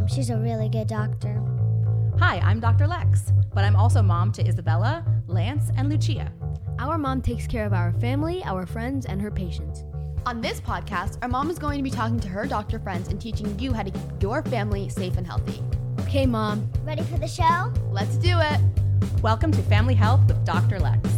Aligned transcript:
mom. 0.00 0.08
She's 0.08 0.30
a 0.30 0.36
really 0.36 0.68
good 0.68 0.88
doctor. 0.88 1.42
Hi, 2.18 2.38
I'm 2.38 2.60
Dr. 2.60 2.86
Lex, 2.86 3.32
but 3.54 3.64
I'm 3.64 3.76
also 3.76 4.02
mom 4.02 4.32
to 4.32 4.46
Isabella, 4.46 5.04
Lance, 5.26 5.70
and 5.76 5.88
Lucia. 5.88 6.32
Our 6.78 6.98
mom 6.98 7.20
takes 7.22 7.46
care 7.46 7.66
of 7.66 7.72
our 7.72 7.92
family, 7.94 8.42
our 8.44 8.66
friends, 8.66 9.06
and 9.06 9.20
her 9.20 9.30
patients. 9.30 9.84
On 10.26 10.40
this 10.40 10.60
podcast, 10.60 11.18
our 11.22 11.28
mom 11.28 11.50
is 11.50 11.58
going 11.58 11.78
to 11.78 11.82
be 11.82 11.90
talking 11.90 12.20
to 12.20 12.28
her 12.28 12.46
doctor 12.46 12.78
friends 12.78 13.08
and 13.08 13.20
teaching 13.20 13.58
you 13.58 13.72
how 13.72 13.82
to 13.82 13.90
keep 13.90 14.22
your 14.22 14.42
family 14.42 14.88
safe 14.88 15.16
and 15.16 15.26
healthy. 15.26 15.62
Okay, 16.00 16.26
mom. 16.26 16.70
Ready 16.84 17.02
for 17.02 17.18
the 17.18 17.28
show? 17.28 17.72
Let's 17.90 18.16
do 18.16 18.38
it. 18.38 18.60
Welcome 19.22 19.52
to 19.52 19.62
Family 19.62 19.94
Health 19.94 20.20
with 20.26 20.44
Dr. 20.44 20.78
Lex. 20.78 21.08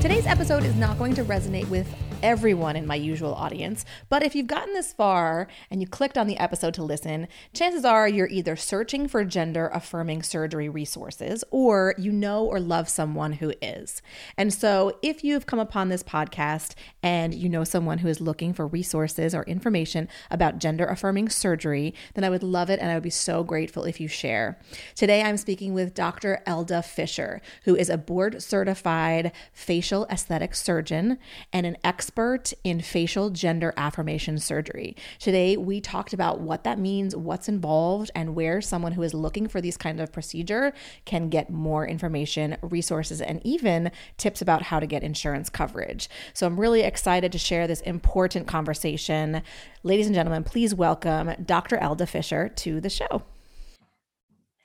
Today's 0.00 0.26
episode 0.26 0.64
is 0.64 0.74
not 0.76 0.98
going 0.98 1.14
to 1.14 1.24
resonate 1.24 1.68
with 1.68 1.86
everyone 2.22 2.76
in 2.76 2.86
my 2.86 2.94
usual 2.94 3.34
audience, 3.34 3.84
but 4.08 4.22
if 4.22 4.34
you've 4.34 4.46
gotten 4.46 4.74
this 4.74 4.92
far 4.92 5.48
and 5.70 5.80
you 5.80 5.86
clicked 5.86 6.18
on 6.18 6.26
the 6.26 6.38
episode 6.38 6.74
to 6.74 6.82
listen, 6.82 7.28
chances 7.52 7.84
are 7.84 8.08
you're 8.08 8.28
either 8.28 8.56
searching 8.56 9.08
for 9.08 9.24
gender 9.24 9.70
affirming 9.72 10.22
surgery 10.22 10.68
resources 10.68 11.42
or 11.50 11.94
you 11.98 12.12
know 12.12 12.44
or 12.44 12.60
love 12.60 12.88
someone 12.88 13.32
who 13.34 13.52
is. 13.62 14.02
And 14.36 14.52
so 14.52 14.98
if 15.02 15.24
you've 15.24 15.46
come 15.46 15.58
upon 15.58 15.88
this 15.88 16.02
podcast 16.02 16.74
and 17.02 17.34
you 17.34 17.48
know 17.48 17.64
someone 17.64 17.98
who 17.98 18.08
is 18.08 18.20
looking 18.20 18.52
for 18.52 18.66
resources 18.66 19.34
or 19.34 19.42
information 19.44 20.08
about 20.30 20.58
gender 20.58 20.86
affirming 20.86 21.28
surgery, 21.28 21.94
then 22.14 22.24
I 22.24 22.30
would 22.30 22.42
love 22.42 22.70
it 22.70 22.80
and 22.80 22.90
I 22.90 22.94
would 22.94 23.02
be 23.02 23.10
so 23.10 23.42
grateful 23.42 23.84
if 23.84 24.00
you 24.00 24.08
share. 24.08 24.58
Today 24.94 25.22
I'm 25.22 25.36
speaking 25.36 25.74
with 25.74 25.94
Dr. 25.94 26.42
Elda 26.46 26.82
Fisher, 26.82 27.40
who 27.64 27.74
is 27.74 27.88
a 27.88 27.98
board 27.98 28.42
certified 28.42 29.32
facial 29.52 30.06
aesthetic 30.10 30.54
surgeon 30.54 31.18
and 31.52 31.66
an 31.66 31.76
expert 31.84 32.52
in 32.64 32.80
facial 32.80 33.30
gender 33.30 33.72
affirmation 33.76 34.38
surgery. 34.38 34.96
Today, 35.18 35.56
we 35.56 35.80
talked 35.80 36.12
about 36.12 36.40
what 36.40 36.64
that 36.64 36.78
means, 36.78 37.16
what's 37.16 37.48
involved, 37.48 38.10
and 38.14 38.34
where 38.34 38.60
someone 38.60 38.92
who 38.92 39.02
is 39.02 39.14
looking 39.14 39.48
for 39.48 39.60
these 39.60 39.76
kind 39.76 40.00
of 40.00 40.12
procedure 40.12 40.72
can 41.04 41.28
get 41.28 41.50
more 41.50 41.86
information, 41.86 42.56
resources, 42.62 43.20
and 43.20 43.40
even 43.44 43.90
tips 44.16 44.42
about 44.42 44.62
how 44.62 44.80
to 44.80 44.86
get 44.86 45.02
insurance 45.02 45.48
coverage. 45.48 46.08
So 46.32 46.46
I'm 46.46 46.58
really 46.58 46.82
excited 46.90 47.30
to 47.30 47.38
share 47.38 47.68
this 47.68 47.80
important 47.82 48.48
conversation. 48.48 49.42
Ladies 49.84 50.06
and 50.06 50.14
gentlemen, 50.14 50.42
please 50.42 50.74
welcome 50.74 51.32
Dr. 51.46 51.78
Elda 51.78 52.04
Fisher 52.04 52.48
to 52.48 52.80
the 52.80 52.90
show. 52.90 53.22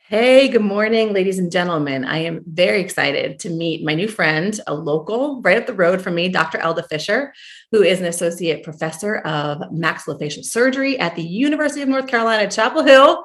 Hey, 0.08 0.48
good 0.48 0.64
morning, 0.64 1.14
ladies 1.14 1.38
and 1.38 1.52
gentlemen. 1.52 2.04
I 2.04 2.18
am 2.18 2.44
very 2.48 2.82
excited 2.82 3.38
to 3.42 3.52
meet 3.52 3.86
my 3.86 3.94
new 3.94 4.08
friend, 4.08 4.60
a 4.66 4.74
local 4.74 5.40
right 5.44 5.58
up 5.58 5.68
the 5.68 5.74
road 5.74 6.02
from 6.02 6.16
me, 6.16 6.30
Dr. 6.30 6.58
Elda 6.58 6.84
Fisher, 6.84 7.32
who 7.72 7.84
is 7.84 8.00
an 8.00 8.08
associate 8.08 8.64
professor 8.64 9.18
of 9.18 9.60
maxillofacial 9.72 10.44
surgery 10.44 10.98
at 11.00 11.16
the 11.16 11.24
University 11.24 11.84
of 11.84 11.90
North 11.90 12.08
Carolina, 12.08 12.50
Chapel 12.50 12.84
Hill. 12.84 13.24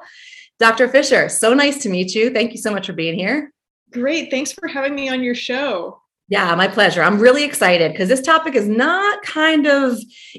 Dr. 0.59 0.87
Fisher, 0.87 1.27
so 1.27 1.55
nice 1.55 1.81
to 1.81 1.89
meet 1.89 2.13
you. 2.13 2.29
Thank 2.29 2.51
you 2.51 2.59
so 2.59 2.71
much 2.71 2.85
for 2.85 2.93
being 2.93 3.17
here. 3.17 3.51
Great. 3.91 4.29
Thanks 4.29 4.51
for 4.51 4.67
having 4.67 4.93
me 4.93 5.09
on 5.09 5.23
your 5.23 5.35
show. 5.35 6.00
Yeah, 6.31 6.55
my 6.55 6.69
pleasure. 6.69 7.03
I'm 7.03 7.19
really 7.19 7.43
excited 7.43 7.91
because 7.91 8.07
this 8.07 8.21
topic 8.21 8.55
is 8.55 8.65
not 8.65 9.21
kind 9.21 9.67
of 9.67 9.97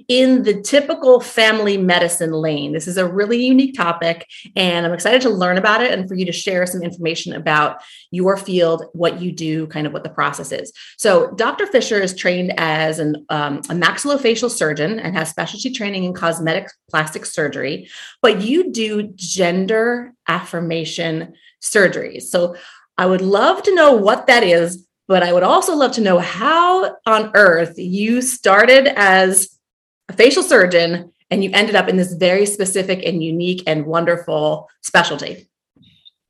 in 0.09 0.43
the 0.43 0.63
typical 0.63 1.21
family 1.21 1.77
medicine 1.77 2.33
lane. 2.33 2.73
This 2.73 2.89
is 2.89 2.97
a 2.97 3.07
really 3.07 3.45
unique 3.45 3.75
topic, 3.75 4.27
and 4.57 4.87
I'm 4.87 4.95
excited 4.95 5.21
to 5.21 5.29
learn 5.29 5.59
about 5.59 5.83
it 5.83 5.93
and 5.93 6.09
for 6.09 6.15
you 6.15 6.25
to 6.25 6.33
share 6.33 6.65
some 6.65 6.83
information 6.83 7.35
about 7.35 7.83
your 8.11 8.39
field, 8.39 8.87
what 8.95 9.21
you 9.21 9.33
do, 9.33 9.67
kind 9.67 9.87
of 9.87 9.93
what 9.93 10.03
the 10.03 10.09
process 10.09 10.51
is. 10.51 10.73
So, 10.97 11.31
Dr. 11.33 11.67
Fisher 11.67 12.01
is 12.01 12.17
trained 12.17 12.55
as 12.57 12.99
an, 12.99 13.27
um, 13.29 13.59
a 13.69 13.75
maxillofacial 13.75 14.51
surgeon 14.51 14.99
and 14.99 15.15
has 15.15 15.29
specialty 15.29 15.73
training 15.73 16.05
in 16.05 16.15
cosmetic 16.15 16.71
plastic 16.91 17.27
surgery, 17.27 17.91
but 18.23 18.41
you 18.41 18.73
do 18.73 19.13
gender 19.15 20.15
affirmation 20.27 21.35
surgeries. 21.63 22.23
So, 22.23 22.57
I 22.97 23.05
would 23.05 23.21
love 23.21 23.63
to 23.65 23.75
know 23.75 23.93
what 23.93 24.27
that 24.29 24.43
is 24.43 24.87
but 25.09 25.23
I 25.23 25.33
would 25.33 25.43
also 25.43 25.75
love 25.75 25.93
to 25.93 26.01
know 26.01 26.19
how 26.19 26.97
on 27.07 27.31
earth 27.35 27.79
you 27.79 28.23
started 28.23 28.89
as 28.99 29.59
a 30.09 30.13
facial 30.13 30.43
surgeon 30.43 31.13
and 31.31 31.43
you 31.43 31.51
ended 31.53 31.75
up 31.75 31.89
in 31.89 31.97
this 31.97 32.13
very 32.13 32.47
specific 32.47 33.05
and 33.05 33.23
unique 33.23 33.63
and 33.67 33.87
wonderful 33.87 34.69
specialty. 34.83 35.49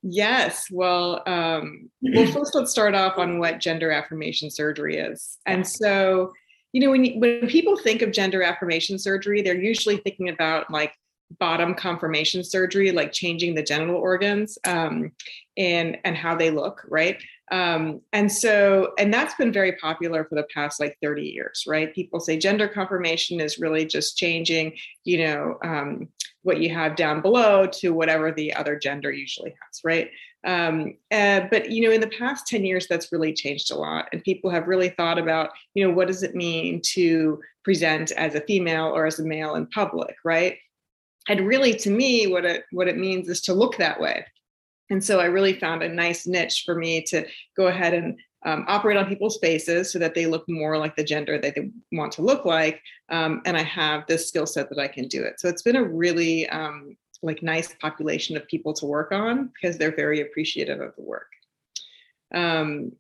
Yes. 0.02 0.66
Well, 0.70 1.22
um, 1.26 1.90
well, 2.00 2.26
first 2.32 2.54
let's 2.54 2.70
start 2.70 2.94
off 2.94 3.18
on 3.18 3.38
what 3.38 3.60
gender 3.60 3.92
affirmation 3.92 4.50
surgery 4.50 4.98
is. 4.98 5.38
And 5.46 5.66
so, 5.66 6.32
you 6.72 6.80
know, 6.80 6.90
when 6.90 7.20
when 7.20 7.46
people 7.46 7.76
think 7.76 8.02
of 8.02 8.12
gender 8.12 8.42
affirmation 8.42 8.98
surgery, 8.98 9.42
they're 9.42 9.60
usually 9.60 9.98
thinking 9.98 10.28
about 10.28 10.70
like 10.70 10.92
bottom 11.38 11.74
confirmation 11.74 12.44
surgery, 12.44 12.92
like 12.92 13.12
changing 13.12 13.54
the 13.54 13.62
genital 13.62 13.96
organs 13.96 14.58
um, 14.66 15.12
and 15.56 15.98
and 16.04 16.16
how 16.16 16.34
they 16.34 16.50
look, 16.50 16.84
right? 16.88 17.22
Um, 17.50 18.00
and 18.14 18.32
so, 18.32 18.94
and 18.98 19.12
that's 19.12 19.34
been 19.34 19.52
very 19.52 19.72
popular 19.72 20.24
for 20.24 20.36
the 20.36 20.46
past 20.54 20.80
like 20.80 20.96
30 21.02 21.22
years, 21.22 21.64
right? 21.66 21.94
People 21.94 22.18
say 22.18 22.38
gender 22.38 22.66
confirmation 22.66 23.40
is 23.40 23.58
really 23.58 23.84
just 23.84 24.16
changing, 24.16 24.74
you 25.04 25.26
know, 25.26 25.58
um, 25.62 26.08
what 26.42 26.60
you 26.60 26.70
have 26.70 26.96
down 26.96 27.20
below 27.20 27.66
to 27.66 27.90
whatever 27.90 28.32
the 28.32 28.54
other 28.54 28.78
gender 28.78 29.12
usually 29.12 29.50
has, 29.50 29.80
right? 29.84 30.10
Um, 30.44 30.94
uh, 31.10 31.42
but 31.50 31.70
you 31.70 31.86
know, 31.86 31.92
in 31.92 32.00
the 32.00 32.08
past 32.08 32.46
10 32.46 32.64
years, 32.64 32.86
that's 32.88 33.12
really 33.12 33.32
changed 33.32 33.70
a 33.70 33.76
lot, 33.76 34.08
and 34.12 34.24
people 34.24 34.50
have 34.50 34.66
really 34.66 34.88
thought 34.88 35.18
about, 35.18 35.50
you 35.74 35.86
know, 35.86 35.92
what 35.92 36.08
does 36.08 36.22
it 36.22 36.34
mean 36.34 36.80
to 36.94 37.40
present 37.64 38.10
as 38.12 38.34
a 38.34 38.40
female 38.40 38.86
or 38.86 39.06
as 39.06 39.20
a 39.20 39.24
male 39.24 39.54
in 39.54 39.66
public, 39.66 40.16
right? 40.24 40.56
And 41.28 41.46
really, 41.46 41.74
to 41.74 41.90
me, 41.90 42.26
what 42.26 42.44
it 42.44 42.64
what 42.72 42.88
it 42.88 42.98
means 42.98 43.28
is 43.28 43.40
to 43.42 43.54
look 43.54 43.76
that 43.78 44.00
way 44.00 44.24
and 44.92 45.02
so 45.02 45.20
I 45.20 45.24
really 45.24 45.54
found 45.54 45.82
a 45.82 45.88
nice 45.88 46.26
niche 46.26 46.64
for 46.66 46.74
me 46.74 47.00
to 47.04 47.26
go 47.56 47.68
ahead 47.68 47.94
and 47.94 48.18
um, 48.44 48.66
operate 48.68 48.98
on 48.98 49.06
people's 49.06 49.38
faces 49.38 49.90
so 49.90 49.98
that 49.98 50.14
they 50.14 50.26
look 50.26 50.46
more 50.48 50.76
like 50.76 50.96
the 50.96 51.02
gender 51.02 51.38
that 51.38 51.54
they 51.54 51.70
want 51.92 52.12
to 52.12 52.22
look 52.22 52.44
like. 52.44 52.82
Um, 53.08 53.40
and 53.46 53.56
I 53.56 53.62
have 53.62 54.06
this 54.06 54.28
skill 54.28 54.44
set 54.44 54.68
that 54.68 54.78
I 54.78 54.88
can 54.88 55.08
do 55.08 55.22
it. 55.22 55.40
So 55.40 55.48
it's 55.48 55.62
been 55.62 55.76
a 55.76 55.82
really 55.82 56.46
um, 56.50 56.94
like 57.22 57.42
nice 57.42 57.74
population 57.80 58.36
of 58.36 58.46
people 58.48 58.74
to 58.74 58.86
work 58.86 59.12
on 59.12 59.50
because 59.54 59.78
they're 59.78 59.96
very 59.96 60.20
appreciative 60.20 60.80
of 60.80 60.94
the 60.96 61.02
work. 61.02 61.30
Um, 62.34 62.92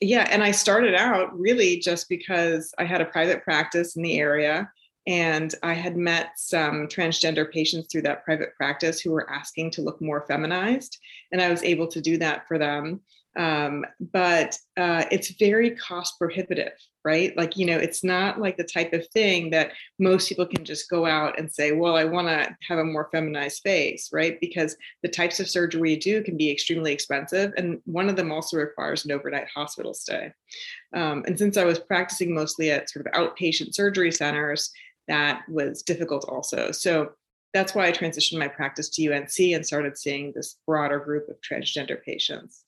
yeah, 0.00 0.26
and 0.32 0.42
I 0.42 0.50
started 0.50 0.96
out 0.96 1.38
really 1.38 1.78
just 1.78 2.08
because 2.08 2.74
I 2.78 2.84
had 2.84 3.00
a 3.00 3.06
private 3.06 3.44
practice 3.44 3.94
in 3.94 4.02
the 4.02 4.18
area 4.18 4.68
and 5.08 5.54
I 5.62 5.72
had 5.72 5.96
met 5.96 6.32
some 6.36 6.86
transgender 6.86 7.50
patients 7.50 7.88
through 7.90 8.02
that 8.02 8.26
private 8.26 8.54
practice 8.56 9.00
who 9.00 9.10
were 9.10 9.28
asking 9.30 9.70
to 9.72 9.82
look 9.82 10.02
more 10.02 10.26
feminized. 10.28 10.98
And 11.32 11.40
I 11.40 11.50
was 11.50 11.62
able 11.62 11.88
to 11.88 12.00
do 12.02 12.18
that 12.18 12.46
for 12.46 12.58
them. 12.58 13.00
Um, 13.38 13.86
but 14.12 14.58
uh, 14.76 15.04
it's 15.10 15.30
very 15.38 15.70
cost 15.76 16.18
prohibitive, 16.18 16.72
right? 17.04 17.34
Like, 17.36 17.56
you 17.56 17.66
know, 17.66 17.78
it's 17.78 18.02
not 18.02 18.40
like 18.40 18.56
the 18.56 18.64
type 18.64 18.92
of 18.92 19.06
thing 19.08 19.50
that 19.50 19.72
most 19.98 20.28
people 20.28 20.44
can 20.44 20.64
just 20.64 20.90
go 20.90 21.06
out 21.06 21.38
and 21.38 21.50
say, 21.50 21.72
well, 21.72 21.96
I 21.96 22.04
want 22.04 22.26
to 22.28 22.54
have 22.68 22.78
a 22.78 22.84
more 22.84 23.08
feminized 23.12 23.62
face, 23.62 24.10
right? 24.12 24.38
Because 24.40 24.76
the 25.02 25.08
types 25.08 25.40
of 25.40 25.48
surgery 25.48 25.92
you 25.92 26.00
do 26.00 26.22
can 26.22 26.36
be 26.36 26.50
extremely 26.50 26.92
expensive. 26.92 27.52
And 27.56 27.80
one 27.84 28.08
of 28.08 28.16
them 28.16 28.32
also 28.32 28.56
requires 28.56 29.04
an 29.04 29.12
overnight 29.12 29.48
hospital 29.54 29.94
stay. 29.94 30.32
Um, 30.92 31.22
and 31.26 31.38
since 31.38 31.56
I 31.56 31.64
was 31.64 31.78
practicing 31.78 32.34
mostly 32.34 32.70
at 32.72 32.90
sort 32.90 33.06
of 33.06 33.12
outpatient 33.12 33.74
surgery 33.74 34.10
centers, 34.10 34.70
that 35.08 35.42
was 35.48 35.82
difficult 35.82 36.24
also. 36.28 36.70
So 36.72 37.12
that's 37.54 37.74
why 37.74 37.86
I 37.86 37.92
transitioned 37.92 38.38
my 38.38 38.48
practice 38.48 38.88
to 38.90 39.12
UNC 39.12 39.38
and 39.38 39.66
started 39.66 39.96
seeing 39.96 40.32
this 40.34 40.56
broader 40.66 40.98
group 40.98 41.28
of 41.28 41.36
transgender 41.40 42.02
patients. 42.02 42.62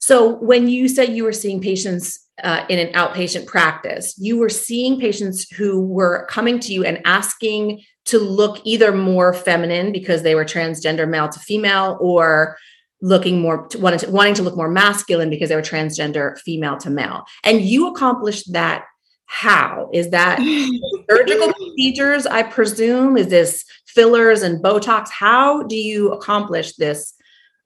So, 0.00 0.34
when 0.36 0.68
you 0.68 0.88
said 0.88 1.10
you 1.10 1.24
were 1.24 1.32
seeing 1.32 1.60
patients 1.60 2.20
uh, 2.42 2.66
in 2.68 2.78
an 2.78 2.92
outpatient 2.92 3.46
practice, 3.46 4.14
you 4.18 4.36
were 4.36 4.48
seeing 4.48 5.00
patients 5.00 5.50
who 5.50 5.80
were 5.80 6.26
coming 6.28 6.58
to 6.60 6.72
you 6.72 6.84
and 6.84 7.00
asking 7.04 7.82
to 8.06 8.18
look 8.18 8.60
either 8.64 8.92
more 8.92 9.32
feminine 9.32 9.92
because 9.92 10.22
they 10.22 10.34
were 10.34 10.44
transgender 10.44 11.08
male 11.08 11.28
to 11.28 11.40
female 11.40 11.96
or 12.00 12.58
looking 13.00 13.40
more 13.40 13.68
wanting 13.76 13.98
to, 14.00 14.10
wanting 14.10 14.34
to 14.34 14.42
look 14.42 14.56
more 14.56 14.70
masculine 14.70 15.30
because 15.30 15.48
they 15.48 15.56
were 15.56 15.62
transgender 15.62 16.38
female 16.40 16.76
to 16.78 16.90
male 16.90 17.24
and 17.42 17.60
you 17.60 17.88
accomplished 17.88 18.52
that 18.52 18.84
how? 19.26 19.90
Is 19.92 20.10
that 20.10 20.38
surgical 21.10 21.52
procedures 21.52 22.26
i 22.26 22.42
presume? 22.42 23.16
Is 23.16 23.28
this 23.28 23.64
fillers 23.86 24.42
and 24.42 24.62
botox? 24.62 25.10
How 25.10 25.62
do 25.62 25.76
you 25.76 26.12
accomplish 26.12 26.76
this 26.76 27.14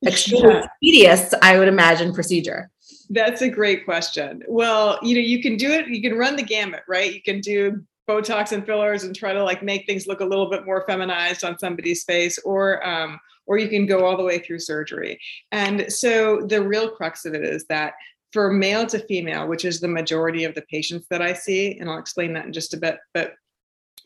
extremely 0.07 0.55
yeah. 0.55 0.67
tedious 0.83 1.35
i 1.43 1.59
would 1.59 1.69
imagine 1.69 2.13
procedure? 2.13 2.71
That's 3.11 3.43
a 3.43 3.49
great 3.49 3.85
question. 3.85 4.43
Well 4.49 4.99
you 5.03 5.15
know 5.15 5.21
you 5.21 5.43
can 5.43 5.57
do 5.57 5.71
it 5.71 5.89
you 5.89 6.03
can 6.03 6.17
run 6.17 6.37
the 6.37 6.43
gamut 6.43 6.83
right? 6.89 7.13
You 7.13 7.23
can 7.23 7.41
do 7.41 7.83
botox 8.09 8.53
and 8.53 8.65
fillers 8.65 9.05
and 9.05 9.15
try 9.15 9.33
to 9.33 9.45
like 9.45 9.63
make 9.63 9.85
things 9.85 10.07
look 10.07 10.21
a 10.21 10.25
little 10.25 10.49
bit 10.49 10.65
more 10.65 10.85
feminized 10.87 11.45
on 11.45 11.59
somebody's 11.59 12.05
face 12.05 12.39
or 12.39 12.87
um, 12.87 13.21
or 13.49 13.59
you 13.59 13.69
can 13.69 13.87
go 13.87 14.05
all 14.05 14.17
the 14.17 14.23
way 14.23 14.39
through 14.39 14.59
surgery. 14.61 15.19
And 15.53 15.91
so 15.91 16.43
the 16.43 16.63
real 16.63 16.91
crux 16.91 17.25
of 17.25 17.35
it 17.35 17.43
is 17.43 17.65
that 17.67 17.95
for 18.33 18.53
male 18.53 18.87
to 18.87 18.99
female, 18.99 19.49
which 19.49 19.65
is 19.65 19.81
the 19.81 19.89
majority 19.89 20.45
of 20.45 20.55
the 20.55 20.63
patients 20.63 21.07
that 21.11 21.23
I 21.23 21.33
see, 21.33 21.79
and 21.79 21.89
I'll 21.89 21.99
explain 21.99 22.33
that 22.35 22.47
in 22.47 22.53
just 22.53 22.75
a 22.75 22.77
bit, 22.77 22.99
but 23.15 23.33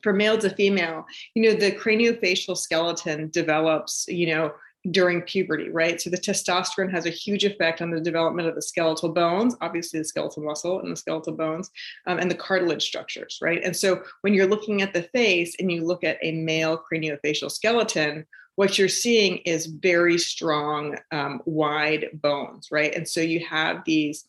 for 0.03 0.13
male 0.13 0.39
to 0.39 0.51
female, 0.51 1.05
you 1.35 1.43
know, 1.43 1.55
the 1.57 1.73
craniofacial 1.73 2.57
skeleton 2.57 3.31
develops, 3.31 4.07
you 4.09 4.27
know, 4.35 4.53
during 4.91 5.23
puberty, 5.23 5.71
right? 5.71 6.01
So 6.01 6.11
the 6.11 6.17
testosterone 6.17 6.91
has 6.91 7.07
a 7.07 7.11
huge 7.11 7.45
effect 7.45 7.81
on 7.81 7.91
the 7.91 8.01
development 8.01 8.49
of 8.49 8.57
the 8.57 8.63
skeletal 8.63 9.11
bones, 9.11 9.55
obviously 9.61 10.01
the 10.01 10.05
skeletal 10.05 10.43
muscle 10.43 10.81
and 10.81 10.91
the 10.91 10.97
skeletal 10.97 11.35
bones, 11.35 11.71
um, 12.07 12.19
and 12.19 12.29
the 12.29 12.35
cartilage 12.35 12.83
structures, 12.83 13.39
right? 13.41 13.63
And 13.63 13.77
so 13.77 14.03
when 14.23 14.35
you're 14.35 14.49
looking 14.49 14.83
at 14.83 14.93
the 14.93 15.05
face 15.05 15.55
and 15.61 15.71
you 15.71 15.85
look 15.85 16.03
at 16.03 16.19
a 16.23 16.33
male 16.33 16.83
craniofacial 16.93 17.51
skeleton, 17.51 18.27
what 18.57 18.79
you're 18.79 18.89
seeing 18.89 19.39
is 19.39 19.67
very 19.67 20.19
strong, 20.19 20.99
um, 21.11 21.41
wide 21.47 22.09
bones, 22.15 22.69
right? 22.71 22.95
And 22.95 23.09
so 23.09 23.21
you 23.21 23.45
have 23.47 23.83
these 23.85 24.25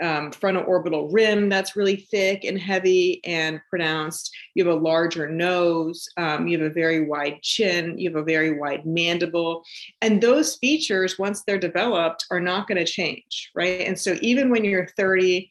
um, 0.00 0.30
frontal 0.30 0.64
orbital 0.66 1.08
rim 1.08 1.48
that's 1.48 1.76
really 1.76 1.96
thick 1.96 2.44
and 2.44 2.58
heavy 2.58 3.20
and 3.24 3.60
pronounced. 3.68 4.34
You 4.54 4.64
have 4.64 4.76
a 4.76 4.80
larger 4.80 5.28
nose. 5.28 6.06
Um, 6.16 6.46
you 6.46 6.58
have 6.58 6.70
a 6.70 6.74
very 6.74 7.06
wide 7.06 7.42
chin. 7.42 7.98
You 7.98 8.10
have 8.10 8.20
a 8.20 8.24
very 8.24 8.58
wide 8.58 8.86
mandible. 8.86 9.64
And 10.00 10.20
those 10.20 10.56
features, 10.56 11.18
once 11.18 11.42
they're 11.42 11.58
developed, 11.58 12.26
are 12.30 12.40
not 12.40 12.68
going 12.68 12.78
to 12.78 12.90
change, 12.90 13.50
right? 13.54 13.86
And 13.86 13.98
so 13.98 14.16
even 14.20 14.50
when 14.50 14.64
you're 14.64 14.88
30 14.96 15.50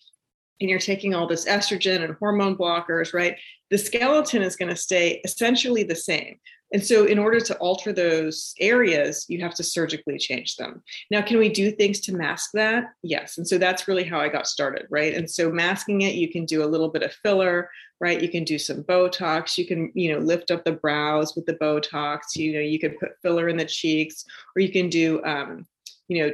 and 0.62 0.70
you're 0.70 0.80
taking 0.80 1.14
all 1.14 1.28
this 1.28 1.46
estrogen 1.46 2.04
and 2.04 2.16
hormone 2.16 2.58
blockers, 2.58 3.14
right? 3.14 3.38
The 3.70 3.78
skeleton 3.78 4.42
is 4.42 4.56
going 4.56 4.70
to 4.70 4.78
stay 4.78 5.22
essentially 5.26 5.84
the 5.84 5.96
same. 5.96 6.40
And 6.74 6.84
so, 6.84 7.06
in 7.06 7.18
order 7.18 7.40
to 7.40 7.58
alter 7.58 7.94
those 7.94 8.54
areas, 8.60 9.26
you 9.30 9.40
have 9.42 9.56
to 9.56 9.64
surgically 9.64 10.18
change 10.18 10.58
them. 10.58 10.84
Now, 11.10 11.22
can 11.22 11.38
we 11.38 11.50
do 11.50 11.72
things 11.72 12.02
to 12.02 12.16
mask 12.16 12.52
that? 12.54 12.86
Yes. 13.04 13.38
And 13.38 13.48
so, 13.48 13.58
that's 13.58 13.88
really 13.88 14.04
how 14.04 14.20
I 14.20 14.28
got 14.28 14.48
started, 14.48 14.86
right? 14.90 15.14
And 15.14 15.30
so, 15.30 15.50
masking 15.50 16.02
it, 16.02 16.16
you 16.16 16.30
can 16.30 16.46
do 16.46 16.64
a 16.64 16.68
little 16.68 16.90
bit 16.90 17.04
of 17.04 17.14
filler, 17.24 17.70
right? 18.02 18.22
You 18.22 18.30
can 18.30 18.44
do 18.44 18.60
some 18.60 18.84
Botox. 18.84 19.58
You 19.58 19.66
can, 19.66 19.92
you 19.94 20.14
know, 20.14 20.20
lift 20.20 20.52
up 20.52 20.66
the 20.66 20.74
brows 20.74 21.36
with 21.36 21.46
the 21.46 21.56
Botox. 21.56 22.36
You 22.36 22.54
know, 22.54 22.60
you 22.60 22.80
can 22.80 22.98
put 23.00 23.20
filler 23.22 23.48
in 23.48 23.58
the 23.58 23.66
cheeks, 23.66 24.26
or 24.56 24.62
you 24.62 24.72
can 24.72 24.90
do, 24.90 25.24
um, 25.24 25.66
you 26.10 26.24
know, 26.24 26.34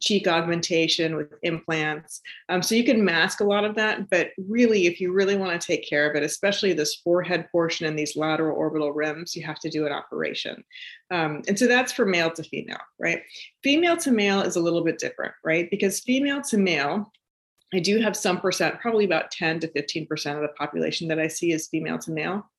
cheek 0.00 0.26
augmentation 0.26 1.16
with 1.16 1.32
implants. 1.42 2.20
Um, 2.48 2.62
so 2.62 2.74
you 2.74 2.84
can 2.84 3.04
mask 3.04 3.40
a 3.40 3.44
lot 3.44 3.64
of 3.64 3.74
that, 3.76 4.08
but 4.10 4.30
really, 4.38 4.86
if 4.86 5.00
you 5.00 5.12
really 5.12 5.36
want 5.36 5.58
to 5.58 5.66
take 5.66 5.88
care 5.88 6.08
of 6.08 6.16
it, 6.16 6.22
especially 6.22 6.72
this 6.72 6.96
forehead 6.96 7.48
portion 7.52 7.86
and 7.86 7.98
these 7.98 8.16
lateral 8.16 8.56
orbital 8.56 8.92
rims, 8.92 9.36
you 9.36 9.44
have 9.44 9.60
to 9.60 9.70
do 9.70 9.86
an 9.86 9.92
operation. 9.92 10.62
Um, 11.10 11.42
and 11.48 11.58
so 11.58 11.66
that's 11.66 11.92
for 11.92 12.06
male 12.06 12.30
to 12.30 12.42
female, 12.42 12.80
right? 12.98 13.22
Female 13.62 13.96
to 13.98 14.10
male 14.10 14.40
is 14.42 14.56
a 14.56 14.60
little 14.60 14.84
bit 14.84 14.98
different, 14.98 15.34
right? 15.44 15.70
Because 15.70 16.00
female 16.00 16.42
to 16.42 16.58
male, 16.58 17.12
I 17.74 17.80
do 17.80 18.00
have 18.00 18.16
some 18.16 18.40
percent, 18.40 18.80
probably 18.80 19.04
about 19.04 19.30
10 19.30 19.60
to 19.60 19.68
15% 19.68 20.34
of 20.34 20.42
the 20.42 20.48
population 20.58 21.08
that 21.08 21.20
I 21.20 21.28
see 21.28 21.52
is 21.52 21.68
female 21.68 21.98
to 21.98 22.10
male 22.10 22.50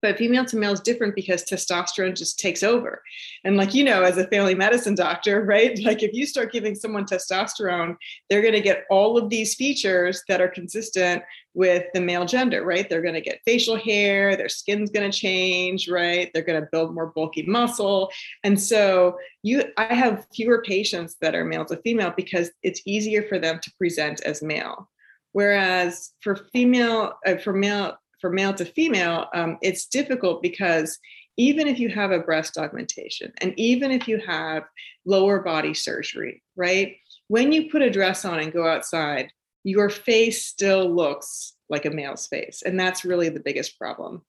but 0.00 0.16
female 0.16 0.44
to 0.44 0.56
male 0.56 0.72
is 0.72 0.80
different 0.80 1.14
because 1.14 1.44
testosterone 1.44 2.16
just 2.16 2.38
takes 2.38 2.62
over. 2.62 3.02
And 3.44 3.56
like 3.56 3.74
you 3.74 3.84
know 3.84 4.02
as 4.02 4.16
a 4.16 4.26
family 4.28 4.54
medicine 4.54 4.94
doctor 4.94 5.44
right 5.44 5.78
like 5.82 6.02
if 6.02 6.12
you 6.12 6.26
start 6.26 6.52
giving 6.52 6.74
someone 6.74 7.04
testosterone 7.04 7.96
they're 8.28 8.42
going 8.42 8.54
to 8.54 8.60
get 8.60 8.84
all 8.90 9.18
of 9.18 9.30
these 9.30 9.54
features 9.54 10.22
that 10.28 10.40
are 10.40 10.48
consistent 10.48 11.22
with 11.54 11.84
the 11.94 12.00
male 12.00 12.24
gender 12.24 12.64
right? 12.64 12.88
They're 12.88 13.02
going 13.02 13.14
to 13.14 13.20
get 13.20 13.40
facial 13.44 13.76
hair 13.76 14.36
their 14.36 14.48
skin's 14.48 14.90
going 14.90 15.10
to 15.10 15.16
change 15.16 15.88
right? 15.88 16.30
They're 16.32 16.42
going 16.42 16.60
to 16.60 16.68
build 16.70 16.94
more 16.94 17.12
bulky 17.14 17.42
muscle. 17.42 18.10
And 18.44 18.60
so 18.60 19.18
you 19.42 19.64
i 19.76 19.94
have 19.94 20.26
fewer 20.34 20.62
patients 20.62 21.16
that 21.20 21.34
are 21.34 21.44
male 21.44 21.64
to 21.66 21.76
female 21.78 22.12
because 22.16 22.50
it's 22.62 22.82
easier 22.86 23.22
for 23.22 23.38
them 23.38 23.58
to 23.62 23.72
present 23.78 24.20
as 24.22 24.42
male. 24.42 24.88
Whereas 25.32 26.12
for 26.20 26.36
female 26.52 27.12
uh, 27.26 27.36
for 27.36 27.52
male 27.52 27.98
for 28.20 28.30
male 28.30 28.54
to 28.54 28.64
female, 28.64 29.26
um, 29.34 29.58
it's 29.62 29.86
difficult 29.86 30.42
because 30.42 30.98
even 31.36 31.68
if 31.68 31.78
you 31.78 31.88
have 31.88 32.10
a 32.10 32.18
breast 32.18 32.58
augmentation 32.58 33.32
and 33.40 33.54
even 33.56 33.90
if 33.90 34.08
you 34.08 34.18
have 34.18 34.64
lower 35.04 35.40
body 35.40 35.72
surgery, 35.72 36.42
right? 36.56 36.96
When 37.28 37.52
you 37.52 37.70
put 37.70 37.82
a 37.82 37.90
dress 37.90 38.24
on 38.24 38.40
and 38.40 38.52
go 38.52 38.66
outside, 38.66 39.30
your 39.64 39.88
face 39.88 40.46
still 40.46 40.88
looks 40.92 41.54
like 41.68 41.84
a 41.84 41.90
male's 41.90 42.26
face. 42.26 42.62
And 42.64 42.78
that's 42.78 43.04
really 43.04 43.28
the 43.28 43.40
biggest 43.40 43.78
problem. 43.78 44.22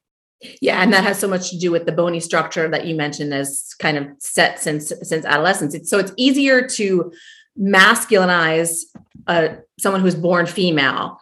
Yeah, 0.61 0.81
and 0.81 0.93
that 0.93 1.03
has 1.03 1.19
so 1.19 1.27
much 1.27 1.49
to 1.49 1.57
do 1.57 1.71
with 1.71 1.85
the 1.85 1.91
bony 1.91 2.19
structure 2.19 2.69
that 2.69 2.85
you 2.85 2.95
mentioned 2.95 3.33
as 3.33 3.73
kind 3.79 3.97
of 3.97 4.07
set 4.19 4.59
since 4.59 4.93
since 5.01 5.25
adolescence. 5.25 5.73
It's, 5.73 5.89
so 5.89 5.99
it's 5.99 6.13
easier 6.15 6.65
to 6.65 7.11
masculinize 7.59 8.83
uh, 9.27 9.49
someone 9.77 10.01
who's 10.01 10.15
born 10.15 10.45
female 10.45 11.19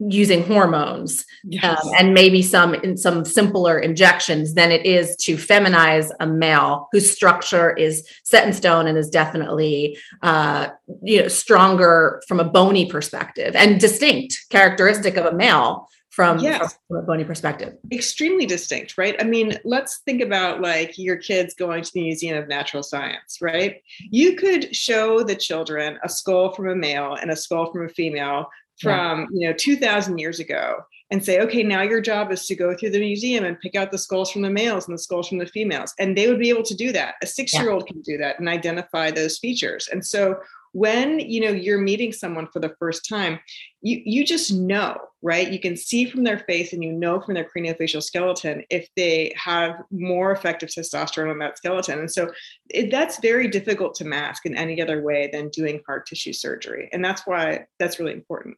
using 0.00 0.44
hormones 0.44 1.24
yes. 1.42 1.84
um, 1.84 1.92
and 1.98 2.14
maybe 2.14 2.40
some 2.40 2.74
in 2.74 2.96
some 2.96 3.24
simpler 3.24 3.78
injections 3.78 4.54
than 4.54 4.70
it 4.70 4.86
is 4.86 5.16
to 5.16 5.36
feminize 5.36 6.10
a 6.20 6.26
male 6.26 6.88
whose 6.92 7.10
structure 7.10 7.72
is 7.72 8.08
set 8.22 8.46
in 8.46 8.52
stone 8.52 8.86
and 8.86 8.96
is 8.96 9.10
definitely 9.10 9.98
uh, 10.22 10.68
you 11.02 11.20
know 11.20 11.28
stronger 11.28 12.22
from 12.28 12.38
a 12.38 12.44
bony 12.44 12.88
perspective 12.88 13.56
and 13.56 13.80
distinct 13.80 14.46
characteristic 14.50 15.16
of 15.16 15.26
a 15.26 15.32
male 15.32 15.88
from, 16.10 16.40
from 16.40 16.96
a 16.96 17.02
bony 17.02 17.22
perspective. 17.22 17.74
Extremely 17.92 18.44
distinct 18.46 18.98
right? 18.98 19.16
I 19.20 19.24
mean 19.24 19.58
let's 19.64 19.98
think 19.98 20.22
about 20.22 20.60
like 20.60 20.96
your 20.96 21.16
kids 21.16 21.54
going 21.54 21.82
to 21.82 21.92
the 21.92 22.02
museum 22.02 22.36
of 22.36 22.48
natural 22.48 22.84
science 22.84 23.38
right? 23.40 23.82
You 24.10 24.36
could 24.36 24.74
show 24.74 25.24
the 25.24 25.36
children 25.36 25.98
a 26.04 26.08
skull 26.08 26.52
from 26.52 26.68
a 26.68 26.76
male 26.76 27.16
and 27.20 27.32
a 27.32 27.36
skull 27.36 27.72
from 27.72 27.86
a 27.86 27.88
female 27.88 28.48
from 28.80 29.28
yeah. 29.32 29.48
you 29.48 29.48
know 29.48 29.54
2000 29.56 30.18
years 30.18 30.40
ago 30.40 30.76
and 31.10 31.24
say 31.24 31.40
okay 31.40 31.62
now 31.62 31.82
your 31.82 32.00
job 32.00 32.30
is 32.30 32.46
to 32.46 32.54
go 32.54 32.76
through 32.76 32.90
the 32.90 33.00
museum 33.00 33.44
and 33.44 33.60
pick 33.60 33.74
out 33.74 33.90
the 33.90 33.98
skulls 33.98 34.30
from 34.30 34.42
the 34.42 34.50
males 34.50 34.86
and 34.86 34.94
the 34.94 35.02
skulls 35.02 35.28
from 35.28 35.38
the 35.38 35.46
females. 35.46 35.94
And 35.98 36.16
they 36.16 36.28
would 36.28 36.38
be 36.38 36.50
able 36.50 36.64
to 36.64 36.74
do 36.74 36.92
that. 36.92 37.14
A 37.22 37.26
six 37.26 37.54
year 37.54 37.70
old 37.70 37.86
can 37.86 38.00
do 38.02 38.18
that 38.18 38.38
and 38.38 38.48
identify 38.48 39.10
those 39.10 39.38
features. 39.38 39.88
And 39.90 40.04
so 40.04 40.38
when 40.72 41.18
you 41.18 41.40
know 41.40 41.48
you're 41.48 41.80
meeting 41.80 42.12
someone 42.12 42.46
for 42.52 42.60
the 42.60 42.74
first 42.78 43.08
time 43.08 43.40
you 43.80 44.02
you 44.04 44.24
just 44.24 44.52
know 44.52 44.98
right? 45.22 45.50
You 45.50 45.58
can 45.58 45.76
see 45.76 46.04
from 46.04 46.24
their 46.24 46.38
face 46.38 46.72
and 46.72 46.82
you 46.82 46.92
know 46.92 47.20
from 47.20 47.34
their 47.34 47.48
craniofacial 47.48 48.02
skeleton 48.02 48.62
if 48.70 48.88
they 48.96 49.32
have 49.36 49.82
more 49.90 50.32
effective 50.32 50.68
testosterone 50.68 51.30
on 51.30 51.38
that 51.40 51.58
skeleton. 51.58 51.98
And 51.98 52.10
so 52.10 52.30
it, 52.70 52.90
that's 52.90 53.18
very 53.18 53.48
difficult 53.48 53.94
to 53.96 54.04
mask 54.04 54.46
in 54.46 54.56
any 54.56 54.80
other 54.80 55.02
way 55.02 55.28
than 55.32 55.48
doing 55.48 55.80
hard 55.86 56.06
tissue 56.06 56.32
surgery. 56.32 56.88
And 56.92 57.04
that's 57.04 57.26
why 57.26 57.66
that's 57.78 57.98
really 57.98 58.12
important 58.12 58.56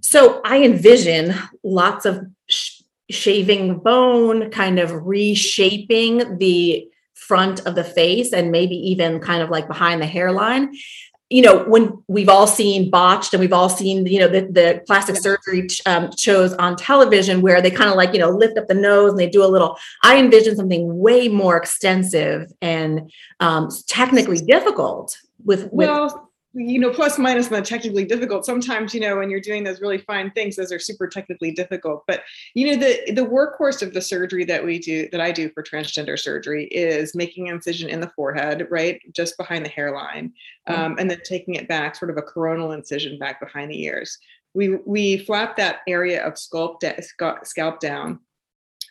so 0.00 0.40
I 0.44 0.62
envision 0.62 1.34
lots 1.62 2.06
of 2.06 2.26
sh- 2.46 2.82
shaving 3.10 3.78
bone, 3.78 4.50
kind 4.50 4.78
of 4.78 5.06
reshaping 5.06 6.38
the 6.38 6.88
front 7.14 7.66
of 7.66 7.74
the 7.74 7.84
face 7.84 8.32
and 8.32 8.50
maybe 8.50 8.76
even 8.76 9.20
kind 9.20 9.42
of 9.42 9.50
like 9.50 9.66
behind 9.66 10.00
the 10.00 10.06
hairline. 10.06 10.74
You 11.30 11.42
know, 11.42 11.64
when 11.64 12.02
we've 12.06 12.28
all 12.28 12.46
seen 12.46 12.90
botched 12.90 13.32
and 13.32 13.40
we've 13.40 13.52
all 13.52 13.70
seen, 13.70 14.06
you 14.06 14.20
know, 14.20 14.28
the, 14.28 14.42
the 14.42 14.82
plastic 14.86 15.16
surgery 15.16 15.66
um, 15.86 16.14
shows 16.16 16.52
on 16.54 16.76
television 16.76 17.40
where 17.40 17.62
they 17.62 17.70
kind 17.70 17.88
of 17.88 17.96
like, 17.96 18.12
you 18.12 18.18
know, 18.20 18.28
lift 18.30 18.58
up 18.58 18.68
the 18.68 18.74
nose 18.74 19.10
and 19.10 19.18
they 19.18 19.28
do 19.28 19.42
a 19.42 19.48
little. 19.48 19.76
I 20.02 20.18
envision 20.18 20.54
something 20.54 20.98
way 20.98 21.28
more 21.28 21.56
extensive 21.56 22.52
and 22.60 23.10
um, 23.40 23.68
technically 23.88 24.38
difficult 24.38 25.18
with, 25.44 25.72
with 25.72 25.88
well, 25.88 26.30
you 26.54 26.78
know, 26.78 26.90
plus 26.90 27.18
minus 27.18 27.48
the 27.48 27.60
technically 27.62 28.04
difficult. 28.04 28.46
Sometimes, 28.46 28.94
you 28.94 29.00
know, 29.00 29.16
when 29.16 29.28
you're 29.28 29.40
doing 29.40 29.64
those 29.64 29.80
really 29.80 29.98
fine 29.98 30.30
things, 30.30 30.54
those 30.54 30.70
are 30.70 30.78
super 30.78 31.08
technically 31.08 31.50
difficult. 31.50 32.04
But 32.06 32.22
you 32.54 32.68
know, 32.68 32.76
the 32.76 33.12
the 33.12 33.26
workhorse 33.26 33.82
of 33.82 33.92
the 33.92 34.00
surgery 34.00 34.44
that 34.44 34.64
we 34.64 34.78
do, 34.78 35.08
that 35.10 35.20
I 35.20 35.32
do 35.32 35.50
for 35.50 35.62
transgender 35.62 36.18
surgery, 36.18 36.66
is 36.66 37.14
making 37.14 37.48
an 37.48 37.56
incision 37.56 37.88
in 37.88 38.00
the 38.00 38.12
forehead, 38.14 38.68
right, 38.70 39.00
just 39.12 39.36
behind 39.36 39.64
the 39.64 39.70
hairline, 39.70 40.32
mm-hmm. 40.68 40.80
um, 40.80 40.96
and 40.98 41.10
then 41.10 41.20
taking 41.24 41.54
it 41.54 41.68
back, 41.68 41.96
sort 41.96 42.10
of 42.10 42.16
a 42.18 42.22
coronal 42.22 42.72
incision 42.72 43.18
back 43.18 43.40
behind 43.40 43.70
the 43.70 43.82
ears. 43.82 44.16
We 44.54 44.76
we 44.86 45.18
flap 45.18 45.56
that 45.56 45.80
area 45.88 46.24
of 46.24 46.38
scalp 46.38 46.82
scalp 47.42 47.80
down 47.80 48.20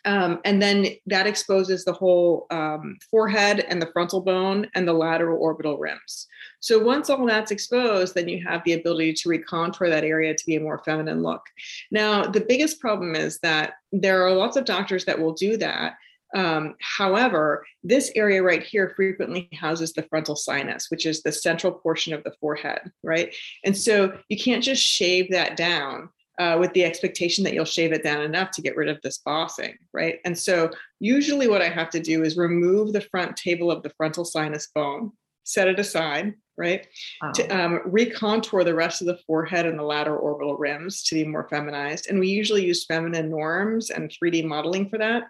um, 0.04 0.40
and 0.44 0.60
then 0.60 0.88
that 1.06 1.26
exposes 1.26 1.84
the 1.84 1.92
whole 1.92 2.46
um, 2.50 2.98
forehead 3.10 3.60
and 3.68 3.80
the 3.80 3.90
frontal 3.92 4.20
bone 4.20 4.68
and 4.74 4.86
the 4.86 4.92
lateral 4.92 5.40
orbital 5.40 5.78
rims. 5.78 6.26
So 6.60 6.78
once 6.78 7.10
all 7.10 7.26
that's 7.26 7.50
exposed, 7.50 8.14
then 8.14 8.28
you 8.28 8.42
have 8.46 8.62
the 8.64 8.74
ability 8.74 9.14
to 9.14 9.28
recontour 9.28 9.88
that 9.88 10.04
area 10.04 10.34
to 10.34 10.46
be 10.46 10.56
a 10.56 10.60
more 10.60 10.82
feminine 10.84 11.22
look. 11.22 11.42
Now, 11.90 12.24
the 12.24 12.40
biggest 12.40 12.80
problem 12.80 13.14
is 13.14 13.38
that 13.40 13.74
there 13.92 14.26
are 14.26 14.32
lots 14.32 14.56
of 14.56 14.64
doctors 14.64 15.04
that 15.06 15.18
will 15.18 15.34
do 15.34 15.56
that. 15.58 15.94
Um, 16.34 16.74
however, 16.80 17.64
this 17.82 18.10
area 18.16 18.42
right 18.42 18.62
here 18.62 18.92
frequently 18.96 19.48
houses 19.54 19.92
the 19.92 20.02
frontal 20.02 20.36
sinus, 20.36 20.90
which 20.90 21.06
is 21.06 21.22
the 21.22 21.30
central 21.30 21.72
portion 21.72 22.12
of 22.12 22.24
the 22.24 22.34
forehead, 22.40 22.90
right? 23.02 23.34
And 23.64 23.76
so 23.76 24.18
you 24.28 24.36
can't 24.36 24.64
just 24.64 24.82
shave 24.82 25.30
that 25.30 25.56
down 25.56 26.08
uh, 26.38 26.56
with 26.58 26.72
the 26.72 26.84
expectation 26.84 27.44
that 27.44 27.54
you'll 27.54 27.64
shave 27.64 27.92
it 27.92 28.02
down 28.02 28.22
enough 28.22 28.50
to 28.52 28.62
get 28.62 28.76
rid 28.76 28.88
of 28.88 29.00
this 29.02 29.18
bossing, 29.18 29.76
right? 29.92 30.18
And 30.24 30.36
so 30.36 30.70
usually 31.00 31.48
what 31.48 31.62
I 31.62 31.68
have 31.68 31.90
to 31.90 32.00
do 32.00 32.22
is 32.22 32.36
remove 32.36 32.92
the 32.92 33.00
front 33.00 33.36
table 33.36 33.70
of 33.70 33.82
the 33.82 33.92
frontal 33.96 34.24
sinus 34.24 34.68
bone, 34.74 35.12
set 35.44 35.68
it 35.68 35.78
aside, 35.78 36.34
right? 36.56 36.86
Wow. 37.22 37.32
To 37.32 37.48
um, 37.48 37.80
recontour 37.84 38.64
the 38.64 38.74
rest 38.74 39.00
of 39.00 39.06
the 39.06 39.18
forehead 39.26 39.66
and 39.66 39.78
the 39.78 39.84
lateral 39.84 40.22
orbital 40.22 40.56
rims 40.56 41.02
to 41.04 41.14
be 41.14 41.24
more 41.24 41.48
feminized. 41.48 42.08
And 42.08 42.18
we 42.18 42.28
usually 42.28 42.64
use 42.64 42.86
feminine 42.86 43.30
norms 43.30 43.90
and 43.90 44.10
3D 44.10 44.44
modeling 44.44 44.88
for 44.88 44.98
that. 44.98 45.24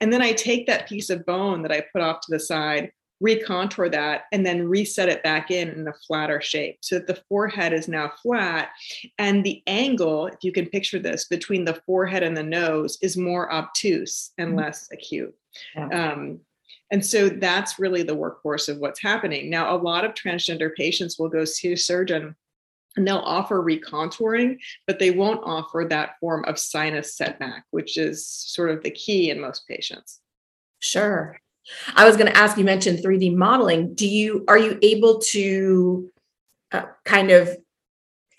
And 0.00 0.12
then 0.12 0.22
I 0.22 0.32
take 0.32 0.66
that 0.66 0.88
piece 0.88 1.10
of 1.10 1.24
bone 1.26 1.62
that 1.62 1.72
I 1.72 1.84
put 1.92 2.02
off 2.02 2.20
to 2.20 2.32
the 2.32 2.40
side, 2.40 2.90
recontour 3.20 3.88
that, 3.90 4.22
and 4.32 4.44
then 4.44 4.68
reset 4.68 5.08
it 5.08 5.22
back 5.22 5.50
in 5.50 5.70
in 5.70 5.88
a 5.88 5.92
flatter 6.06 6.40
shape 6.40 6.78
so 6.82 6.96
that 6.96 7.06
the 7.06 7.22
forehead 7.28 7.72
is 7.72 7.88
now 7.88 8.12
flat. 8.22 8.70
And 9.18 9.42
the 9.44 9.62
angle, 9.66 10.26
if 10.26 10.38
you 10.42 10.52
can 10.52 10.66
picture 10.66 10.98
this, 10.98 11.26
between 11.26 11.64
the 11.64 11.80
forehead 11.86 12.22
and 12.22 12.36
the 12.36 12.42
nose 12.42 12.98
is 13.02 13.16
more 13.16 13.52
obtuse 13.52 14.32
and 14.38 14.52
Mhm. 14.52 14.56
less 14.58 14.88
acute. 14.92 15.34
Yeah. 15.74 15.88
Um, 15.88 16.40
and 16.90 17.04
so 17.04 17.28
that's 17.28 17.78
really 17.78 18.02
the 18.02 18.16
workhorse 18.16 18.68
of 18.68 18.78
what's 18.78 19.02
happening. 19.02 19.50
Now, 19.50 19.74
a 19.74 19.78
lot 19.78 20.04
of 20.04 20.14
transgender 20.14 20.74
patients 20.74 21.18
will 21.18 21.28
go 21.28 21.44
see 21.44 21.72
a 21.72 21.76
surgeon 21.76 22.36
and 22.96 23.06
they'll 23.06 23.16
offer 23.18 23.62
recontouring, 23.62 24.58
but 24.86 24.98
they 24.98 25.10
won't 25.10 25.40
offer 25.44 25.86
that 25.88 26.14
form 26.20 26.44
of 26.44 26.58
sinus 26.58 27.14
setback, 27.16 27.64
which 27.70 27.98
is 27.98 28.26
sort 28.26 28.70
of 28.70 28.82
the 28.82 28.90
key 28.90 29.30
in 29.30 29.40
most 29.40 29.66
patients. 29.66 30.20
Sure. 30.78 31.38
I 31.94 32.04
was 32.04 32.16
going 32.16 32.30
to 32.30 32.36
ask 32.36 32.56
you 32.56 32.64
mentioned 32.64 32.98
3D 32.98 33.34
modeling. 33.34 33.94
Do 33.94 34.08
you 34.08 34.44
are 34.48 34.58
you 34.58 34.78
able 34.82 35.18
to 35.30 36.10
uh, 36.72 36.82
kind 37.04 37.30
of 37.30 37.56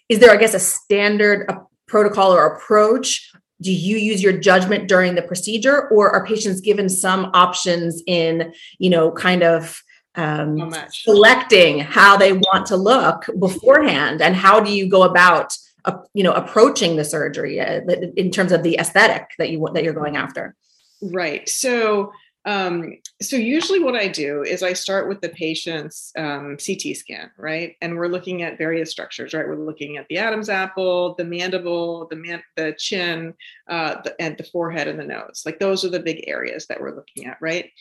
is 0.10 0.20
there 0.20 0.32
I 0.32 0.38
guess 0.38 0.54
a 0.54 0.60
standard 0.60 1.50
a 1.50 1.62
protocol 1.88 2.34
or 2.34 2.46
approach? 2.46 3.32
Do 3.62 3.74
you 3.74 3.98
use 3.98 4.22
your 4.22 4.34
judgment 4.34 4.88
during 4.88 5.16
the 5.16 5.22
procedure 5.24 5.88
or 5.90 6.12
are 6.12 6.26
patients 6.26 6.62
given 6.62 6.90
some 6.90 7.32
options 7.34 8.04
in, 8.06 8.54
you 8.78 8.92
know, 8.92 9.12
kind 9.12 9.42
of 9.42 9.82
um, 10.14 10.74
selecting 10.92 11.80
how 11.80 12.18
they 12.18 12.34
want 12.34 12.68
to 12.68 12.76
look 12.76 13.26
beforehand 13.40 14.22
and 14.22 14.36
how 14.36 14.60
do 14.60 14.72
you 14.72 14.90
go 14.90 15.04
about 15.04 15.56
uh, 15.86 15.98
you 16.14 16.24
know 16.24 16.34
approaching 16.34 16.96
the 16.96 17.06
surgery 17.06 17.60
uh, 17.60 17.82
in 18.16 18.32
terms 18.32 18.52
of 18.52 18.64
the 18.64 18.78
aesthetic 18.80 19.28
that 19.38 19.52
you 19.52 19.68
that 19.74 19.84
you're 19.84 19.94
going 19.94 20.18
after 20.18 20.56
Right. 21.02 21.48
So, 21.48 22.12
um, 22.46 22.98
so 23.20 23.36
usually 23.36 23.80
what 23.80 23.96
I 23.96 24.08
do 24.08 24.44
is 24.44 24.62
I 24.62 24.74
start 24.74 25.08
with 25.08 25.22
the 25.22 25.30
patient's 25.30 26.12
um, 26.18 26.58
CT 26.64 26.96
scan, 26.96 27.32
right? 27.38 27.76
And 27.82 27.96
we're 27.96 28.10
looking 28.10 28.44
at 28.44 28.60
various 28.60 28.92
structures, 28.92 29.34
right? 29.34 29.48
We're 29.48 29.56
looking 29.56 29.98
at 29.98 30.08
the 30.08 30.20
Adam's 30.20 30.50
apple, 30.50 31.16
the 31.16 31.24
mandible, 31.24 32.08
the 32.10 32.16
man, 32.16 32.44
the 32.56 32.76
chin, 32.78 33.34
uh, 33.70 34.02
the, 34.04 34.20
and 34.22 34.38
the 34.38 34.44
forehead 34.44 34.88
and 34.88 35.00
the 35.00 35.04
nose. 35.04 35.42
Like 35.48 35.58
those 35.58 35.84
are 35.84 35.90
the 35.90 36.00
big 36.00 36.26
areas 36.28 36.68
that 36.68 36.80
we're 36.80 36.96
looking 36.96 37.26
at, 37.26 37.38
right? 37.42 37.72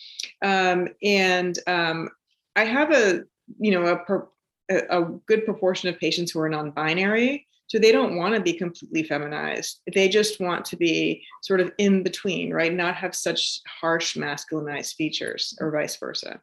Um, 0.40 0.88
and 1.02 1.58
um, 1.66 2.08
I 2.54 2.64
have 2.64 2.90
a, 2.92 3.24
you 3.58 3.72
know, 3.72 3.86
a, 4.08 4.74
a, 4.74 5.02
a 5.02 5.04
good 5.26 5.44
proportion 5.44 5.90
of 5.90 6.00
patients 6.00 6.30
who 6.30 6.40
are 6.40 6.48
non-binary. 6.48 7.46
So 7.68 7.78
they 7.78 7.92
don't 7.92 8.16
want 8.16 8.34
to 8.34 8.40
be 8.40 8.52
completely 8.52 9.02
feminized. 9.02 9.80
They 9.92 10.08
just 10.08 10.40
want 10.40 10.64
to 10.66 10.76
be 10.76 11.24
sort 11.42 11.60
of 11.60 11.72
in 11.78 12.02
between, 12.02 12.52
right? 12.52 12.72
Not 12.72 12.94
have 12.96 13.14
such 13.14 13.60
harsh 13.66 14.16
masculinized 14.16 14.94
features 14.94 15.56
or 15.60 15.70
vice 15.70 15.96
versa. 15.96 16.40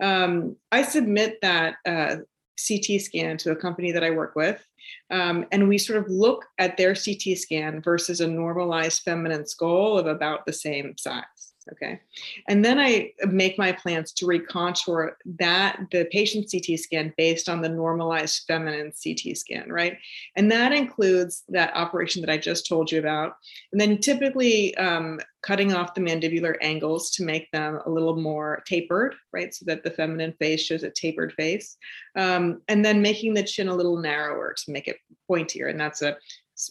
Um, 0.00 0.56
I 0.70 0.82
submit 0.82 1.38
that 1.40 1.76
uh, 1.86 2.16
CT 2.56 3.00
scan 3.00 3.36
to 3.38 3.52
a 3.52 3.56
company 3.56 3.92
that 3.92 4.04
I 4.04 4.10
work 4.10 4.34
with. 4.36 4.62
Um, 5.10 5.46
and 5.52 5.68
we 5.68 5.78
sort 5.78 5.98
of 5.98 6.08
look 6.08 6.44
at 6.58 6.76
their 6.76 6.94
CT 6.94 7.36
scan 7.36 7.82
versus 7.82 8.20
a 8.20 8.26
normalized 8.26 9.02
feminine 9.02 9.46
skull 9.46 9.98
of 9.98 10.06
about 10.06 10.46
the 10.46 10.52
same 10.52 10.96
size. 10.96 11.24
Okay. 11.72 12.00
And 12.48 12.64
then 12.64 12.78
I 12.78 13.12
make 13.24 13.58
my 13.58 13.72
plans 13.72 14.12
to 14.12 14.26
recontour 14.26 15.16
that 15.38 15.80
the 15.90 16.06
patient 16.12 16.48
CT 16.50 16.78
scan 16.78 17.12
based 17.16 17.48
on 17.48 17.60
the 17.60 17.68
normalized 17.68 18.44
feminine 18.46 18.92
CT 18.92 19.36
scan, 19.36 19.68
right? 19.68 19.98
And 20.36 20.50
that 20.52 20.72
includes 20.72 21.42
that 21.48 21.74
operation 21.74 22.20
that 22.22 22.30
I 22.30 22.38
just 22.38 22.68
told 22.68 22.92
you 22.92 23.00
about. 23.00 23.36
And 23.72 23.80
then 23.80 23.98
typically 23.98 24.76
um, 24.76 25.18
cutting 25.42 25.72
off 25.72 25.94
the 25.94 26.00
mandibular 26.00 26.54
angles 26.60 27.10
to 27.12 27.24
make 27.24 27.50
them 27.50 27.80
a 27.84 27.90
little 27.90 28.16
more 28.16 28.62
tapered, 28.66 29.16
right? 29.32 29.52
So 29.52 29.64
that 29.66 29.82
the 29.82 29.90
feminine 29.90 30.34
face 30.38 30.60
shows 30.60 30.84
a 30.84 30.90
tapered 30.90 31.32
face. 31.32 31.76
Um, 32.14 32.62
and 32.68 32.84
then 32.84 33.02
making 33.02 33.34
the 33.34 33.42
chin 33.42 33.68
a 33.68 33.74
little 33.74 33.96
narrower 33.96 34.54
to 34.56 34.72
make 34.72 34.86
it 34.86 34.98
pointier. 35.28 35.68
And 35.68 35.80
that's 35.80 36.02
a 36.02 36.16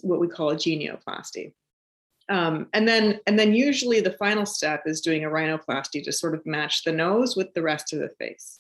what 0.02 0.20
we 0.20 0.28
call 0.28 0.50
a 0.50 0.56
genioplasty. 0.56 1.52
Um, 2.28 2.68
and 2.74 2.88
then 2.88 3.20
and 3.28 3.38
then 3.38 3.54
usually 3.54 4.02
the 4.02 4.12
final 4.14 4.46
step 4.46 4.84
is 4.86 5.02
doing 5.02 5.26
a 5.26 5.30
rhinoplasty 5.30 6.04
to 6.04 6.12
sort 6.12 6.34
of 6.34 6.46
match 6.46 6.84
the 6.84 6.92
nose 6.92 7.36
with 7.36 7.54
the 7.54 7.62
rest 7.62 7.94
of 7.94 8.00
the 8.00 8.10
face. 8.18 8.60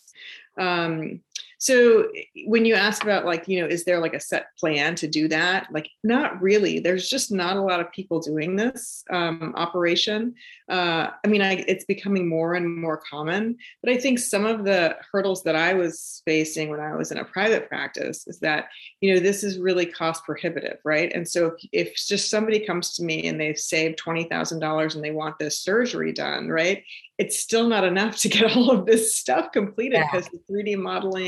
Um, 0.57 1.21
so 1.57 2.09
when 2.45 2.65
you 2.65 2.75
ask 2.75 3.03
about 3.03 3.25
like 3.25 3.47
you 3.47 3.59
know 3.59 3.67
is 3.67 3.85
there 3.85 3.99
like 3.99 4.13
a 4.13 4.19
set 4.19 4.47
plan 4.59 4.95
to 4.95 5.07
do 5.07 5.27
that? 5.29 5.67
Like 5.71 5.89
not 6.03 6.41
really. 6.41 6.79
There's 6.79 7.09
just 7.09 7.31
not 7.31 7.57
a 7.57 7.61
lot 7.61 7.79
of 7.79 7.91
people 7.91 8.19
doing 8.19 8.55
this 8.55 9.03
um, 9.09 9.53
operation. 9.55 10.35
Uh, 10.67 11.11
i 11.23 11.27
mean 11.27 11.43
I, 11.43 11.63
it's 11.67 11.85
becoming 11.85 12.27
more 12.27 12.55
and 12.55 12.81
more 12.81 12.97
common 12.97 13.55
but 13.83 13.93
i 13.93 13.97
think 13.97 14.17
some 14.17 14.47
of 14.47 14.65
the 14.65 14.97
hurdles 15.11 15.43
that 15.43 15.55
i 15.55 15.75
was 15.75 16.23
facing 16.25 16.71
when 16.71 16.79
i 16.79 16.95
was 16.95 17.11
in 17.11 17.19
a 17.19 17.23
private 17.23 17.69
practice 17.69 18.25
is 18.25 18.39
that 18.39 18.69
you 18.99 19.13
know 19.13 19.19
this 19.19 19.43
is 19.43 19.59
really 19.59 19.85
cost 19.85 20.23
prohibitive 20.23 20.79
right? 20.83 21.11
And 21.13 21.27
so 21.27 21.53
if, 21.71 21.87
if 21.87 21.95
just 21.95 22.31
somebody 22.31 22.59
comes 22.59 22.95
to 22.95 23.03
me 23.03 23.27
and 23.27 23.39
they've 23.39 23.57
saved 23.57 23.99
$20000 23.99 24.95
and 24.95 25.03
they 25.03 25.11
want 25.11 25.37
this 25.37 25.59
surgery 25.59 26.11
done 26.11 26.47
right 26.47 26.83
it's 27.17 27.39
still 27.39 27.67
not 27.67 27.83
enough 27.83 28.17
to 28.17 28.29
get 28.29 28.43
all 28.55 28.71
of 28.71 28.85
this 28.85 29.15
stuff 29.15 29.51
completed 29.51 29.93
Yeah. 29.97 30.09
because 30.11 30.27
the 30.29 30.39
3D 30.51 30.77
modeling, 30.77 31.24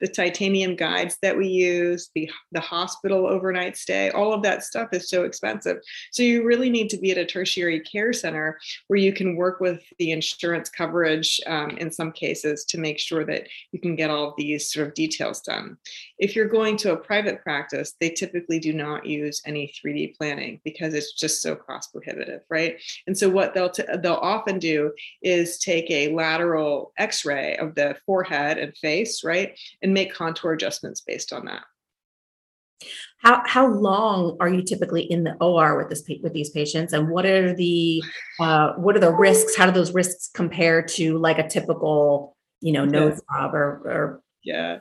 the 0.00 0.08
titanium 0.08 0.76
guides 0.76 1.18
that 1.22 1.36
we 1.36 1.48
use, 1.48 2.10
the 2.14 2.30
the 2.52 2.60
hospital 2.60 3.26
overnight 3.26 3.76
stay, 3.76 4.10
all 4.10 4.32
of 4.32 4.42
that 4.42 4.62
stuff 4.62 4.88
is 4.92 5.08
so 5.08 5.24
expensive. 5.24 5.78
So 6.12 6.22
you 6.22 6.44
really 6.44 6.70
need 6.70 6.88
to 6.90 6.98
be 6.98 7.10
at 7.10 7.18
a 7.18 7.26
tertiary 7.26 7.80
care 7.80 8.12
center 8.12 8.58
where 8.88 8.98
you 8.98 9.12
can 9.12 9.36
work 9.36 9.60
with 9.60 9.82
the 9.98 10.12
insurance 10.12 10.68
coverage 10.68 11.40
um, 11.46 11.70
in 11.78 11.90
some 11.90 12.12
cases 12.12 12.64
to 12.66 12.78
make 12.78 12.98
sure 12.98 13.24
that 13.24 13.48
you 13.72 13.80
can 13.80 13.96
get 13.96 14.10
all 14.10 14.28
of 14.28 14.34
these 14.36 14.72
sort 14.72 14.88
of 14.88 14.94
details 14.94 15.40
done. 15.40 15.76
If 16.18 16.34
you're 16.34 16.48
going 16.48 16.76
to 16.78 16.92
a 16.92 16.96
private 16.96 17.42
practice, 17.42 17.94
they 18.00 18.10
typically 18.10 18.58
do 18.58 18.72
not 18.72 19.06
use 19.06 19.42
any 19.46 19.72
3D 19.72 20.16
planning 20.16 20.60
because 20.64 20.94
it's 20.94 21.12
just 21.12 21.42
so 21.42 21.54
cost 21.54 21.92
prohibitive, 21.92 22.42
right? 22.50 22.76
And 23.06 23.16
so 23.16 23.28
what 23.28 23.54
they'll 23.54 23.70
t- 23.70 23.84
they'll 24.02 24.14
often 24.14 24.58
do 24.58 24.92
is 25.22 25.58
take 25.58 25.90
a 25.90 26.12
lateral 26.14 26.92
x-ray 26.98 27.56
of 27.56 27.74
the 27.74 27.96
forehead 28.06 28.58
and 28.58 28.76
face 28.76 29.22
right 29.24 29.37
and 29.82 29.94
make 29.94 30.14
contour 30.14 30.52
adjustments 30.52 31.00
based 31.00 31.32
on 31.32 31.46
that. 31.46 31.62
How 33.18 33.42
how 33.46 33.66
long 33.66 34.36
are 34.38 34.48
you 34.48 34.62
typically 34.62 35.02
in 35.02 35.24
the 35.24 35.34
OR 35.40 35.76
with 35.76 35.88
this 35.88 36.04
with 36.22 36.32
these 36.32 36.50
patients, 36.50 36.92
and 36.92 37.10
what 37.10 37.26
are 37.26 37.54
the 37.54 38.02
uh, 38.38 38.74
what 38.74 38.96
are 38.96 39.00
the 39.00 39.12
risks? 39.12 39.56
How 39.56 39.66
do 39.66 39.72
those 39.72 39.92
risks 39.92 40.30
compare 40.32 40.82
to 40.82 41.18
like 41.18 41.38
a 41.38 41.48
typical 41.48 42.36
you 42.60 42.72
know 42.72 42.84
nose 42.84 43.20
job 43.32 43.54
or 43.54 43.82
or 43.84 44.22
yeah. 44.48 44.78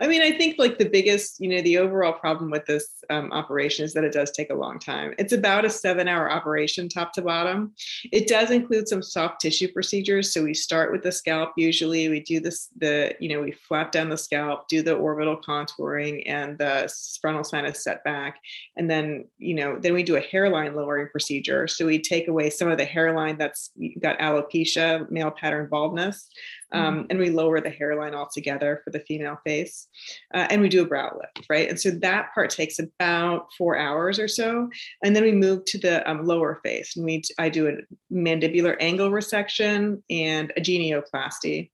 I 0.00 0.06
mean 0.06 0.22
i 0.22 0.32
think 0.32 0.58
like 0.58 0.78
the 0.78 0.88
biggest 0.88 1.40
you 1.40 1.48
know 1.48 1.62
the 1.62 1.78
overall 1.78 2.12
problem 2.12 2.50
with 2.50 2.66
this 2.66 2.86
um, 3.10 3.32
operation 3.32 3.84
is 3.84 3.92
that 3.94 4.04
it 4.04 4.12
does 4.12 4.30
take 4.30 4.50
a 4.50 4.54
long 4.54 4.78
time. 4.78 5.14
It's 5.18 5.32
about 5.32 5.64
a 5.64 5.70
seven 5.70 6.08
hour 6.08 6.30
operation 6.30 6.88
top 6.88 7.12
to 7.14 7.22
bottom. 7.22 7.74
It 8.12 8.28
does 8.28 8.50
include 8.50 8.88
some 8.88 9.02
soft 9.02 9.40
tissue 9.40 9.72
procedures. 9.72 10.32
So 10.32 10.44
we 10.44 10.54
start 10.54 10.92
with 10.92 11.02
the 11.02 11.12
scalp. 11.12 11.52
Usually 11.56 12.08
we 12.08 12.20
do 12.20 12.40
this 12.40 12.68
the 12.78 13.14
you 13.20 13.28
know 13.28 13.42
we 13.42 13.52
flap 13.52 13.92
down 13.92 14.08
the 14.08 14.16
scalp 14.16 14.68
do 14.68 14.82
the 14.82 14.94
orbital 14.94 15.36
contouring 15.36 16.22
and 16.26 16.56
the 16.58 16.92
frontal 17.20 17.44
sinus 17.44 17.82
setback. 17.82 18.38
And 18.76 18.88
then 18.88 19.26
you 19.38 19.54
know 19.54 19.78
then 19.78 19.92
we 19.92 20.02
do 20.02 20.16
a 20.16 20.20
hairline 20.20 20.74
lowering 20.74 21.08
procedure. 21.10 21.66
So 21.66 21.86
we 21.86 22.00
take 22.00 22.28
away 22.28 22.50
some 22.50 22.70
of 22.70 22.78
the 22.78 22.84
hairline 22.84 23.36
that's 23.36 23.70
got 24.00 24.18
alopecia 24.18 25.10
male 25.10 25.32
pattern 25.32 25.68
baldness 25.68 26.28
um, 26.72 27.06
and 27.10 27.18
we 27.18 27.30
lower 27.30 27.60
the 27.60 27.70
hairline 27.70 28.14
altogether 28.14 28.80
for 28.84 28.90
the 28.90 29.00
female 29.00 29.38
face 29.44 29.88
uh, 30.34 30.46
and 30.50 30.60
we 30.60 30.68
do 30.68 30.82
a 30.82 30.86
brow 30.86 31.10
lift 31.16 31.46
right? 31.48 31.68
And 31.68 31.80
so 31.80 31.90
that 31.90 32.32
part 32.34 32.50
takes 32.50 32.78
about 32.78 33.48
four 33.56 33.76
hours 33.76 34.18
or 34.18 34.28
so 34.28 34.68
and 35.02 35.14
then 35.14 35.22
we 35.22 35.32
move 35.32 35.64
to 35.66 35.78
the 35.78 36.08
um, 36.08 36.24
lower 36.24 36.60
face 36.64 36.96
and 36.96 37.04
we 37.04 37.22
i 37.38 37.48
do 37.48 37.68
a 37.68 38.14
mandibular 38.14 38.76
angle 38.80 39.10
resection 39.10 40.02
and 40.10 40.52
a 40.56 40.60
genioplasty 40.60 41.70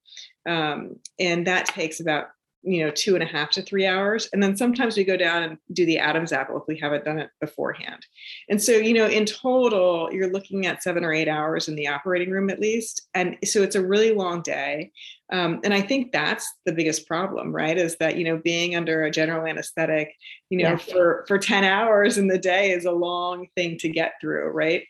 um, 0.46 0.96
and 1.18 1.46
that 1.46 1.66
takes 1.66 2.00
about 2.00 2.28
you 2.66 2.84
know 2.84 2.90
two 2.90 3.14
and 3.14 3.22
a 3.22 3.26
half 3.26 3.50
to 3.52 3.62
three 3.62 3.86
hours. 3.86 4.28
And 4.32 4.42
then 4.42 4.56
sometimes 4.56 4.96
we 4.96 5.04
go 5.04 5.16
down 5.16 5.42
and 5.42 5.58
do 5.72 5.86
the 5.86 5.98
adam's 5.98 6.32
apple 6.32 6.58
if 6.58 6.64
we 6.66 6.78
haven't 6.78 7.04
done 7.04 7.18
it 7.18 7.30
beforehand. 7.40 8.04
And 8.48 8.62
so 8.62 8.72
you 8.72 8.92
know 8.92 9.06
in 9.06 9.24
total 9.24 10.12
you're 10.12 10.30
looking 10.30 10.66
at 10.66 10.82
seven 10.82 11.04
or 11.04 11.12
eight 11.12 11.28
hours 11.28 11.68
in 11.68 11.76
the 11.76 11.88
operating 11.88 12.30
room 12.30 12.50
at 12.50 12.60
least. 12.60 13.08
And 13.14 13.36
so 13.44 13.62
it's 13.62 13.76
a 13.76 13.86
really 13.86 14.12
long 14.12 14.42
day 14.42 14.92
Um, 15.32 15.60
and 15.64 15.74
I 15.74 15.80
think 15.80 16.12
that's 16.12 16.48
the 16.66 16.72
biggest 16.72 17.06
problem, 17.08 17.54
right? 17.54 17.76
Is 17.76 17.96
that 17.96 18.16
you 18.16 18.24
know 18.24 18.38
being 18.38 18.76
under 18.76 19.04
a 19.04 19.10
general 19.10 19.46
anesthetic, 19.46 20.14
you 20.50 20.58
know, 20.58 20.70
yeah. 20.70 20.76
for 20.76 21.24
for 21.26 21.38
ten 21.38 21.64
hours 21.64 22.16
in 22.16 22.28
the 22.28 22.38
day 22.38 22.70
is 22.70 22.84
a 22.84 22.92
long 22.92 23.48
thing 23.56 23.76
to 23.78 23.88
get 23.88 24.12
through, 24.20 24.50
right? 24.50 24.84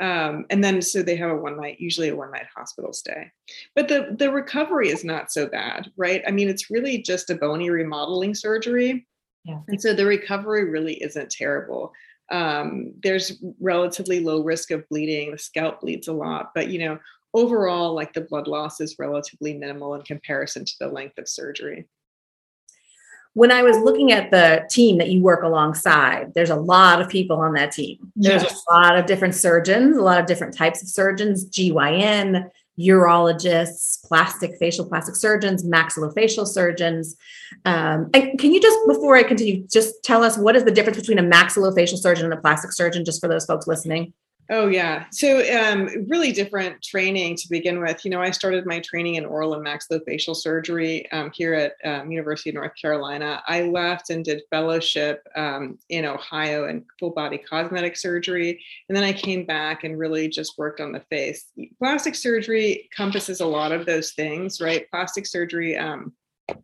Um, 0.00 0.46
and 0.48 0.64
then 0.64 0.80
so 0.80 1.02
they 1.02 1.16
have 1.16 1.30
a 1.30 1.36
one 1.36 1.60
night, 1.60 1.78
usually 1.78 2.08
a 2.08 2.16
one 2.16 2.30
night 2.30 2.46
hospital 2.56 2.92
stay. 2.92 3.30
But 3.74 3.88
the 3.88 4.16
the 4.18 4.32
recovery 4.32 4.88
is 4.88 5.04
not 5.04 5.30
so 5.30 5.46
bad, 5.46 5.90
right? 5.96 6.22
I 6.26 6.30
mean, 6.30 6.48
it's 6.48 6.70
really 6.70 7.02
just 7.02 7.28
a 7.28 7.34
bony 7.34 7.68
remodeling 7.68 8.34
surgery. 8.34 9.06
Yeah. 9.44 9.60
And 9.68 9.80
so 9.80 9.92
the 9.92 10.06
recovery 10.06 10.70
really 10.70 11.02
isn't 11.02 11.30
terrible. 11.30 11.92
Um, 12.30 12.94
there's 13.02 13.42
relatively 13.60 14.20
low 14.20 14.42
risk 14.42 14.70
of 14.70 14.88
bleeding. 14.88 15.32
The 15.32 15.38
scalp 15.38 15.82
bleeds 15.82 16.08
a 16.08 16.12
lot, 16.14 16.52
but 16.54 16.68
you 16.68 16.78
know, 16.78 16.98
overall, 17.34 17.94
like 17.94 18.12
the 18.12 18.20
blood 18.22 18.46
loss 18.46 18.80
is 18.80 18.98
relatively 18.98 19.54
minimal 19.54 19.94
in 19.94 20.02
comparison 20.02 20.64
to 20.64 20.74
the 20.80 20.88
length 20.88 21.18
of 21.18 21.28
surgery. 21.28 21.86
When 23.34 23.50
I 23.50 23.62
was 23.62 23.78
looking 23.78 24.12
at 24.12 24.30
the 24.30 24.66
team 24.68 24.98
that 24.98 25.08
you 25.08 25.22
work 25.22 25.42
alongside, 25.42 26.34
there's 26.34 26.50
a 26.50 26.56
lot 26.56 27.00
of 27.00 27.08
people 27.08 27.38
on 27.38 27.54
that 27.54 27.72
team. 27.72 28.12
There's 28.14 28.42
yes. 28.42 28.62
a 28.68 28.74
lot 28.74 28.98
of 28.98 29.06
different 29.06 29.34
surgeons, 29.34 29.96
a 29.96 30.02
lot 30.02 30.20
of 30.20 30.26
different 30.26 30.54
types 30.54 30.82
of 30.82 30.88
surgeons, 30.88 31.48
GYN, 31.48 32.50
urologists, 32.78 34.02
plastic 34.06 34.56
facial 34.58 34.86
plastic 34.86 35.16
surgeons, 35.16 35.64
maxillofacial 35.64 36.46
surgeons. 36.46 37.16
Um, 37.64 38.10
and 38.12 38.38
can 38.38 38.52
you 38.52 38.60
just, 38.60 38.78
before 38.86 39.16
I 39.16 39.22
continue, 39.22 39.66
just 39.66 40.02
tell 40.04 40.22
us 40.22 40.36
what 40.36 40.56
is 40.56 40.64
the 40.64 40.70
difference 40.70 40.98
between 40.98 41.18
a 41.18 41.22
maxillofacial 41.22 41.98
surgeon 41.98 42.26
and 42.26 42.34
a 42.34 42.40
plastic 42.40 42.72
surgeon, 42.72 43.04
just 43.04 43.20
for 43.20 43.28
those 43.28 43.46
folks 43.46 43.66
listening? 43.66 44.12
Oh 44.50 44.66
yeah, 44.66 45.04
so 45.12 45.38
um, 45.56 45.88
really 46.08 46.32
different 46.32 46.82
training 46.82 47.36
to 47.36 47.48
begin 47.48 47.80
with. 47.80 48.04
You 48.04 48.10
know, 48.10 48.20
I 48.20 48.32
started 48.32 48.66
my 48.66 48.80
training 48.80 49.14
in 49.14 49.24
oral 49.24 49.54
and 49.54 49.64
maxillofacial 49.64 50.34
surgery 50.34 51.10
um, 51.12 51.30
here 51.32 51.54
at 51.54 51.74
um, 51.84 52.10
University 52.10 52.50
of 52.50 52.56
North 52.56 52.72
Carolina. 52.80 53.42
I 53.46 53.62
left 53.62 54.10
and 54.10 54.24
did 54.24 54.42
fellowship 54.50 55.26
um, 55.36 55.78
in 55.90 56.04
Ohio 56.04 56.68
in 56.68 56.84
full 56.98 57.10
body 57.10 57.38
cosmetic 57.38 57.96
surgery, 57.96 58.62
and 58.88 58.96
then 58.96 59.04
I 59.04 59.12
came 59.12 59.46
back 59.46 59.84
and 59.84 59.98
really 59.98 60.28
just 60.28 60.58
worked 60.58 60.80
on 60.80 60.90
the 60.90 61.00
face. 61.08 61.46
Plastic 61.78 62.16
surgery 62.16 62.88
encompasses 62.90 63.40
a 63.40 63.46
lot 63.46 63.70
of 63.70 63.86
those 63.86 64.10
things, 64.12 64.60
right? 64.60 64.90
Plastic 64.90 65.26
surgery. 65.26 65.78
Um, 65.78 66.12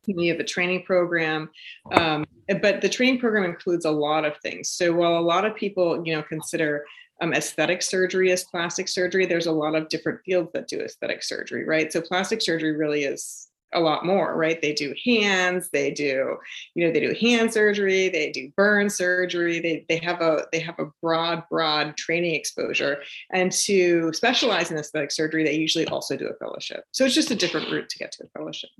you 0.06 0.30
have 0.30 0.40
a 0.40 0.44
training 0.44 0.82
program 0.82 1.48
um, 1.92 2.24
but 2.60 2.80
the 2.80 2.88
training 2.88 3.18
program 3.18 3.44
includes 3.44 3.84
a 3.84 3.90
lot 3.90 4.24
of 4.24 4.36
things 4.38 4.68
so 4.68 4.92
while 4.92 5.16
a 5.16 5.20
lot 5.20 5.44
of 5.44 5.54
people 5.54 6.04
you 6.04 6.14
know 6.14 6.22
consider 6.22 6.84
um, 7.20 7.34
aesthetic 7.34 7.82
surgery 7.82 8.30
as 8.32 8.44
plastic 8.44 8.88
surgery. 8.88 9.26
There's 9.26 9.46
a 9.46 9.52
lot 9.52 9.74
of 9.74 9.88
different 9.88 10.20
fields 10.24 10.50
that 10.54 10.68
do 10.68 10.80
aesthetic 10.80 11.22
surgery, 11.22 11.64
right? 11.64 11.92
So 11.92 12.00
plastic 12.00 12.40
surgery 12.40 12.76
really 12.76 13.04
is 13.04 13.48
a 13.74 13.80
lot 13.80 14.06
more, 14.06 14.36
right? 14.36 14.60
They 14.62 14.72
do 14.72 14.94
hands, 15.04 15.68
they 15.72 15.90
do, 15.90 16.38
you 16.74 16.86
know, 16.86 16.92
they 16.92 17.00
do 17.00 17.14
hand 17.20 17.52
surgery, 17.52 18.08
they 18.08 18.30
do 18.30 18.50
burn 18.56 18.88
surgery. 18.88 19.60
They 19.60 19.84
they 19.88 19.98
have 19.98 20.20
a 20.20 20.46
they 20.52 20.60
have 20.60 20.78
a 20.78 20.90
broad, 21.02 21.42
broad 21.50 21.96
training 21.96 22.34
exposure. 22.34 23.02
And 23.30 23.52
to 23.52 24.12
specialize 24.14 24.70
in 24.70 24.78
aesthetic 24.78 25.10
surgery, 25.10 25.44
they 25.44 25.54
usually 25.54 25.86
also 25.88 26.16
do 26.16 26.28
a 26.28 26.34
fellowship. 26.34 26.84
So 26.92 27.04
it's 27.04 27.14
just 27.14 27.30
a 27.30 27.36
different 27.36 27.70
route 27.70 27.88
to 27.90 27.98
get 27.98 28.12
to 28.12 28.24
a 28.24 28.38
fellowship. 28.38 28.70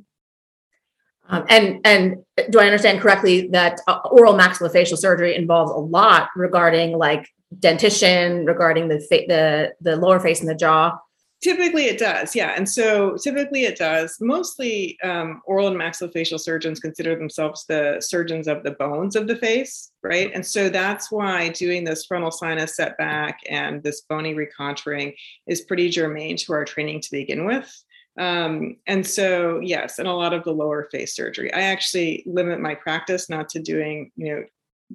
Um, 1.30 1.44
and 1.50 1.80
and 1.84 2.16
do 2.48 2.58
I 2.58 2.64
understand 2.64 3.00
correctly 3.00 3.48
that 3.48 3.80
uh, 3.86 3.98
oral 4.10 4.32
maxillofacial 4.32 4.96
surgery 4.96 5.36
involves 5.36 5.70
a 5.72 5.74
lot 5.74 6.30
regarding 6.34 6.96
like 6.96 7.28
dentition 7.58 8.44
regarding 8.44 8.88
the 8.88 9.00
fa- 9.00 9.26
the 9.26 9.74
the 9.80 9.96
lower 9.96 10.20
face 10.20 10.40
and 10.40 10.48
the 10.48 10.54
jaw? 10.54 10.98
Typically, 11.40 11.84
it 11.84 11.98
does, 11.98 12.34
yeah. 12.34 12.54
And 12.56 12.68
so, 12.68 13.16
typically, 13.22 13.62
it 13.62 13.78
does. 13.78 14.16
Mostly, 14.20 14.98
um, 15.04 15.40
oral 15.46 15.68
and 15.68 15.76
maxillofacial 15.76 16.40
surgeons 16.40 16.80
consider 16.80 17.14
themselves 17.14 17.64
the 17.68 17.98
surgeons 18.00 18.48
of 18.48 18.64
the 18.64 18.72
bones 18.72 19.14
of 19.14 19.28
the 19.28 19.36
face, 19.36 19.92
right? 20.02 20.32
And 20.34 20.44
so 20.44 20.68
that's 20.68 21.12
why 21.12 21.50
doing 21.50 21.84
this 21.84 22.06
frontal 22.06 22.32
sinus 22.32 22.74
setback 22.74 23.38
and 23.48 23.80
this 23.84 24.00
bony 24.00 24.34
recontouring 24.34 25.14
is 25.46 25.60
pretty 25.60 25.90
germane 25.90 26.36
to 26.38 26.52
our 26.54 26.64
training 26.64 27.02
to 27.02 27.10
begin 27.12 27.44
with. 27.44 27.72
Um, 28.18 28.78
and 28.88 29.06
so, 29.06 29.60
yes, 29.60 30.00
and 30.00 30.08
a 30.08 30.12
lot 30.12 30.34
of 30.34 30.42
the 30.42 30.50
lower 30.50 30.88
face 30.90 31.14
surgery. 31.14 31.54
I 31.54 31.60
actually 31.60 32.24
limit 32.26 32.58
my 32.58 32.74
practice 32.74 33.30
not 33.30 33.48
to 33.50 33.60
doing, 33.60 34.10
you 34.16 34.34
know, 34.34 34.44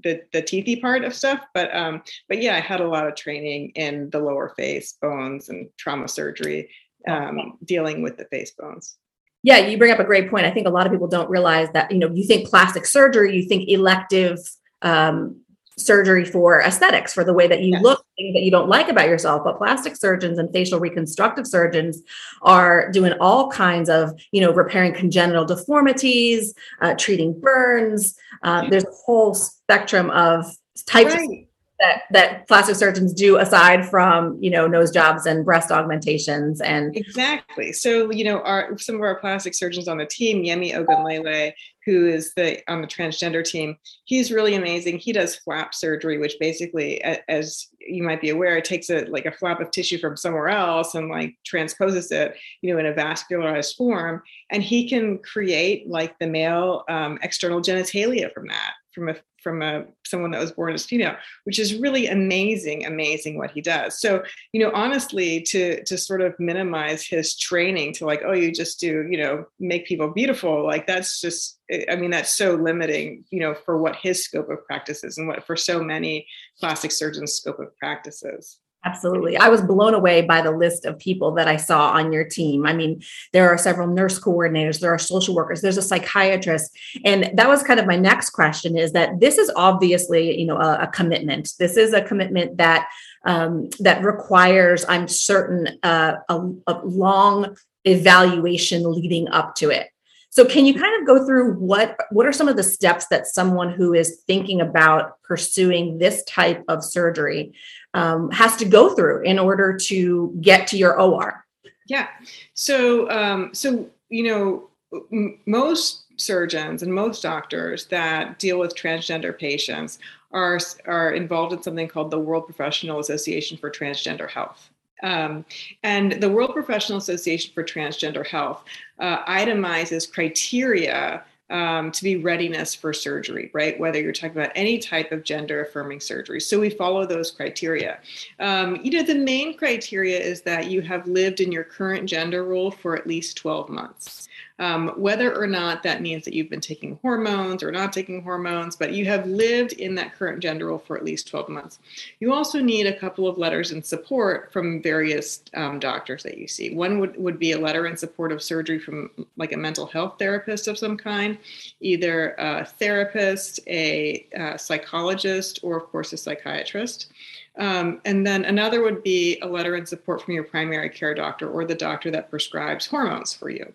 the 0.02 0.22
the 0.34 0.42
teethy 0.42 0.82
part 0.82 1.04
of 1.04 1.14
stuff 1.14 1.46
but 1.54 1.74
um 1.76 2.02
but 2.28 2.42
yeah 2.42 2.56
i 2.56 2.60
had 2.60 2.82
a 2.82 2.88
lot 2.88 3.08
of 3.08 3.15
training 3.15 3.70
in 3.76 4.10
the 4.10 4.20
lower 4.20 4.54
face 4.58 4.98
bones 5.02 5.50
and 5.50 5.70
trauma 5.78 6.08
surgery 6.08 6.70
um 7.08 7.58
dealing 7.63 8.02
with 8.02 8.17
the 8.17 8.26
face 8.26 8.52
bones. 8.52 8.98
Yeah 9.44 9.58
you 9.58 9.78
bring 9.78 9.91
up 9.91 10.00
a 10.00 10.06
great 10.06 10.30
point. 10.30 10.46
I 10.46 10.52
think 10.52 10.67
a 10.67 10.72
lot 10.72 10.86
of 10.86 10.91
people 10.91 11.08
don't 11.08 11.30
realize 11.30 11.70
that 11.74 11.91
you 11.91 12.00
know 12.00 12.10
you 12.10 12.26
think 12.26 12.48
plastic 12.48 12.86
surgery 12.86 13.36
you 13.36 13.48
think 13.48 13.70
elective 13.70 14.39
um 14.82 15.41
surgery 15.78 16.24
for 16.24 16.62
aesthetics 16.62 17.13
for 17.13 17.24
the 17.24 17.34
way 17.34 17.48
that 17.48 17.62
you 17.62 17.72
yes. 17.72 17.82
look 17.82 18.03
things 18.17 18.34
that 18.34 18.43
you 18.43 18.52
don't 18.52 18.69
like 18.69 18.89
about 18.89 19.08
yourself 19.08 19.43
but 19.43 19.58
plastic 19.58 19.95
surgeons 19.95 20.38
and 20.38 20.52
facial 20.52 20.80
reconstructive 20.80 21.47
surgeons 21.47 22.02
are 22.41 22.91
doing 22.91 23.13
all 23.19 23.49
kinds 23.49 23.89
of 23.89 24.12
you 24.32 24.41
know 24.41 24.52
repairing 24.52 24.93
congenital 24.93 25.45
deformities 25.45 26.54
uh, 26.82 26.93
treating 26.95 27.39
burns 27.39 28.15
uh, 28.43 28.67
there's 28.69 28.84
a 28.84 28.91
whole 29.06 29.34
spectrum 29.34 30.10
of 30.12 30.45
types 30.86 31.13
right. 31.13 31.47
That 31.84 32.04
that 32.12 32.48
plastic 32.48 32.76
surgeons 32.76 33.13
do 33.13 33.38
aside 33.38 33.86
from 33.86 34.38
you 34.41 34.50
know 34.50 34.67
nose 34.67 34.89
jobs 34.89 35.26
and 35.26 35.43
breast 35.43 35.72
augmentations 35.72 36.62
and 36.62 36.96
exactly. 36.96 37.74
So 37.74 38.12
you 38.12 38.24
know 38.24 38.39
our 38.41 38.78
some 38.78 38.96
of 38.96 39.02
our 39.02 39.19
plastic 39.19 39.54
surgeons 39.54 39.88
on 39.88 39.98
the 39.98 40.06
team 40.06 40.43
yemi 40.43 40.74
ogunlele 40.74 41.54
who 41.86 42.08
is 42.08 42.34
the 42.36 42.62
on 42.72 42.82
the 42.82 42.88
transgender 42.88 43.43
team 43.43 43.76
he's 44.06 44.32
really 44.32 44.56
amazing. 44.56 44.98
He 44.98 45.12
does 45.12 45.36
flap 45.36 45.76
surgery 45.76 46.17
which 46.17 46.38
basically 46.39 47.04
as 47.04 47.67
you 47.80 48.02
might 48.02 48.22
be 48.22 48.30
aware 48.30 48.58
it 48.58 48.65
takes 48.65 48.89
a 48.89 49.06
like 49.06 49.26
a 49.26 49.32
flap 49.32 49.60
of 49.60 49.72
tissue 49.72 50.00
from 50.00 50.15
somewhere 50.15 50.48
else 50.48 50.96
and 50.96 51.10
like 51.10 51.36
transposes 51.46 52.12
it 52.12 52.38
you 52.62 52.74
know 52.74 52.80
in 52.80 52.86
a 52.86 52.93
vascularized 52.93 53.76
form. 53.76 54.22
And 54.50 54.63
he 54.63 54.88
can 54.88 55.17
create 55.19 55.89
like 55.89 56.17
the 56.19 56.28
male 56.28 56.86
um, 56.88 57.19
external 57.22 57.62
genitalia 57.62 58.34
from 58.34 58.48
that 58.48 58.74
from 58.93 59.10
a 59.10 59.15
from 59.41 59.62
a 59.62 59.86
someone 60.06 60.32
that 60.32 60.39
was 60.39 60.51
born 60.51 60.73
as 60.73 60.86
female 60.86 61.15
which 61.43 61.60
is 61.60 61.75
really 61.75 62.08
amazing 62.08 62.86
amazing 62.86 63.38
what 63.38 63.51
he 63.51 63.62
does. 63.62 63.99
So 63.99 64.23
you 64.51 64.62
know 64.62 64.71
honestly 64.73 65.41
to 65.41 65.84
to 65.84 65.97
sort 65.97 66.21
of 66.21 66.34
minimize 66.39 67.06
his 67.06 67.36
training 67.38 67.93
to 67.93 68.06
like 68.06 68.21
oh 68.25 68.34
you 68.34 68.51
just 68.51 68.79
do 68.79 69.08
you 69.10 69.17
know 69.17 69.45
make 69.60 69.86
people 69.86 70.10
beautiful 70.10 70.65
like 70.65 70.88
that's 70.88 71.19
just 71.19 71.60
i 71.89 71.95
mean 71.95 72.12
that's 72.12 72.29
so 72.29 72.56
limiting 72.56 73.23
you 73.32 73.39
know 73.39 73.53
for 73.53 73.77
what 73.77 73.95
his 73.95 74.23
scope 74.23 74.49
of 74.49 74.65
practice 74.65 75.03
is 75.03 75.17
and 75.17 75.27
what 75.27 75.45
for 75.45 75.56
so 75.56 75.84
many 75.84 76.27
plastic 76.60 76.91
surgeons 76.91 77.34
scope 77.34 77.60
of 77.60 77.75
practices 77.77 78.60
Absolutely. 78.86 79.38
I 79.38 79.48
was 79.48 79.62
blown 79.62 79.93
away 79.93 80.24
by 80.24 80.41
the 80.41 80.52
list 80.52 80.84
of 80.86 81.00
people 81.00 81.32
that 81.36 81.48
I 81.48 81.56
saw 81.56 81.91
on 81.91 82.12
your 82.12 82.26
team. 82.26 82.65
I 82.65 82.74
mean, 82.74 83.02
there 83.32 83.50
are 83.50 83.58
several 83.58 83.88
nurse 83.88 84.19
coordinators, 84.19 84.82
there 84.82 84.93
are 84.93 85.00
social 85.00 85.34
workers, 85.34 85.62
there's 85.62 85.78
a 85.78 85.82
psychiatrist. 85.82 86.78
And 87.06 87.32
that 87.36 87.48
was 87.48 87.63
kind 87.63 87.80
of 87.80 87.86
my 87.86 87.96
next 87.96 88.32
question 88.32 88.78
is 88.78 88.91
that 88.91 89.22
this 89.22 89.38
is 89.38 89.50
obviously, 89.56 90.38
you 90.38 90.46
know, 90.46 90.58
a, 90.58 90.84
a 90.84 90.88
commitment. 90.88 91.54
This 91.60 91.78
is 91.78 91.93
a 91.93 92.02
commitment 92.02 92.58
that 92.58 92.89
um, 93.26 93.69
that 93.80 94.04
requires, 94.04 94.84
I'm 94.89 95.08
certain, 95.08 95.80
uh, 95.82 96.15
a, 96.28 96.41
a 96.67 96.82
long 96.84 97.56
evaluation 97.86 98.84
leading 98.91 99.30
up 99.30 99.56
to 99.56 99.69
it. 99.69 99.88
So 100.34 100.43
can 100.46 100.65
you 100.65 100.74
kind 100.74 101.00
of 101.00 101.06
go 101.06 101.24
through 101.28 101.54
what 101.60 101.96
what 102.10 102.26
are 102.26 102.32
some 102.32 102.48
of 102.48 102.56
the 102.56 102.63
steps 102.63 103.06
that 103.10 103.28
someone 103.28 103.72
who 103.72 103.93
is 103.93 104.24
thinking 104.26 104.62
about 104.62 105.22
pursuing 105.22 106.00
this 106.00 106.24
type 106.24 106.63
of 106.67 106.84
surgery 106.84 107.54
um, 107.93 108.32
has 108.32 108.56
to 108.56 108.65
go 108.65 108.96
through 108.96 109.22
in 109.22 109.38
order 109.38 109.78
to 109.78 110.36
get 110.41 110.65
to 110.69 110.78
your 110.78 111.00
OR? 111.00 111.46
Yeah. 111.88 112.08
So 112.56 113.08
um, 113.12 113.54
so 113.54 113.88
you 114.10 114.24
know 114.24 114.69
m- 115.12 115.38
most 115.46 116.06
surgeons 116.19 116.82
and 116.82 116.91
most 116.91 117.22
doctors 117.22 117.86
that 117.89 118.39
deal 118.39 118.58
with 118.58 118.76
transgender 118.76 119.38
patients 119.38 120.00
are 120.32 120.58
are 120.88 121.12
involved 121.12 121.54
in 121.54 121.62
something 121.62 121.88
called 121.88 122.10
the 122.10 122.17
World 122.17 122.48
Professional 122.48 122.98
Association 122.98 123.56
for 123.56 123.69
Transgender 123.69 124.28
Health. 124.28 124.72
Um, 125.01 125.45
and 125.84 126.13
the 126.13 126.29
World 126.29 126.53
Professional 126.53 126.97
Association 126.97 127.51
for 127.53 127.63
Transgender 127.63 128.25
Health 128.25 128.63
uh, 128.99 129.23
itemizes 129.25 130.12
criteria 130.12 131.23
um, 131.49 131.91
to 131.91 132.03
be 132.03 132.15
readiness 132.15 132.73
for 132.73 132.93
surgery, 132.93 133.51
right? 133.53 133.79
Whether 133.79 134.01
you're 134.01 134.12
talking 134.12 134.38
about 134.38 134.51
any 134.56 134.79
type 134.79 135.12
of 135.12 135.23
gender 135.23 135.62
affirming 135.62 135.99
surgery. 135.99 136.39
So 136.41 136.60
we 136.60 136.69
follow 136.69 137.06
those 137.06 137.32
criteria. 137.32 137.99
Um, 138.39 138.79
you 138.84 138.91
know, 138.91 139.03
the 139.03 139.15
main 139.15 139.56
criteria 139.58 140.19
is 140.19 140.41
that 140.41 140.71
you 140.71 140.82
have 140.82 141.08
lived 141.08 141.41
in 141.41 141.51
your 141.51 141.63
current 141.63 142.10
gender 142.10 142.43
role 142.43 142.71
for 142.71 142.95
at 142.95 143.06
least 143.06 143.38
12 143.38 143.69
months. 143.69 144.29
Um, 144.60 144.89
whether 144.89 145.36
or 145.36 145.48
not 145.48 145.82
that 145.84 146.02
means 146.02 146.24
that 146.26 146.34
you've 146.34 146.50
been 146.50 146.62
taking 146.62 147.00
hormones 147.02 147.63
or 147.63 147.72
not 147.72 147.92
taking 147.92 148.22
hormones, 148.22 148.76
but 148.76 148.94
you 148.94 149.06
have 149.06 149.26
lived 149.26 149.74
in 149.74 149.96
that 149.96 150.13
current 150.13 150.42
gender 150.42 150.68
role 150.68 150.78
for 150.78 150.96
at 150.96 151.04
least 151.04 151.28
12 151.28 151.50
months. 151.50 151.80
You 152.20 152.34
also 152.34 152.62
need 152.62 152.86
a 152.86 152.98
couple 152.98 153.28
of 153.28 153.38
letters 153.38 153.72
in 153.72 153.82
support 153.82 154.54
from 154.54 154.82
various 154.82 155.42
um, 155.56 155.80
doctors 155.80 156.22
that 156.24 156.38
you 156.38 156.48
see. 156.48 156.74
One 156.74 157.00
would, 157.00 157.18
would 157.18 157.39
be 157.39 157.54
a 157.54 157.60
letter 157.60 157.88
in 157.88 157.98
support 157.98 158.32
of 158.32 158.44
surgery 158.44 158.78
from 158.78 159.10
like 159.38 159.54
a 159.54 159.58
mental 159.58 159.88
health 159.88 160.16
therapist 160.20 160.68
of 160.68 160.78
some 160.78 160.98
kind, 160.98 161.38
either 161.80 162.36
a 162.38 162.66
therapist, 162.66 163.60
a, 163.68 164.28
a 164.34 164.60
psychologist, 164.60 165.60
or 165.63 165.78
of 165.78 165.89
course 165.89 166.13
a 166.13 166.18
psychiatrist. 166.18 167.12
Um, 167.60 168.02
and 168.06 168.26
then 168.26 168.46
another 168.46 168.82
would 168.82 169.04
be 169.04 169.39
a 169.42 169.48
letter 169.48 169.76
in 169.76 169.86
support 169.86 170.24
from 170.24 170.34
your 170.34 170.44
primary 170.44 170.89
care 170.89 171.13
doctor 171.13 171.50
or 171.50 171.66
the 171.66 171.76
doctor 171.76 172.10
that 172.12 172.30
prescribes 172.30 172.88
hormones 172.88 173.34
for 173.34 173.50
you. 173.50 173.72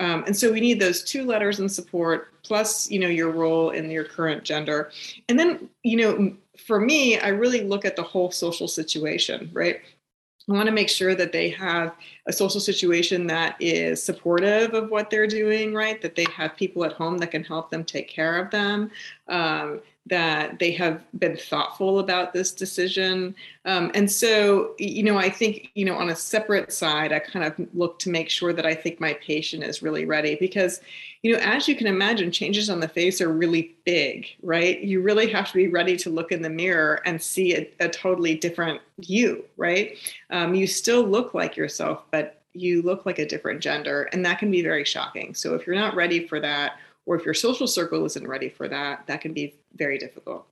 Um, 0.00 0.24
and 0.26 0.36
so 0.36 0.52
we 0.52 0.60
need 0.60 0.80
those 0.80 1.04
two 1.04 1.24
letters 1.24 1.60
in 1.60 1.68
support, 1.68 2.42
plus, 2.42 2.90
you 2.90 2.98
know, 2.98 3.08
your 3.08 3.30
role 3.30 3.70
in 3.70 3.88
your 3.90 4.04
current 4.04 4.42
gender. 4.42 4.90
And 5.28 5.38
then, 5.38 5.68
you 5.84 5.96
know, 5.96 6.36
for 6.66 6.80
me, 6.80 7.20
I 7.20 7.28
really 7.28 7.62
look 7.62 7.84
at 7.84 7.94
the 7.94 8.02
whole 8.02 8.32
social 8.32 8.66
situation, 8.66 9.50
right? 9.52 9.80
I 10.48 10.52
want 10.52 10.66
to 10.66 10.72
make 10.72 10.88
sure 10.88 11.14
that 11.14 11.32
they 11.32 11.50
have 11.50 11.94
a 12.26 12.32
social 12.32 12.60
situation 12.60 13.26
that 13.28 13.56
is 13.60 14.02
supportive 14.02 14.74
of 14.74 14.90
what 14.90 15.08
they're 15.08 15.28
doing, 15.28 15.72
right? 15.72 16.02
That 16.02 16.16
they 16.16 16.26
have 16.34 16.56
people 16.56 16.84
at 16.84 16.94
home 16.94 17.18
that 17.18 17.30
can 17.30 17.44
help 17.44 17.70
them 17.70 17.84
take 17.84 18.08
care 18.08 18.36
of 18.36 18.50
them, 18.50 18.90
um, 19.28 19.80
that 20.10 20.58
they 20.58 20.72
have 20.72 21.02
been 21.18 21.36
thoughtful 21.36 22.00
about 22.00 22.32
this 22.32 22.52
decision. 22.52 23.34
Um, 23.64 23.90
and 23.94 24.10
so, 24.10 24.74
you 24.78 25.02
know, 25.02 25.16
I 25.16 25.30
think, 25.30 25.70
you 25.74 25.84
know, 25.84 25.94
on 25.94 26.10
a 26.10 26.16
separate 26.16 26.72
side, 26.72 27.12
I 27.12 27.20
kind 27.20 27.44
of 27.44 27.68
look 27.74 27.98
to 28.00 28.10
make 28.10 28.28
sure 28.28 28.52
that 28.52 28.66
I 28.66 28.74
think 28.74 29.00
my 29.00 29.14
patient 29.14 29.62
is 29.62 29.82
really 29.82 30.04
ready 30.04 30.36
because, 30.38 30.80
you 31.22 31.32
know, 31.32 31.38
as 31.38 31.68
you 31.68 31.76
can 31.76 31.86
imagine, 31.86 32.30
changes 32.30 32.68
on 32.68 32.80
the 32.80 32.88
face 32.88 33.20
are 33.20 33.32
really 33.32 33.76
big, 33.84 34.26
right? 34.42 34.80
You 34.80 35.00
really 35.00 35.30
have 35.30 35.48
to 35.48 35.54
be 35.54 35.68
ready 35.68 35.96
to 35.98 36.10
look 36.10 36.32
in 36.32 36.42
the 36.42 36.50
mirror 36.50 37.00
and 37.06 37.22
see 37.22 37.54
a, 37.54 37.70
a 37.80 37.88
totally 37.88 38.34
different 38.34 38.80
you, 38.98 39.44
right? 39.56 39.96
Um, 40.30 40.54
you 40.54 40.66
still 40.66 41.04
look 41.04 41.34
like 41.34 41.56
yourself, 41.56 42.02
but 42.10 42.42
you 42.52 42.82
look 42.82 43.06
like 43.06 43.20
a 43.20 43.26
different 43.26 43.60
gender, 43.60 44.08
and 44.12 44.24
that 44.26 44.40
can 44.40 44.50
be 44.50 44.62
very 44.62 44.84
shocking. 44.84 45.34
So 45.34 45.54
if 45.54 45.66
you're 45.66 45.76
not 45.76 45.94
ready 45.94 46.26
for 46.26 46.40
that, 46.40 46.78
or 47.10 47.16
if 47.16 47.24
your 47.24 47.34
social 47.34 47.66
circle 47.66 48.04
isn't 48.04 48.28
ready 48.28 48.48
for 48.48 48.68
that, 48.68 49.04
that 49.08 49.20
can 49.20 49.32
be 49.32 49.56
very 49.74 49.98
difficult. 49.98 50.46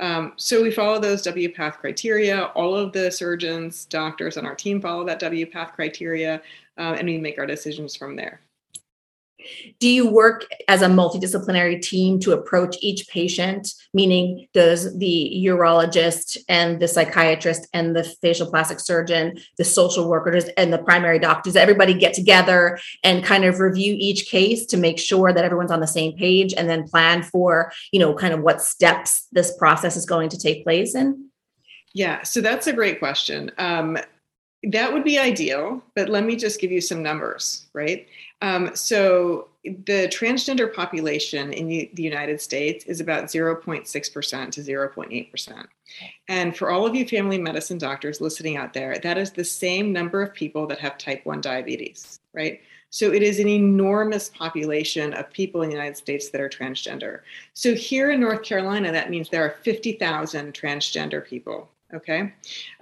Um, 0.00 0.32
so 0.34 0.60
we 0.60 0.72
follow 0.72 0.98
those 0.98 1.24
WPATH 1.24 1.74
criteria. 1.74 2.46
All 2.56 2.74
of 2.74 2.92
the 2.92 3.12
surgeons, 3.12 3.84
doctors 3.84 4.36
on 4.36 4.44
our 4.44 4.56
team 4.56 4.80
follow 4.80 5.06
that 5.06 5.20
WPATH 5.20 5.72
criteria, 5.72 6.42
uh, 6.76 6.96
and 6.98 7.06
we 7.06 7.16
make 7.16 7.38
our 7.38 7.46
decisions 7.46 7.94
from 7.94 8.16
there. 8.16 8.40
Do 9.78 9.88
you 9.88 10.06
work 10.08 10.46
as 10.68 10.82
a 10.82 10.86
multidisciplinary 10.86 11.80
team 11.80 12.18
to 12.20 12.32
approach 12.32 12.76
each 12.80 13.08
patient? 13.08 13.74
Meaning, 13.92 14.46
does 14.52 14.96
the 14.98 15.42
urologist 15.46 16.36
and 16.48 16.80
the 16.80 16.88
psychiatrist 16.88 17.66
and 17.72 17.96
the 17.96 18.04
facial 18.04 18.48
plastic 18.48 18.80
surgeon, 18.80 19.38
the 19.58 19.64
social 19.64 20.08
workers, 20.08 20.44
and 20.56 20.72
the 20.72 20.78
primary 20.78 21.18
doctors, 21.18 21.56
everybody 21.56 21.94
get 21.94 22.14
together 22.14 22.78
and 23.02 23.24
kind 23.24 23.44
of 23.44 23.60
review 23.60 23.96
each 23.98 24.26
case 24.26 24.66
to 24.66 24.76
make 24.76 24.98
sure 24.98 25.32
that 25.32 25.44
everyone's 25.44 25.70
on 25.70 25.80
the 25.80 25.86
same 25.86 26.16
page 26.16 26.54
and 26.54 26.68
then 26.68 26.88
plan 26.88 27.22
for, 27.22 27.72
you 27.92 28.00
know, 28.00 28.14
kind 28.14 28.34
of 28.34 28.40
what 28.40 28.62
steps 28.62 29.26
this 29.32 29.56
process 29.56 29.96
is 29.96 30.06
going 30.06 30.28
to 30.28 30.38
take 30.38 30.64
place 30.64 30.94
in? 30.94 31.30
Yeah, 31.92 32.22
so 32.22 32.40
that's 32.40 32.66
a 32.66 32.72
great 32.72 32.98
question. 32.98 33.50
Um, 33.58 33.98
that 34.64 34.92
would 34.92 35.04
be 35.04 35.18
ideal, 35.18 35.82
but 35.94 36.08
let 36.08 36.24
me 36.24 36.36
just 36.36 36.60
give 36.60 36.70
you 36.70 36.80
some 36.80 37.02
numbers, 37.02 37.66
right? 37.72 38.06
Um, 38.42 38.74
so 38.74 39.48
the 39.64 40.08
transgender 40.08 40.72
population 40.72 41.52
in 41.52 41.68
the, 41.68 41.90
United 41.96 42.40
States 42.40 42.86
is 42.86 43.00
about 43.00 43.24
0.6% 43.24 43.84
to 43.84 44.60
0.8%. 44.60 45.66
And 46.28 46.56
for 46.56 46.70
all 46.70 46.86
of 46.86 46.94
you 46.94 47.06
family 47.06 47.38
medicine 47.38 47.76
doctors 47.76 48.20
listening 48.20 48.56
out 48.56 48.72
there, 48.72 48.98
that 48.98 49.18
is 49.18 49.32
the 49.32 49.44
same 49.44 49.92
number 49.92 50.22
of 50.22 50.32
people 50.32 50.66
that 50.68 50.78
have 50.78 50.96
type 50.96 51.26
1 51.26 51.42
diabetes, 51.42 52.20
right? 52.32 52.60
So 52.88 53.12
it 53.12 53.22
is 53.22 53.38
an 53.38 53.48
enormous 53.48 54.30
population 54.30 55.12
of 55.12 55.30
people 55.30 55.62
in 55.62 55.68
the 55.68 55.74
United 55.74 55.96
States 55.96 56.30
that 56.30 56.40
are 56.40 56.48
transgender. 56.48 57.20
So 57.52 57.74
here 57.74 58.10
in 58.10 58.20
North 58.20 58.42
Carolina, 58.42 58.90
that 58.90 59.10
means 59.10 59.28
there 59.28 59.44
are 59.44 59.56
50,000 59.62 60.54
transgender 60.54 61.24
people 61.24 61.70
Okay. 61.92 62.32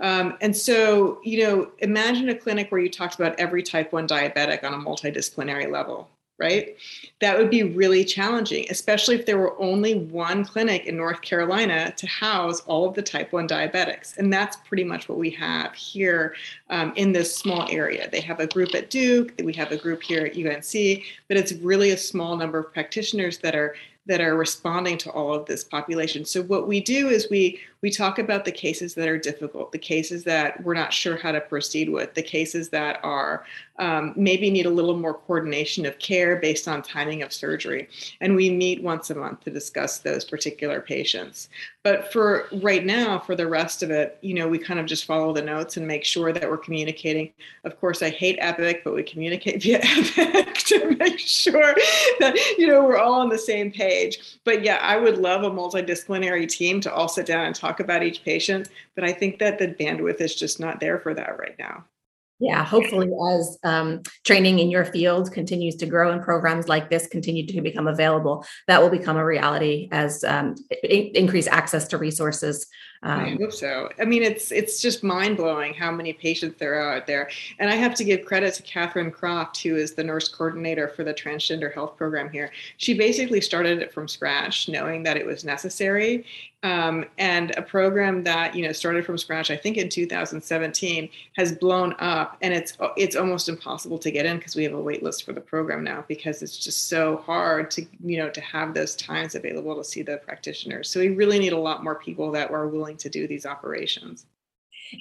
Um, 0.01 0.37
and 0.40 0.55
so, 0.55 1.21
you 1.25 1.44
know, 1.44 1.71
imagine 1.79 2.29
a 2.29 2.35
clinic 2.35 2.71
where 2.71 2.81
you 2.81 2.90
talked 2.90 3.14
about 3.14 3.38
every 3.38 3.62
type 3.62 3.92
1 3.92 4.07
diabetic 4.07 4.64
on 4.64 4.75
a 4.75 4.77
multidisciplinary 4.77 5.71
level, 5.71 6.11
right? 6.38 6.77
That 7.21 7.38
would 7.38 7.49
be 7.49 7.62
really 7.62 8.05
challenging, 8.05 8.66
especially 8.68 9.14
if 9.14 9.25
there 9.25 9.38
were 9.38 9.59
only 9.59 9.94
one 9.94 10.44
clinic 10.44 10.85
in 10.85 10.97
North 10.97 11.23
Carolina 11.23 11.90
to 11.97 12.07
house 12.07 12.61
all 12.61 12.87
of 12.87 12.94
the 12.94 13.03
type 13.03 13.33
1 13.33 13.49
diabetics. 13.49 14.18
And 14.18 14.31
that's 14.31 14.57
pretty 14.57 14.85
much 14.85 15.09
what 15.09 15.16
we 15.16 15.31
have 15.31 15.75
here 15.75 16.35
um, 16.68 16.92
in 16.97 17.12
this 17.12 17.35
small 17.35 17.66
area. 17.71 18.11
They 18.11 18.21
have 18.21 18.40
a 18.40 18.47
group 18.47 18.75
at 18.75 18.90
Duke, 18.90 19.33
we 19.42 19.55
have 19.55 19.73
a 19.73 19.79
group 19.79 20.03
here 20.03 20.27
at 20.27 20.37
UNC, 20.37 21.03
but 21.29 21.38
it's 21.38 21.53
really 21.53 21.90
a 21.92 21.97
small 21.97 22.37
number 22.37 22.59
of 22.59 22.75
practitioners 22.75 23.38
that 23.38 23.55
are 23.55 23.75
that 24.09 24.23
are 24.23 24.37
responding 24.37 24.97
to 24.97 25.11
all 25.11 25.35
of 25.35 25.44
this 25.47 25.62
population. 25.62 26.25
So 26.25 26.42
what 26.42 26.66
we 26.66 26.81
do 26.81 27.09
is 27.11 27.29
we 27.31 27.61
we 27.83 27.91
talk 27.91 28.19
about 28.19 28.45
the 28.45 28.53
cases 28.53 28.95
that 28.95 29.09
are 29.09 29.19
difficult, 29.19 29.71
the 29.71 29.79
cases 29.79 30.25
that 30.25 30.62
we're 30.64 30.75
not 30.75 30.93
sure 30.93 31.17
how 31.17 31.31
to 31.31 31.41
proceed 31.41 31.88
with, 31.88 32.14
the 32.14 32.23
cases 32.23 32.69
that 32.71 32.99
are 33.05 33.45
um, 33.79 34.12
maybe 34.17 34.51
need 34.51 34.67
a 34.67 34.71
little 34.71 34.97
more 34.97 35.14
coordination 35.14 35.87
of 35.87 35.99
care 35.99 36.37
based 36.37 36.67
on 36.67 36.83
timing 36.83 37.23
of 37.23 37.33
surgery. 37.33 37.88
And 38.21 38.35
we 38.35 38.51
meet 38.51 38.83
once 38.83 39.11
a 39.11 39.14
month 39.14 39.41
to 39.45 39.51
discuss 39.51 39.99
those 39.99 40.25
particular 40.25 40.81
patients. 40.81 41.49
But 41.85 42.12
for 42.12 42.49
right 42.61 42.85
now, 42.85 43.21
for 43.21 43.37
the 43.37 43.47
rest 43.47 43.83
of 43.83 43.91
it, 43.91 44.19
you 44.21 44.35
know, 44.35 44.49
we 44.49 44.59
kind 44.59 44.81
of 44.81 44.87
just 44.87 45.05
follow 45.05 45.33
the 45.33 45.43
notes 45.43 45.77
and 45.77 45.87
make 45.87 46.05
sure 46.05 46.33
that 46.33 46.51
we're 46.51 46.59
communicating. 46.59 47.33
Of 47.64 47.79
course, 47.81 48.03
I 48.03 48.11
hate 48.11 48.38
Epic, 48.41 48.83
but 48.85 48.95
we 48.95 49.05
communicate 49.05 49.62
via 49.62 49.81
Epic 49.83 50.55
to 50.55 50.97
make 50.97 51.21
sure 51.21 51.75
that, 52.19 52.37
you 52.59 52.67
know, 52.67 52.83
we're 52.83 52.99
all 52.99 53.21
on 53.21 53.29
the 53.29 53.38
same 53.38 53.71
page. 53.71 54.38
But 54.45 54.64
yeah, 54.64 54.79
I 54.83 54.97
would 54.97 55.19
love 55.19 55.45
a 55.45 55.51
multidisciplinary 55.51 56.49
team 56.49 56.81
to 56.81 56.93
all 56.93 57.09
sit 57.09 57.27
down 57.27 57.47
and 57.47 57.55
talk 57.55 57.68
talk 57.69 57.81
about 57.81 58.03
each 58.03 58.25
patient, 58.25 58.69
but 58.95 59.05
I 59.05 59.13
think 59.13 59.39
that 59.39 59.59
the 59.59 59.69
bandwidth 59.69 60.21
is 60.21 60.35
just 60.35 60.61
not 60.61 60.81
there 60.81 60.99
for 60.99 61.15
that 61.15 61.39
right 61.39 61.57
now. 61.59 61.85
Yeah, 62.41 62.65
hopefully, 62.65 63.11
as 63.33 63.59
um, 63.65 64.03
training 64.25 64.61
in 64.61 64.71
your 64.71 64.85
field 64.85 65.33
continues 65.33 65.75
to 65.77 65.87
grow 65.87 66.13
and 66.13 66.23
programs 66.23 66.69
like 66.69 66.89
this 66.89 67.09
continue 67.09 67.45
to 67.47 67.61
become 67.61 67.89
available, 67.89 68.47
that 68.69 68.81
will 68.81 68.91
become 68.91 69.17
a 69.17 69.25
reality 69.25 69.89
as 69.91 70.23
um, 70.23 70.55
I- 70.73 71.11
increase 71.15 71.49
access 71.49 71.89
to 71.89 71.99
resources 71.99 72.69
um, 73.03 73.21
I 73.21 73.37
hope 73.41 73.53
so. 73.53 73.89
I 74.01 74.05
mean, 74.05 74.23
it's 74.25 74.51
it's 74.51 74.81
just 74.81 75.05
mind 75.05 75.37
blowing 75.37 75.73
how 75.73 75.93
many 75.93 76.13
patients 76.13 76.59
there 76.59 76.75
are 76.75 76.97
out 76.97 77.07
there, 77.07 77.31
and 77.61 77.71
I 77.71 77.75
have 77.77 77.95
to 77.97 78.05
give 78.05 78.25
credit 78.25 78.55
to 78.55 78.63
Catherine 78.63 79.13
Croft, 79.13 79.63
who 79.63 79.77
is 79.77 79.95
the 79.95 80.03
nurse 80.03 80.29
coordinator 80.29 80.89
for 80.89 81.05
the 81.05 81.15
transgender 81.15 81.73
health 81.73 81.97
program 81.97 82.29
here. 82.31 82.51
She 82.77 82.95
basically 82.95 83.41
started 83.41 83.81
it 83.81 83.93
from 83.93 84.09
scratch, 84.09 84.69
knowing 84.69 85.05
that 85.05 85.17
it 85.17 85.25
was 85.25 85.45
necessary, 85.45 86.25
um, 86.65 87.05
and 87.19 87.53
a 87.57 87.63
program 87.63 88.25
that 88.25 88.55
you 88.57 88.65
know 88.65 88.73
started 88.73 89.07
from 89.07 89.17
scratch. 89.17 89.51
I 89.51 89.57
think 89.57 89.77
in 89.77 89.89
2017 89.89 91.09
has 91.37 91.53
blown 91.53 91.95
up, 92.01 92.37
and 92.43 92.53
it's 92.53 92.77
it's 92.97 93.15
almost 93.15 93.49
impossible 93.49 93.99
to 93.99 94.11
get 94.11 94.27
in 94.27 94.39
because 94.39 94.57
we 94.57 94.65
have 94.65 94.75
a 94.75 94.81
wait 94.81 95.05
list 95.05 95.25
for 95.25 95.33
the 95.33 95.41
program 95.41 95.85
now 95.85 96.05
because 96.09 96.43
it's 96.43 96.57
just 96.57 96.89
so 96.89 97.19
hard 97.19 97.71
to 97.73 97.87
you 98.05 98.19
know 98.19 98.29
to 98.31 98.41
have 98.41 98.75
those 98.75 98.97
times 98.97 99.37
available 99.37 99.77
to 99.77 99.85
see 99.85 100.03
the 100.03 100.17
practitioners. 100.17 100.89
So 100.91 100.99
we 100.99 101.11
really 101.11 101.39
need 101.39 101.53
a 101.53 101.59
lot 101.59 101.85
more 101.85 101.95
people 101.95 102.33
that 102.33 102.51
are 102.51 102.67
willing 102.67 102.88
willing 102.88 102.96
to 102.98 103.11
do 103.11 103.29
these 103.29 103.44
operations. 103.44 104.27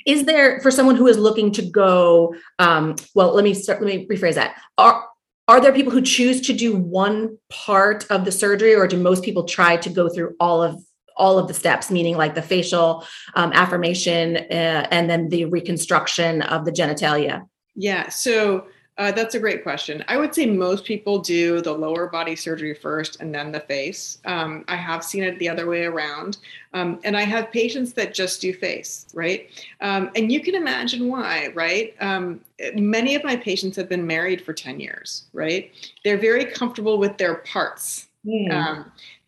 Is 0.06 0.26
there 0.26 0.60
for 0.60 0.69
someone 0.69 0.97
who 0.97 1.08
is 1.08 1.17
looking 1.17 1.52
to 1.54 1.62
go 1.62 2.36
um, 2.60 2.95
well 3.15 3.34
let 3.34 3.43
me 3.43 3.54
start 3.54 3.82
let 3.82 3.88
me 3.88 4.06
rephrase 4.08 4.36
that. 4.36 4.56
Are 4.78 5.06
are 5.47 5.62
there 5.62 5.71
people 5.71 5.93
who 5.93 6.02
choose 6.02 6.41
to 6.41 6.54
do 6.54 6.76
one 6.76 7.38
part 7.50 8.06
of 8.12 8.26
the 8.26 8.32
surgery 8.32 8.76
or 8.76 8.86
do 8.86 8.97
most 8.97 9.23
people 9.23 9.45
try 9.45 9.78
to 9.78 9.89
go 9.89 10.10
through 10.10 10.36
all 10.41 10.62
of 10.62 10.84
all 11.15 11.39
of 11.39 11.47
the 11.47 11.54
steps 11.54 11.89
meaning 11.89 12.17
like 12.17 12.36
the 12.36 12.41
facial 12.41 13.06
um, 13.36 13.52
affirmation 13.54 14.38
uh, 14.38 14.88
and 14.91 15.10
then 15.10 15.30
the 15.30 15.45
reconstruction 15.45 16.41
of 16.41 16.65
the 16.65 16.71
genitalia? 16.71 17.47
Yeah 17.76 18.10
so 18.10 18.67
uh, 18.98 19.12
that's 19.12 19.36
a 19.36 19.40
great 19.40 19.62
question. 19.62 20.04
I 20.08 20.18
would 20.18 20.34
say 20.34 20.48
most 20.48 20.84
people 20.84 21.20
do 21.20 21.62
the 21.62 21.72
lower 21.72 22.08
body 22.08 22.36
surgery 22.36 22.74
first 22.74 23.22
and 23.22 23.34
then 23.34 23.52
the 23.52 23.60
face. 23.60 24.18
Um, 24.26 24.66
I 24.68 24.76
have 24.76 25.04
seen 25.04 25.24
it 25.24 25.38
the 25.38 25.48
other 25.48 25.68
way 25.68 25.84
around. 25.84 26.40
Um, 26.74 27.00
and 27.04 27.16
I 27.16 27.22
have 27.22 27.52
patients 27.52 27.94
that 27.94 28.14
just 28.14 28.42
do 28.42 28.54
face, 28.54 29.06
right? 29.14 29.50
Um, 29.82 30.10
and 30.16 30.32
you 30.32 30.42
can 30.42 30.56
imagine 30.56 31.10
why, 31.10 31.50
right? 31.54 31.96
Um, 32.00 32.42
many 32.76 33.14
of 33.14 33.24
my 33.24 33.36
patients 33.36 33.76
have 33.78 33.88
been 33.88 34.06
married 34.06 34.42
for 34.42 34.54
10 34.54 34.80
years, 34.80 35.26
right? 35.32 35.72
They're 36.04 36.18
very 36.18 36.46
comfortable 36.46 36.98
with 36.98 37.18
their 37.18 37.36
parts. 37.36 38.08
Mm. 38.26 38.52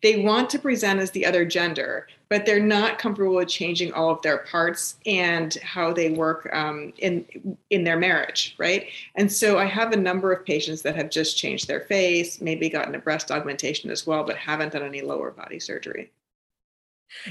They 0.02 0.22
want 0.22 0.48
to 0.50 0.58
present 0.58 1.00
as 1.00 1.10
the 1.10 1.26
other 1.26 1.44
gender, 1.44 2.06
but 2.28 2.46
they're 2.46 2.60
not 2.60 2.98
comfortable 2.98 3.34
with 3.34 3.48
changing 3.48 3.92
all 3.92 4.10
of 4.10 4.22
their 4.22 4.38
parts 4.38 4.96
and 5.04 5.54
how 5.56 5.92
they 5.92 6.10
work 6.10 6.48
um, 6.52 6.92
in 6.98 7.56
in 7.70 7.84
their 7.84 7.98
marriage, 7.98 8.54
right? 8.58 8.86
And 9.16 9.30
so 9.30 9.58
I 9.58 9.66
have 9.66 9.92
a 9.92 9.96
number 9.96 10.32
of 10.32 10.44
patients 10.44 10.82
that 10.82 10.96
have 10.96 11.10
just 11.10 11.36
changed 11.36 11.68
their 11.68 11.80
face, 11.80 12.40
maybe 12.40 12.68
gotten 12.68 12.94
a 12.94 12.98
breast 12.98 13.30
augmentation 13.30 13.90
as 13.90 14.06
well, 14.06 14.24
but 14.24 14.36
haven't 14.36 14.72
done 14.72 14.82
any 14.82 15.02
lower 15.02 15.30
body 15.30 15.58
surgery. 15.58 16.10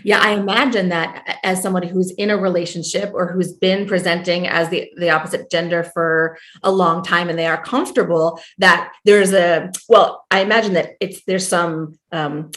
Yeah, 0.04 0.20
I 0.20 0.32
imagine 0.32 0.90
that 0.90 1.40
as 1.44 1.62
somebody 1.62 1.88
who's 1.88 2.12
in 2.12 2.30
a 2.30 2.38
relationship 2.38 3.12
or 3.14 3.32
who's 3.32 3.54
been 3.54 3.88
presenting 3.88 4.48
as 4.48 4.70
the, 4.70 4.92
the 4.98 5.10
opposite 5.10 5.50
gender 5.50 5.84
for 5.84 6.38
a 6.64 6.72
long 6.72 7.04
time 7.04 7.30
and 7.30 7.38
they 7.38 7.48
are 7.48 7.62
comfortable, 7.62 8.40
that 8.58 8.92
there's 9.06 9.34
a 9.34 9.72
well, 9.88 10.26
I 10.32 10.42
imagine 10.42 10.74
that 10.74 10.92
it's 11.00 11.24
there's 11.26 11.48
some 11.48 11.98
um, 12.12 12.52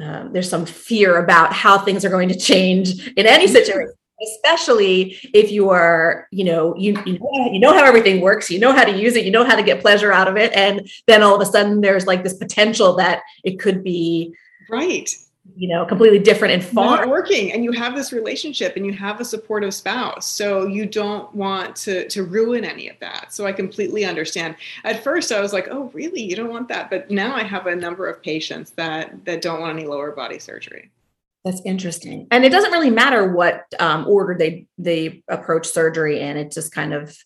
uh, 0.00 0.28
there's 0.30 0.48
some 0.48 0.66
fear 0.66 1.18
about 1.22 1.52
how 1.52 1.78
things 1.78 2.04
are 2.04 2.10
going 2.10 2.28
to 2.28 2.38
change 2.38 3.08
in 3.16 3.26
any 3.26 3.46
situation 3.46 3.94
especially 4.20 5.16
if 5.32 5.50
you 5.52 5.70
are 5.70 6.26
you 6.30 6.44
know 6.44 6.74
you, 6.76 6.96
you 7.06 7.18
know 7.18 7.52
you 7.52 7.58
know 7.60 7.72
how 7.72 7.84
everything 7.84 8.20
works 8.20 8.50
you 8.50 8.58
know 8.58 8.72
how 8.72 8.84
to 8.84 8.96
use 8.96 9.14
it 9.14 9.24
you 9.24 9.30
know 9.30 9.44
how 9.44 9.54
to 9.54 9.62
get 9.62 9.80
pleasure 9.80 10.12
out 10.12 10.28
of 10.28 10.36
it 10.36 10.52
and 10.54 10.90
then 11.06 11.22
all 11.22 11.34
of 11.34 11.40
a 11.40 11.50
sudden 11.50 11.80
there's 11.80 12.06
like 12.06 12.24
this 12.24 12.34
potential 12.34 12.96
that 12.96 13.22
it 13.44 13.58
could 13.60 13.84
be 13.84 14.34
right 14.68 15.14
you 15.58 15.66
know 15.66 15.84
completely 15.84 16.20
different 16.20 16.54
and 16.54 16.64
far. 16.64 16.98
Not 16.98 17.08
working 17.08 17.52
and 17.52 17.64
you 17.64 17.72
have 17.72 17.96
this 17.96 18.12
relationship 18.12 18.76
and 18.76 18.86
you 18.86 18.92
have 18.92 19.20
a 19.20 19.24
supportive 19.24 19.74
spouse 19.74 20.24
so 20.24 20.66
you 20.66 20.86
don't 20.86 21.34
want 21.34 21.74
to 21.76 22.08
to 22.08 22.22
ruin 22.22 22.64
any 22.64 22.88
of 22.88 22.96
that. 23.00 23.32
So 23.32 23.44
i 23.44 23.52
completely 23.52 24.04
understand. 24.04 24.54
At 24.84 25.02
first 25.02 25.32
i 25.32 25.40
was 25.40 25.52
like 25.52 25.66
oh 25.70 25.90
really? 25.92 26.22
You 26.22 26.36
don't 26.36 26.50
want 26.50 26.68
that? 26.68 26.90
But 26.90 27.10
now 27.10 27.34
i 27.34 27.42
have 27.42 27.66
a 27.66 27.74
number 27.74 28.06
of 28.08 28.22
patients 28.22 28.70
that 28.72 29.24
that 29.24 29.42
don't 29.42 29.60
want 29.60 29.76
any 29.76 29.86
lower 29.86 30.12
body 30.12 30.38
surgery. 30.38 30.90
That's 31.44 31.60
interesting. 31.64 32.28
And 32.30 32.44
it 32.44 32.50
doesn't 32.50 32.72
really 32.72 32.90
matter 32.90 33.32
what 33.32 33.64
um, 33.80 34.06
order 34.06 34.36
they 34.38 34.66
they 34.78 35.24
approach 35.28 35.66
surgery 35.66 36.20
in. 36.20 36.36
It 36.36 36.52
just 36.52 36.72
kind 36.72 36.94
of 36.94 37.16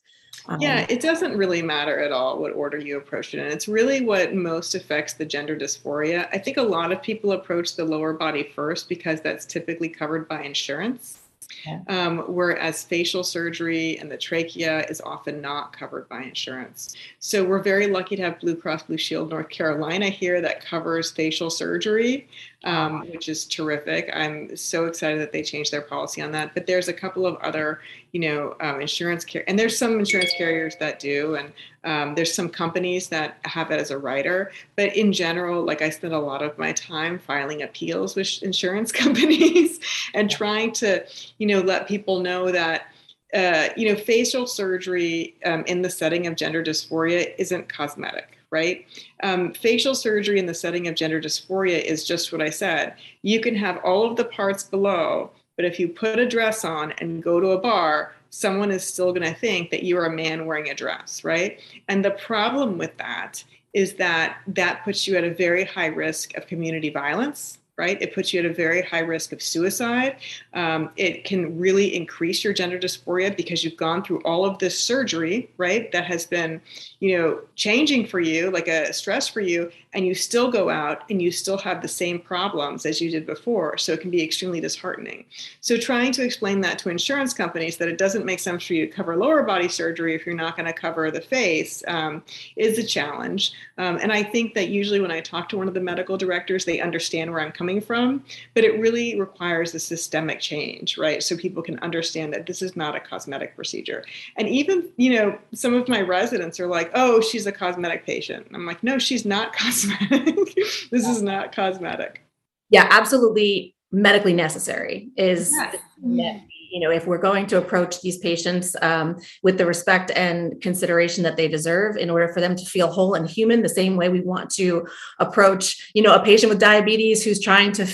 um, 0.47 0.61
yeah, 0.61 0.87
it 0.89 1.01
doesn't 1.01 1.37
really 1.37 1.63
matter 1.63 2.01
at 2.01 2.13
all 2.13 2.39
what 2.39 2.53
order 2.53 2.79
you 2.79 2.97
approach 2.97 3.35
it 3.35 3.39
in. 3.39 3.47
It's 3.47 3.69
really 3.69 4.05
what 4.05 4.35
most 4.35 4.75
affects 4.75 5.15
the 5.15 5.25
gender 5.25 5.57
dysphoria. 5.57 6.29
I 6.33 6.39
think 6.39 6.57
a 6.57 6.63
lot 6.63 6.91
of 6.93 7.03
people 7.03 7.33
approach 7.33 7.77
the 7.77 7.85
lower 7.85 8.13
body 8.13 8.51
first 8.55 8.89
because 8.89 9.21
that's 9.21 9.47
typically 9.47 9.89
covered 9.89 10.29
by 10.29 10.43
insurance. 10.43 11.19
Yeah. 11.67 11.81
Um, 11.89 12.21
whereas 12.29 12.83
facial 12.83 13.23
surgery 13.23 13.99
and 13.99 14.11
the 14.11 14.17
trachea 14.17 14.85
is 14.89 15.01
often 15.01 15.41
not 15.41 15.77
covered 15.77 16.09
by 16.09 16.23
insurance. 16.23 16.97
So 17.19 17.45
we're 17.45 17.63
very 17.63 17.87
lucky 17.87 18.17
to 18.17 18.23
have 18.23 18.41
Blue 18.41 18.57
Cross 18.57 18.85
Blue 18.85 18.97
Shield 18.97 19.31
North 19.31 19.49
Carolina 19.49 20.09
here 20.09 20.41
that 20.41 20.65
covers 20.65 21.11
facial 21.11 21.51
surgery 21.51 22.29
um, 22.65 23.01
which 23.11 23.29
is 23.29 23.45
terrific. 23.45 24.11
I'm 24.15 24.57
so 24.57 24.87
excited 24.87 25.21
that 25.21 25.33
they 25.33 25.43
changed 25.43 25.73
their 25.73 25.83
policy 25.83 26.23
on 26.23 26.31
that. 26.33 26.55
But 26.55 26.67
there's 26.67 26.89
a 26.89 26.93
couple 26.93 27.27
of 27.27 27.37
other, 27.37 27.81
you 28.13 28.21
know, 28.21 28.57
um, 28.61 28.81
insurance 28.81 29.25
care, 29.25 29.45
and 29.49 29.59
there's 29.59 29.77
some 29.77 29.99
insurance 29.99 30.33
carriers 30.37 30.77
that 30.77 30.99
do, 30.99 31.37
and 31.37 31.53
um, 31.85 32.15
there's 32.15 32.33
some 32.33 32.49
companies 32.49 33.09
that 33.09 33.39
have 33.45 33.71
it 33.71 33.81
as 33.81 33.91
a 33.91 33.99
rider. 33.99 34.53
But 34.77 34.97
in 34.97 35.13
general, 35.13 35.65
like 35.65 35.83
I 35.83 35.91
spend 35.91 36.15
a 36.15 36.19
lot 36.19 36.43
of 36.43 36.57
my 36.59 36.73
time 36.73 37.19
filing 37.19 37.63
appeals 37.63 38.15
with 38.15 38.43
insurance 38.43 38.93
companies 38.93 39.81
and 40.15 40.31
trying 40.31 40.73
to, 40.73 41.05
you 41.39 41.47
know, 41.47 41.61
let 41.61 41.89
people 41.89 42.21
know 42.21 42.51
that. 42.53 42.87
Uh, 43.35 43.71
you 43.79 43.89
know, 43.89 43.99
facial 43.99 44.47
surgery 44.47 45.35
um, 45.47 45.65
in 45.65 45.81
the 45.81 45.89
setting 45.89 46.27
of 46.27 46.37
gender 46.37 46.63
dysphoria 46.63 47.33
isn't 47.39 47.67
cosmetic 47.67 48.37
right? 48.53 48.87
Um, 49.23 49.53
facial 49.55 49.95
surgery 49.95 50.39
in 50.39 50.47
the 50.47 50.55
setting 50.55 50.87
of 50.87 50.95
gender 50.95 51.21
dysphoria 51.21 51.83
is 51.83 52.05
just 52.05 52.31
what 52.31 52.43
I 52.43 52.51
said. 52.51 52.95
You 53.23 53.41
can 53.41 53.57
have 53.57 53.79
all 53.79 54.09
of 54.09 54.17
the 54.17 54.27
parts 54.27 54.63
below, 54.63 55.31
but 55.57 55.65
if 55.65 55.81
you 55.81 55.89
put 55.89 56.21
a 56.21 56.29
dress 56.29 56.65
on 56.65 56.93
and 56.99 57.23
go 57.23 57.41
to 57.41 57.49
a 57.49 57.59
bar, 57.59 58.15
someone 58.31 58.71
is 58.71 58.85
still 58.85 59.13
going 59.13 59.27
to 59.27 59.39
think 59.39 59.71
that 59.71 59.85
you're 59.85 60.05
a 60.05 60.13
man 60.13 60.47
wearing 60.47 60.71
a 60.71 60.75
dress, 60.75 61.25
right? 61.25 61.61
And 61.89 62.05
the 62.05 62.13
problem 62.13 62.79
with 62.79 62.97
that 62.99 63.43
is 63.73 63.95
that 63.95 64.39
that 64.47 64.85
puts 64.85 65.07
you 65.07 65.17
at 65.17 65.25
a 65.25 65.35
very 65.35 65.65
high 65.65 65.87
risk 65.87 66.37
of 66.37 66.47
community 66.47 66.91
violence 66.91 67.59
right? 67.79 68.01
It 68.03 68.15
puts 68.15 68.35
you 68.35 68.41
at 68.41 68.47
a 68.47 68.53
very 68.53 68.83
high 68.83 69.01
risk 69.01 69.33
of 69.33 69.41
suicide. 69.43 70.17
Um, 70.53 70.91
it 70.97 71.25
can 71.25 71.59
really 71.59 71.97
increase 71.97 72.45
your 72.45 72.53
gender 72.53 72.79
dysphoria 72.79 73.35
because 73.35 73.65
you've 73.65 73.79
gone 73.79 74.05
through 74.05 74.21
all 74.21 74.45
of 74.45 74.59
this 74.59 74.79
surgery, 74.79 75.51
right? 75.57 75.91
That 75.91 76.05
has 76.05 76.27
been, 76.27 76.61
you 77.01 77.17
know, 77.17 77.41
changing 77.57 78.07
for 78.09 78.21
you, 78.21 78.51
like 78.51 78.69
a 78.69 78.93
stress 78.93 79.27
for 79.27 79.41
you, 79.41 79.73
and 79.95 80.07
you 80.07 80.15
still 80.15 80.51
go 80.51 80.69
out 80.69 81.05
and 81.09 81.23
you 81.23 81.31
still 81.31 81.59
have 81.59 81.81
the 81.81 81.89
same 81.89 82.21
problems 82.21 82.85
as 82.85 83.01
you 83.01 83.11
did 83.11 83.25
before. 83.25 83.79
So 83.79 83.93
it 83.93 84.01
can 84.01 84.11
be 84.11 84.23
extremely 84.23 84.61
disheartening. 84.61 85.25
So 85.61 85.79
trying 85.79 86.13
to 86.13 86.23
explain 86.23 86.61
that 86.63 86.79
to 86.81 86.91
insurance 86.91 87.33
companies 87.33 87.79
that 87.79 87.89
it 87.89 87.97
doesn't 87.97 88.27
make 88.27 88.41
sense 88.41 88.67
for 88.67 88.75
you 88.75 88.87
to 88.87 88.93
cover 88.93 89.17
lower 89.17 89.43
body 89.43 89.69
surgery 89.69 90.15
if 90.15 90.27
you're 90.27 90.35
not 90.35 90.57
going 90.57 90.67
to 90.67 90.73
cover 90.73 91.11
the 91.11 91.21
face 91.21 91.83
um, 91.89 92.23
is 92.57 92.79
a 92.79 92.85
challenge. 92.85 93.53
Um, 93.79 93.97
and 93.97 94.13
I 94.13 94.23
think 94.23 94.53
that 94.55 94.69
usually 94.69 95.01
when 95.01 95.11
I 95.11 95.21
talk 95.21 95.49
to 95.51 95.59
one 95.59 95.69
of 95.69 95.75
the 95.75 95.81
medical 95.81 96.19
directors, 96.19 96.67
they 96.67 96.81
understand 96.81 97.31
where 97.31 97.41
I'm 97.41 97.53
coming 97.53 97.62
from, 97.81 98.25
but 98.55 98.65
it 98.65 98.81
really 98.81 99.19
requires 99.19 99.75
a 99.75 99.79
systemic 99.79 100.41
change, 100.41 100.99
right? 100.99 101.23
So 101.23 101.37
people 101.37 101.63
can 101.63 101.79
understand 101.81 102.33
that 102.33 102.47
this 102.47 102.63
is 102.63 102.77
not 102.77 102.97
a 102.97 103.01
cosmetic 103.01 103.57
procedure. 103.57 104.05
And 104.37 104.49
even, 104.49 104.91
you 104.97 105.15
know, 105.15 105.39
some 105.55 105.75
of 105.75 105.89
my 105.89 106.01
residents 106.01 106.59
are 106.61 106.67
like, 106.67 106.91
oh, 106.95 107.21
she's 107.21 107.47
a 107.47 107.53
cosmetic 107.53 108.05
patient. 108.07 108.47
I'm 108.55 108.67
like, 108.67 108.83
no, 108.83 108.99
she's 108.99 109.25
not 109.25 109.55
cosmetic 109.55 110.03
cosmetic. 110.09 110.55
this 110.91 111.09
is 111.09 111.23
not 111.23 111.55
cosmetic. 111.55 112.23
Yeah, 112.71 112.89
absolutely 112.91 113.75
medically 113.91 114.33
necessary 114.33 115.11
is 115.17 115.53
yes. 115.53 116.41
You 116.73 116.81
know 116.81 116.91
if 116.91 117.07
we're 117.07 117.19
going 117.19 117.47
to 117.47 117.59
approach 117.59 118.01
these 118.01 118.19
patients 118.19 118.75
um, 118.83 119.17
with 119.43 119.59
the 119.59 119.67
respect 119.67 120.11
and 120.15 120.61
consideration 120.61 121.23
that 121.23 121.37
they 121.37 121.47
deserve 121.49 121.97
in 121.97 122.11
order 122.11 122.29
for 122.29 122.41
them 122.41 122.57
to 122.57 122.65
feel 122.65 122.91
whole 122.91 123.15
and 123.15 123.29
human 123.29 123.63
the 123.63 123.69
same 123.69 123.97
way 123.97 124.09
we 124.09 124.21
want 124.21 124.51
to 124.51 124.87
approach 125.19 125.91
you 125.95 126.03
know 126.03 126.15
a 126.15 126.25
patient 126.25 126.51
with 126.51 126.59
diabetes 126.59 127.23
who's 127.23 127.41
trying 127.41 127.73
to 127.73 127.87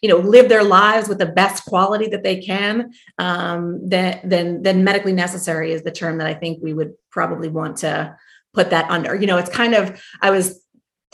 you 0.00 0.08
know 0.08 0.18
live 0.18 0.48
their 0.48 0.64
lives 0.64 1.08
with 1.08 1.18
the 1.18 1.26
best 1.26 1.64
quality 1.64 2.06
that 2.06 2.22
they 2.22 2.40
can 2.40 2.92
um, 3.18 3.80
then 3.88 4.20
then 4.24 4.62
then 4.62 4.84
medically 4.84 5.12
necessary 5.12 5.72
is 5.72 5.82
the 5.82 5.90
term 5.90 6.18
that 6.18 6.26
i 6.26 6.34
think 6.34 6.62
we 6.62 6.72
would 6.72 6.94
probably 7.10 7.48
want 7.48 7.78
to 7.78 8.16
put 8.52 8.70
that 8.70 8.88
under 8.90 9.14
you 9.14 9.26
know 9.26 9.38
it's 9.38 9.50
kind 9.50 9.74
of 9.74 10.00
i 10.22 10.30
was 10.30 10.64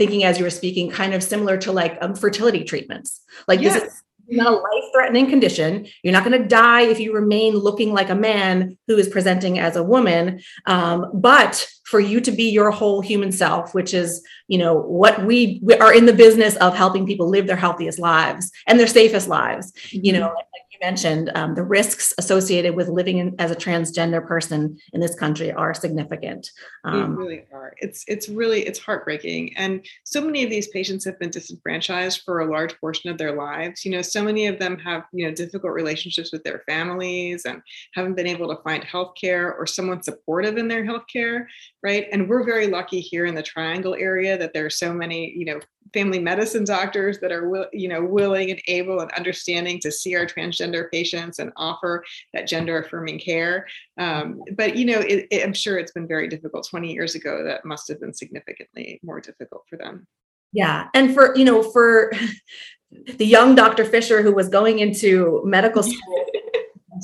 thinking 0.01 0.25
as 0.25 0.39
you 0.39 0.45
were 0.45 0.51
speaking, 0.51 0.91
kind 0.91 1.13
of 1.13 1.23
similar 1.23 1.59
to 1.59 1.73
like 1.73 1.99
um, 2.01 2.15
fertility 2.15 2.65
treatments. 2.65 3.21
Like 3.47 3.61
yes. 3.61 3.75
this 3.75 3.93
is 3.93 4.03
not 4.31 4.53
a 4.53 4.57
life 4.57 4.85
threatening 4.93 5.29
condition. 5.29 5.87
You're 6.03 6.13
not 6.13 6.25
going 6.25 6.41
to 6.41 6.49
die 6.49 6.83
if 6.83 7.01
you 7.01 7.15
remain 7.15 7.55
looking 7.55 7.93
like 7.93 8.11
a 8.11 8.15
man 8.15 8.79
who 8.87 8.97
is 8.97 9.09
presenting 9.09 9.59
as 9.59 9.77
a 9.77 9.83
woman. 9.83 10.41
Um, 10.67 11.11
but 11.15 11.67
for 11.85 11.99
you 12.01 12.21
to 12.21 12.31
be 12.31 12.51
your 12.51 12.71
whole 12.71 13.01
human 13.01 13.33
self, 13.33 13.75
which 13.75 13.93
is, 13.93 14.23
you 14.47 14.59
know, 14.59 14.75
what 14.75 15.27
we, 15.27 15.61
we, 15.63 15.75
are 15.75 15.93
in 15.93 16.07
the 16.07 16.13
business 16.13 16.57
of 16.57 16.77
helping 16.77 17.07
people 17.07 17.29
live 17.29 17.47
their 17.47 17.57
healthiest 17.57 17.99
lives 17.99 18.51
and 18.67 18.79
their 18.79 18.87
safest 18.87 19.27
lives, 19.27 19.73
you 19.91 20.13
know, 20.13 20.21
mm-hmm. 20.21 20.35
like, 20.35 20.45
mentioned, 20.81 21.31
um, 21.35 21.55
the 21.55 21.63
risks 21.63 22.13
associated 22.19 22.75
with 22.75 22.89
living 22.89 23.19
in, 23.19 23.35
as 23.39 23.51
a 23.51 23.57
transgender 23.57 24.27
person 24.27 24.79
in 24.93 25.01
this 25.01 25.15
country 25.15 25.53
are 25.53 25.75
significant. 25.75 26.51
Um, 26.85 27.13
they 27.13 27.17
really 27.17 27.45
are. 27.53 27.75
It's 27.79 28.05
it's 28.09 28.29
really 28.29 28.67
it's 28.67 28.79
heartbreaking, 28.79 29.57
and 29.57 29.85
so 30.05 30.21
many 30.21 30.43
of 30.43 30.51
these 30.51 30.69
patients 30.69 31.05
have 31.05 31.19
been 31.19 31.31
disenfranchised 31.31 32.23
for 32.25 32.41
a 32.41 32.51
large 32.51 32.79
portion 32.81 33.11
of 33.11 33.19
their 33.19 33.33
lives. 33.33 33.85
You 33.85 33.93
know, 33.93 34.03
so 34.03 34.23
many 34.23 34.47
of 34.47 34.59
them 34.59 34.79
have 34.79 35.05
you 35.13 35.27
know 35.27 35.35
difficult 35.35 35.73
relationships 35.73 36.33
with 36.33 36.43
their 36.45 36.63
families 36.67 37.45
and 37.45 37.63
haven't 37.95 38.17
been 38.17 38.27
able 38.27 38.49
to 38.55 38.63
find 38.63 38.85
health 38.85 39.13
care 39.21 39.55
or 39.55 39.67
someone 39.67 40.03
supportive 40.03 40.57
in 40.57 40.69
their 40.69 40.85
health 40.85 41.05
care, 41.13 41.49
right? 41.83 42.07
And 42.13 42.29
we're 42.29 42.45
very 42.45 42.67
lucky 42.67 43.01
here 43.01 43.27
in 43.27 43.35
the 43.35 43.43
Triangle 43.43 43.95
area 43.95 44.39
that 44.39 44.53
there 44.55 44.67
are 44.67 44.71
so 44.71 44.93
many 44.93 45.33
you 45.37 45.45
know 45.45 45.61
family 45.93 46.19
medicine 46.19 46.65
doctors 46.65 47.19
that 47.21 47.33
are 47.33 47.69
you 47.73 47.89
know 47.89 48.05
willing 48.05 48.51
and 48.51 48.61
able 48.67 49.01
and 49.01 49.11
understanding 49.13 49.79
to 49.81 49.91
see 49.91 50.15
our 50.15 50.27
transgender 50.27 50.91
patients 50.91 51.39
and 51.39 51.53
offer 51.57 52.05
that 52.33 52.47
gender 52.47 52.79
affirming 52.79 53.19
care. 53.19 53.67
Um, 53.99 54.43
but 54.57 54.77
you 54.77 54.85
know 54.85 55.01
it, 55.01 55.27
it, 55.31 55.45
i'm 55.45 55.53
sure 55.53 55.79
it's 55.79 55.93
been 55.93 56.09
very 56.09 56.29
difficult 56.29 56.67
20 56.69 56.93
years 56.93 57.15
ago 57.15 57.45
that 57.45 57.65
must 57.65 57.89
have 57.89 58.01
been 58.01 58.15
significantly 58.15 59.01
more 59.03 59.21
difficult 59.21 59.65
for 59.69 59.77
them. 59.77 60.07
Yeah 60.53 60.89
and 60.95 61.15
for 61.15 61.37
you 61.37 61.45
know 61.45 61.63
for 61.63 62.13
the 62.91 63.27
young 63.27 63.55
dr 63.55 63.85
fisher 63.85 64.21
who 64.21 64.35
was 64.35 64.49
going 64.49 64.81
into 64.81 65.43
medical 65.45 65.83
school 65.93 66.25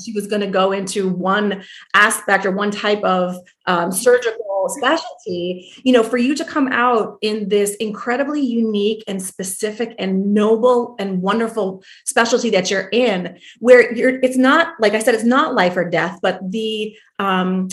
she 0.03 0.13
was 0.13 0.27
going 0.27 0.41
to 0.41 0.47
go 0.47 0.71
into 0.71 1.09
one 1.09 1.63
aspect 1.93 2.45
or 2.45 2.51
one 2.51 2.71
type 2.71 3.03
of 3.03 3.35
um, 3.65 3.91
surgical 3.91 4.69
specialty, 4.69 5.71
you 5.83 5.93
know, 5.93 6.03
for 6.03 6.17
you 6.17 6.35
to 6.35 6.45
come 6.45 6.67
out 6.69 7.17
in 7.21 7.49
this 7.49 7.75
incredibly 7.75 8.41
unique 8.41 9.03
and 9.07 9.21
specific 9.21 9.95
and 9.99 10.33
noble 10.33 10.95
and 10.99 11.21
wonderful 11.21 11.83
specialty 12.05 12.49
that 12.49 12.69
you're 12.69 12.89
in, 12.91 13.37
where 13.59 13.93
you're, 13.93 14.19
it's 14.21 14.37
not, 14.37 14.73
like 14.79 14.93
I 14.93 14.99
said, 14.99 15.15
it's 15.15 15.23
not 15.23 15.55
life 15.55 15.77
or 15.77 15.89
death, 15.89 16.19
but 16.21 16.39
the, 16.49 16.97
um, 17.19 17.69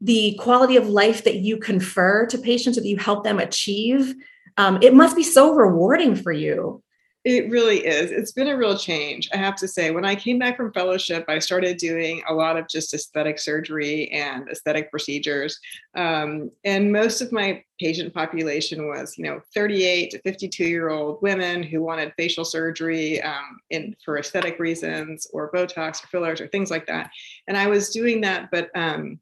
the 0.00 0.36
quality 0.38 0.76
of 0.76 0.88
life 0.88 1.24
that 1.24 1.36
you 1.36 1.58
confer 1.58 2.26
to 2.26 2.38
patients 2.38 2.76
that 2.76 2.86
you 2.86 2.96
help 2.96 3.24
them 3.24 3.38
achieve, 3.38 4.14
um, 4.56 4.78
it 4.82 4.94
must 4.94 5.16
be 5.16 5.22
so 5.22 5.54
rewarding 5.54 6.14
for 6.14 6.32
you 6.32 6.82
It 7.24 7.50
really 7.50 7.84
is. 7.84 8.12
It's 8.12 8.30
been 8.30 8.48
a 8.48 8.56
real 8.56 8.78
change, 8.78 9.28
I 9.34 9.38
have 9.38 9.56
to 9.56 9.66
say. 9.66 9.90
When 9.90 10.04
I 10.04 10.14
came 10.14 10.38
back 10.38 10.56
from 10.56 10.72
fellowship, 10.72 11.24
I 11.28 11.40
started 11.40 11.76
doing 11.76 12.22
a 12.28 12.32
lot 12.32 12.56
of 12.56 12.68
just 12.68 12.94
aesthetic 12.94 13.40
surgery 13.40 14.08
and 14.12 14.48
aesthetic 14.48 14.90
procedures. 14.90 15.58
Um, 15.96 16.50
and 16.64 16.92
most 16.92 17.20
of 17.20 17.32
my 17.32 17.62
patient 17.80 18.14
population 18.14 18.86
was, 18.86 19.18
you 19.18 19.24
know, 19.24 19.40
38 19.52 20.10
to 20.12 20.22
52 20.22 20.64
year 20.64 20.90
old 20.90 21.20
women 21.20 21.62
who 21.62 21.82
wanted 21.82 22.12
facial 22.16 22.44
surgery 22.44 23.20
um, 23.20 23.58
in, 23.70 23.96
for 24.04 24.18
aesthetic 24.18 24.60
reasons 24.60 25.26
or 25.32 25.50
Botox 25.50 26.02
or 26.02 26.06
fillers 26.06 26.40
or 26.40 26.46
things 26.46 26.70
like 26.70 26.86
that. 26.86 27.10
And 27.48 27.56
I 27.56 27.66
was 27.66 27.90
doing 27.90 28.20
that, 28.20 28.48
but 28.52 28.70
um, 28.76 29.18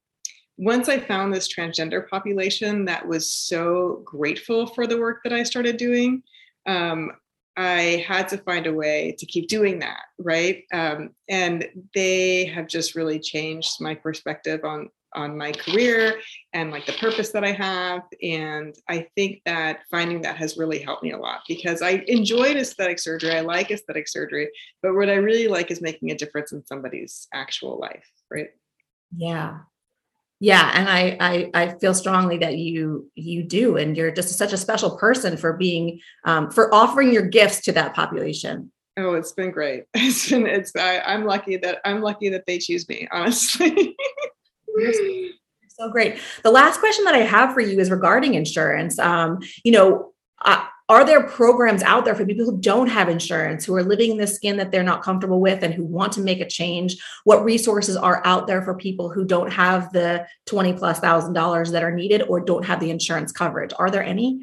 once 0.59 0.89
I 0.89 1.01
found 1.01 1.35
this 1.35 1.53
transgender 1.53 2.09
population 2.09 2.85
that 2.87 3.07
was 3.07 3.31
so 3.31 4.03
grateful 4.05 4.67
for 4.67 4.87
the 4.87 4.99
work 4.99 5.23
that 5.25 5.33
I 5.33 5.43
started 5.43 5.77
doing, 5.77 6.23
um, 6.67 7.13
I 7.57 8.05
had 8.07 8.29
to 8.29 8.39
find 8.39 8.67
a 8.67 8.73
way 8.73 9.15
to 9.19 9.27
keep 9.27 9.49
doing 9.49 9.79
that, 9.79 10.03
right? 10.19 10.65
Um, 10.73 11.11
and 11.29 11.67
they 11.95 12.45
have 12.47 12.67
just 12.67 12.95
really 12.95 13.19
changed 13.19 13.81
my 13.81 13.95
perspective 13.95 14.65
on 14.65 14.91
on 15.15 15.37
my 15.37 15.51
career 15.51 16.21
and 16.53 16.71
like 16.71 16.85
the 16.85 16.93
purpose 16.93 17.31
that 17.31 17.43
I 17.43 17.53
have. 17.53 18.03
And 18.23 18.77
I 18.89 19.07
think 19.17 19.41
that 19.47 19.81
finding 19.91 20.21
that 20.23 20.37
has 20.37 20.59
really 20.59 20.79
helped 20.79 21.03
me 21.03 21.13
a 21.13 21.19
lot 21.19 21.41
because 21.49 21.81
I 21.81 22.05
enjoyed 22.07 22.57
aesthetic 22.57 22.99
surgery. 22.99 23.33
I 23.33 23.41
like 23.41 23.71
aesthetic 23.71 24.09
surgery, 24.09 24.51
but 24.83 24.95
what 24.95 25.09
I 25.09 25.15
really 25.15 25.49
like 25.49 25.71
is 25.71 25.81
making 25.81 26.11
a 26.11 26.17
difference 26.17 26.53
in 26.53 26.65
somebody's 26.67 27.29
actual 27.33 27.79
life, 27.79 28.07
right? 28.31 28.49
Yeah, 29.17 29.61
yeah 30.41 30.71
and 30.75 30.89
I, 30.89 31.17
I 31.21 31.51
i 31.55 31.79
feel 31.79 31.95
strongly 31.95 32.39
that 32.39 32.59
you 32.59 33.11
you 33.15 33.43
do 33.43 33.77
and 33.77 33.97
you're 33.97 34.11
just 34.11 34.37
such 34.37 34.53
a 34.53 34.59
special 34.59 34.97
person 34.97 35.37
for 35.37 35.55
being 35.55 36.01
um, 36.25 36.51
for 36.51 36.73
offering 36.75 37.13
your 37.13 37.23
gifts 37.23 37.61
to 37.63 37.73
that 37.73 37.95
population. 37.95 38.71
Oh 38.99 39.15
it's 39.15 39.33
been 39.33 39.51
great. 39.51 39.85
It's 39.95 40.31
been 40.31 40.47
it's 40.47 40.75
I, 40.77 41.01
i'm 41.01 41.25
lucky 41.25 41.57
that 41.59 41.81
i'm 41.85 42.01
lucky 42.01 42.29
that 42.31 42.47
they 42.47 42.59
choose 42.59 42.89
me 42.89 43.09
honestly. 43.13 43.97
So 45.69 45.91
great. 45.91 46.19
The 46.43 46.51
last 46.51 46.81
question 46.81 47.05
that 47.05 47.15
i 47.15 47.19
have 47.19 47.53
for 47.55 47.61
you 47.61 47.79
is 47.79 47.91
regarding 47.91 48.35
insurance. 48.35 48.99
Um, 48.99 49.41
you 49.65 49.73
know 49.73 50.13
I, 50.41 50.69
are 50.89 51.05
there 51.05 51.27
programs 51.27 51.83
out 51.83 52.05
there 52.05 52.15
for 52.15 52.25
people 52.25 52.45
who 52.45 52.59
don't 52.59 52.87
have 52.87 53.09
insurance 53.09 53.65
who 53.65 53.75
are 53.75 53.83
living 53.83 54.13
in 54.13 54.19
the 54.19 54.27
skin 54.27 54.57
that 54.59 54.71
they're 54.71 54.85
not 54.85 55.03
comfortable 55.03 55.41
with 55.41 55.65
and 55.65 55.75
who 55.75 55.85
want 55.85 56.13
to 56.13 56.21
make 56.21 56.41
a 56.41 56.49
change? 56.49 56.97
What 57.25 57.45
resources 57.45 57.97
are 57.97 58.23
out 58.25 58.47
there 58.47 58.63
for 58.63 58.75
people 58.75 59.11
who 59.11 59.25
don't 59.25 59.53
have 59.53 59.93
the 59.93 60.27
20 60.47 60.75
plus 60.75 61.01
thousand 61.01 61.33
dollars 61.33 61.73
that 61.73 61.83
are 61.83 61.91
needed 61.91 62.23
or 62.23 62.41
don't 62.41 62.65
have 62.65 62.79
the 62.79 62.91
insurance 62.91 63.33
coverage? 63.33 63.73
Are 63.79 63.91
there 63.91 64.05
any? 64.05 64.41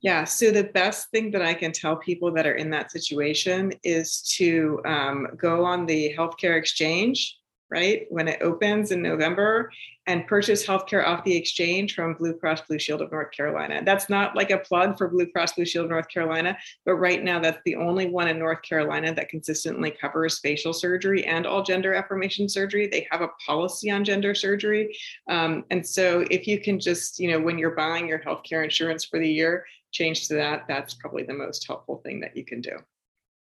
Yeah 0.00 0.24
so 0.24 0.50
the 0.50 0.64
best 0.64 1.10
thing 1.10 1.32
that 1.32 1.42
i 1.42 1.52
can 1.52 1.72
tell 1.72 1.96
people 1.96 2.30
that 2.32 2.46
are 2.46 2.54
in 2.54 2.70
that 2.70 2.92
situation 2.92 3.72
is 3.82 4.22
to 4.36 4.80
um, 4.84 5.26
go 5.36 5.64
on 5.64 5.86
the 5.86 6.14
healthcare 6.16 6.56
exchange 6.56 7.37
right 7.70 8.06
when 8.10 8.28
it 8.28 8.42
opens 8.42 8.90
in 8.90 9.02
november 9.02 9.70
and 10.08 10.26
purchase 10.26 10.66
healthcare 10.66 11.06
off 11.06 11.22
the 11.22 11.36
exchange 11.36 11.94
from 11.94 12.14
Blue 12.14 12.32
Cross 12.32 12.62
Blue 12.62 12.78
Shield 12.78 13.02
of 13.02 13.12
North 13.12 13.30
Carolina. 13.30 13.82
That's 13.84 14.08
not 14.08 14.34
like 14.34 14.50
a 14.50 14.56
plug 14.56 14.96
for 14.96 15.06
Blue 15.06 15.26
Cross 15.26 15.52
Blue 15.52 15.66
Shield 15.66 15.84
of 15.84 15.90
North 15.90 16.08
Carolina, 16.08 16.56
but 16.86 16.94
right 16.94 17.22
now 17.22 17.38
that's 17.38 17.60
the 17.66 17.76
only 17.76 18.06
one 18.08 18.26
in 18.26 18.38
North 18.38 18.62
Carolina 18.62 19.12
that 19.12 19.28
consistently 19.28 19.90
covers 19.90 20.38
facial 20.38 20.72
surgery 20.72 21.26
and 21.26 21.46
all 21.46 21.62
gender 21.62 21.92
affirmation 21.92 22.48
surgery. 22.48 22.86
They 22.86 23.06
have 23.10 23.20
a 23.20 23.28
policy 23.46 23.90
on 23.90 24.02
gender 24.02 24.34
surgery. 24.34 24.96
Um, 25.28 25.66
and 25.70 25.86
so 25.86 26.24
if 26.30 26.46
you 26.46 26.58
can 26.58 26.80
just, 26.80 27.20
you 27.20 27.30
know, 27.30 27.38
when 27.38 27.58
you're 27.58 27.76
buying 27.76 28.08
your 28.08 28.20
healthcare 28.20 28.64
insurance 28.64 29.04
for 29.04 29.18
the 29.18 29.30
year, 29.30 29.66
change 29.92 30.26
to 30.28 30.34
that, 30.36 30.64
that's 30.66 30.94
probably 30.94 31.24
the 31.24 31.34
most 31.34 31.66
helpful 31.66 32.00
thing 32.02 32.20
that 32.20 32.34
you 32.34 32.46
can 32.46 32.62
do. 32.62 32.78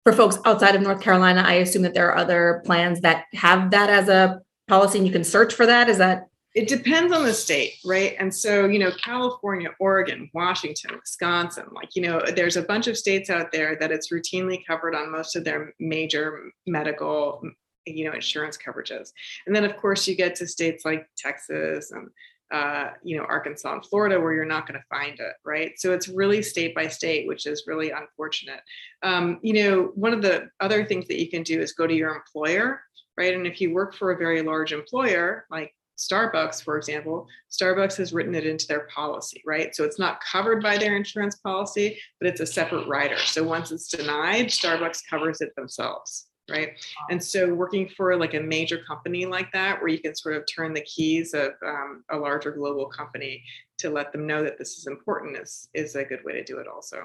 For 0.05 0.13
folks 0.13 0.37
outside 0.45 0.75
of 0.75 0.83
North 0.83 1.01
Carolina, 1.01 1.43
I 1.43 1.53
assume 1.55 1.81
that 1.81 1.95
there 1.95 2.07
are 2.11 2.15
other 2.15 2.61
plans 2.63 3.01
that 3.01 3.25
have 3.33 3.71
that 3.71 3.89
as 3.89 4.07
a 4.07 4.39
policy 4.67 4.99
and 4.99 5.07
you 5.07 5.11
can 5.11 5.23
search 5.23 5.51
for 5.55 5.65
that. 5.65 5.89
Is 5.89 5.97
that 5.97 6.27
it 6.53 6.67
depends 6.67 7.11
on 7.11 7.25
the 7.25 7.33
state, 7.33 7.73
right? 7.83 8.15
And 8.19 8.33
so, 8.33 8.67
you 8.67 8.77
know, 8.77 8.91
California, 8.91 9.71
Oregon, 9.79 10.29
Washington, 10.35 10.91
Wisconsin, 10.93 11.65
like, 11.71 11.95
you 11.95 12.03
know, 12.03 12.21
there's 12.35 12.55
a 12.55 12.61
bunch 12.61 12.85
of 12.85 12.97
states 12.97 13.31
out 13.31 13.51
there 13.51 13.77
that 13.79 13.91
it's 13.91 14.11
routinely 14.11 14.63
covered 14.65 14.93
on 14.93 15.11
most 15.11 15.35
of 15.35 15.43
their 15.43 15.73
major 15.79 16.51
medical, 16.67 17.41
you 17.87 18.05
know, 18.05 18.13
insurance 18.13 18.59
coverages. 18.59 19.09
And 19.47 19.55
then, 19.55 19.65
of 19.65 19.75
course, 19.75 20.07
you 20.07 20.15
get 20.15 20.35
to 20.35 20.47
states 20.47 20.85
like 20.85 21.09
Texas 21.17 21.91
and, 21.91 22.07
uh, 22.55 22.91
you 23.03 23.17
know, 23.17 23.23
Arkansas 23.23 23.73
and 23.73 23.85
Florida 23.85 24.19
where 24.19 24.33
you're 24.33 24.45
not 24.45 24.67
going 24.67 24.79
to 24.79 24.85
find 24.95 25.19
it, 25.19 25.33
right? 25.43 25.71
So 25.77 25.91
it's 25.91 26.07
really 26.07 26.41
state 26.41 26.73
by 26.73 26.87
state, 26.87 27.27
which 27.27 27.45
is 27.45 27.65
really 27.67 27.91
unfortunate. 27.91 28.61
Um, 29.03 29.39
you 29.41 29.53
know, 29.53 29.91
one 29.95 30.13
of 30.13 30.21
the 30.21 30.49
other 30.59 30.85
things 30.85 31.07
that 31.07 31.19
you 31.19 31.29
can 31.29 31.43
do 31.43 31.59
is 31.59 31.73
go 31.73 31.87
to 31.87 31.93
your 31.93 32.15
employer 32.15 32.81
right? 33.17 33.33
And 33.33 33.47
if 33.47 33.61
you 33.61 33.73
work 33.73 33.95
for 33.95 34.11
a 34.11 34.17
very 34.17 34.41
large 34.41 34.73
employer, 34.73 35.45
like 35.49 35.73
Starbucks, 35.97 36.63
for 36.63 36.77
example, 36.77 37.27
Starbucks 37.49 37.97
has 37.97 38.11
written 38.11 38.35
it 38.35 38.45
into 38.45 38.67
their 38.67 38.87
policy, 38.93 39.41
right? 39.45 39.73
So 39.75 39.83
it's 39.83 39.99
not 39.99 40.19
covered 40.21 40.61
by 40.61 40.77
their 40.77 40.95
insurance 40.95 41.37
policy, 41.37 41.97
but 42.19 42.27
it's 42.27 42.41
a 42.41 42.45
separate 42.45 42.87
rider. 42.87 43.17
So 43.17 43.43
once 43.43 43.71
it's 43.71 43.87
denied, 43.87 44.47
Starbucks 44.47 45.03
covers 45.09 45.39
it 45.41 45.55
themselves, 45.55 46.27
right? 46.49 46.73
And 47.09 47.23
so 47.23 47.53
working 47.53 47.89
for 47.89 48.15
like 48.17 48.33
a 48.33 48.39
major 48.39 48.79
company 48.87 49.25
like 49.25 49.51
that, 49.53 49.79
where 49.79 49.89
you 49.89 49.99
can 49.99 50.15
sort 50.15 50.35
of 50.35 50.43
turn 50.45 50.73
the 50.73 50.81
keys 50.81 51.33
of 51.33 51.51
um, 51.65 52.03
a 52.09 52.17
larger 52.17 52.51
global 52.51 52.85
company 52.87 53.43
to 53.79 53.89
let 53.89 54.11
them 54.11 54.27
know 54.27 54.43
that 54.43 54.57
this 54.57 54.77
is 54.77 54.87
important, 54.87 55.37
is 55.37 55.69
is 55.73 55.95
a 55.95 56.03
good 56.03 56.23
way 56.23 56.33
to 56.33 56.43
do 56.43 56.57
it. 56.57 56.67
Also. 56.67 57.03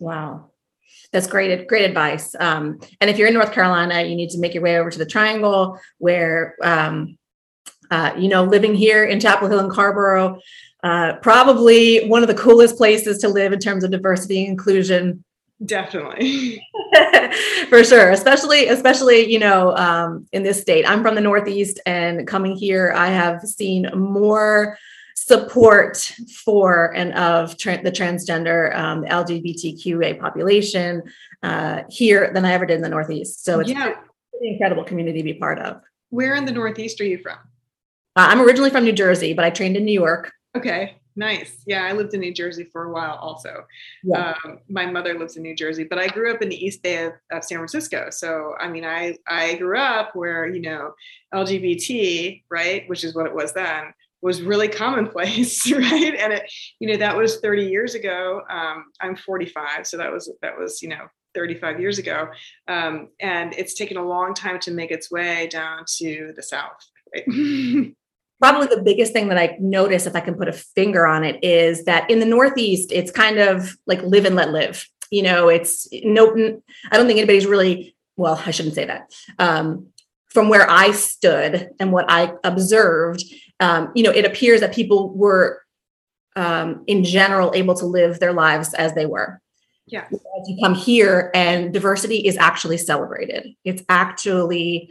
Wow. 0.00 0.50
That's 1.12 1.26
great, 1.26 1.66
great 1.66 1.84
advice. 1.84 2.34
Um, 2.38 2.78
and 3.00 3.08
if 3.08 3.16
you're 3.16 3.28
in 3.28 3.34
North 3.34 3.52
Carolina, 3.52 4.02
you 4.02 4.14
need 4.14 4.30
to 4.30 4.38
make 4.38 4.54
your 4.54 4.62
way 4.62 4.78
over 4.78 4.90
to 4.90 4.98
the 4.98 5.06
Triangle, 5.06 5.80
where 5.98 6.56
um, 6.62 7.16
uh, 7.90 8.12
you 8.18 8.28
know, 8.28 8.44
living 8.44 8.74
here 8.74 9.04
in 9.04 9.20
Chapel 9.20 9.48
Hill 9.48 9.60
and 9.60 9.70
Carrboro, 9.70 10.38
uh, 10.82 11.14
probably 11.22 12.06
one 12.08 12.22
of 12.22 12.28
the 12.28 12.34
coolest 12.34 12.76
places 12.76 13.18
to 13.18 13.28
live 13.28 13.52
in 13.52 13.58
terms 13.58 13.84
of 13.84 13.90
diversity 13.90 14.40
and 14.40 14.48
inclusion. 14.48 15.24
Definitely. 15.64 16.62
For 17.68 17.82
sure, 17.82 18.10
especially 18.10 18.68
especially 18.68 19.30
you 19.30 19.38
know 19.38 19.74
um, 19.76 20.26
in 20.32 20.42
this 20.42 20.60
state. 20.60 20.88
I'm 20.88 21.02
from 21.02 21.14
the 21.14 21.20
Northeast, 21.20 21.80
and 21.86 22.26
coming 22.26 22.54
here, 22.54 22.92
I 22.94 23.08
have 23.08 23.40
seen 23.42 23.88
more 23.94 24.78
support 25.14 25.96
for 26.44 26.94
and 26.94 27.14
of 27.14 27.56
tra- 27.56 27.82
the 27.82 27.90
transgender 27.90 28.76
um, 28.76 29.04
LGBTQA 29.04 30.20
population 30.20 31.02
uh, 31.42 31.82
here 31.88 32.30
than 32.34 32.44
I 32.44 32.52
ever 32.52 32.66
did 32.66 32.76
in 32.76 32.82
the 32.82 32.88
Northeast. 32.88 33.44
So 33.44 33.60
it's 33.60 33.70
yeah. 33.70 33.88
an 33.88 33.94
incredible 34.42 34.84
community 34.84 35.18
to 35.18 35.24
be 35.24 35.34
part 35.34 35.58
of. 35.58 35.80
Where 36.10 36.34
in 36.34 36.44
the 36.44 36.52
Northeast 36.52 37.00
are 37.00 37.04
you 37.04 37.18
from? 37.18 37.38
Uh, 38.16 38.28
I'm 38.30 38.40
originally 38.40 38.70
from 38.70 38.84
New 38.84 38.92
Jersey, 38.92 39.32
but 39.32 39.44
I 39.44 39.50
trained 39.50 39.76
in 39.76 39.84
New 39.84 39.92
York. 39.92 40.32
Okay, 40.56 40.96
nice. 41.16 41.62
Yeah, 41.66 41.84
I 41.84 41.92
lived 41.92 42.14
in 42.14 42.20
New 42.20 42.32
Jersey 42.32 42.64
for 42.64 42.84
a 42.84 42.92
while 42.92 43.16
also. 43.20 43.64
Yeah. 44.02 44.34
Um, 44.44 44.58
my 44.68 44.86
mother 44.86 45.18
lives 45.18 45.36
in 45.36 45.42
New 45.42 45.54
Jersey, 45.54 45.84
but 45.84 45.98
I 45.98 46.08
grew 46.08 46.32
up 46.32 46.42
in 46.42 46.48
the 46.48 46.64
East 46.64 46.82
Bay 46.82 47.04
of, 47.04 47.12
of, 47.30 47.44
San 47.44 47.58
Francisco. 47.58 48.08
So, 48.10 48.54
I 48.58 48.68
mean, 48.68 48.84
I, 48.84 49.16
I 49.26 49.54
grew 49.54 49.78
up 49.78 50.14
where, 50.14 50.46
you 50.48 50.60
know, 50.60 50.94
LGBT, 51.34 52.42
right, 52.50 52.88
which 52.88 53.04
is 53.04 53.14
what 53.14 53.26
it 53.26 53.34
was 53.34 53.52
then, 53.52 53.92
was 54.22 54.42
really 54.42 54.68
commonplace, 54.82 55.70
right? 55.72 56.14
And 56.14 56.32
it, 56.32 56.50
you 56.80 56.88
know, 56.88 56.96
that 56.96 57.16
was 57.16 57.40
30 57.40 57.66
years 57.66 57.94
ago. 57.94 58.42
Um, 58.50 58.86
I'm 59.00 59.16
45, 59.16 59.86
so 59.86 59.96
that 59.96 60.12
was, 60.12 60.32
that 60.42 60.58
was, 60.58 60.82
you 60.82 60.88
know, 60.88 61.06
35 61.34 61.80
years 61.80 61.98
ago. 61.98 62.28
Um, 62.68 63.08
and 63.20 63.54
it's 63.54 63.74
taken 63.74 63.96
a 63.96 64.04
long 64.04 64.34
time 64.34 64.58
to 64.60 64.70
make 64.70 64.90
its 64.90 65.10
way 65.10 65.48
down 65.48 65.84
to 65.98 66.32
the 66.34 66.42
South. 66.42 66.78
Right? 67.14 67.92
probably 68.44 68.66
the 68.66 68.82
biggest 68.82 69.14
thing 69.14 69.28
that 69.28 69.38
I 69.38 69.56
notice, 69.58 70.04
if 70.04 70.14
I 70.14 70.20
can 70.20 70.34
put 70.34 70.48
a 70.48 70.52
finger 70.52 71.06
on 71.06 71.24
it, 71.24 71.42
is 71.42 71.84
that 71.84 72.10
in 72.10 72.18
the 72.18 72.26
Northeast, 72.26 72.92
it's 72.92 73.10
kind 73.10 73.38
of 73.38 73.74
like 73.86 74.02
live 74.02 74.26
and 74.26 74.36
let 74.36 74.50
live. 74.50 74.86
You 75.10 75.22
know, 75.22 75.48
it's 75.48 75.88
no, 76.02 76.60
I 76.90 76.96
don't 76.96 77.06
think 77.06 77.18
anybody's 77.18 77.46
really, 77.46 77.96
well, 78.18 78.42
I 78.44 78.50
shouldn't 78.50 78.74
say 78.74 78.84
that. 78.84 79.14
Um, 79.38 79.86
from 80.26 80.50
where 80.50 80.68
I 80.68 80.90
stood 80.90 81.70
and 81.80 81.90
what 81.90 82.04
I 82.10 82.34
observed, 82.44 83.24
um, 83.60 83.92
you 83.94 84.02
know, 84.02 84.10
it 84.10 84.26
appears 84.26 84.60
that 84.60 84.74
people 84.74 85.14
were, 85.14 85.62
um, 86.36 86.84
in 86.86 87.02
general, 87.02 87.50
able 87.54 87.74
to 87.76 87.86
live 87.86 88.20
their 88.20 88.34
lives 88.34 88.74
as 88.74 88.92
they 88.92 89.06
were. 89.06 89.40
Yeah. 89.86 90.04
As 90.04 90.48
you 90.48 90.58
come 90.62 90.74
here, 90.74 91.30
and 91.34 91.72
diversity 91.72 92.26
is 92.26 92.36
actually 92.36 92.76
celebrated. 92.76 93.54
It's 93.64 93.82
actually 93.88 94.90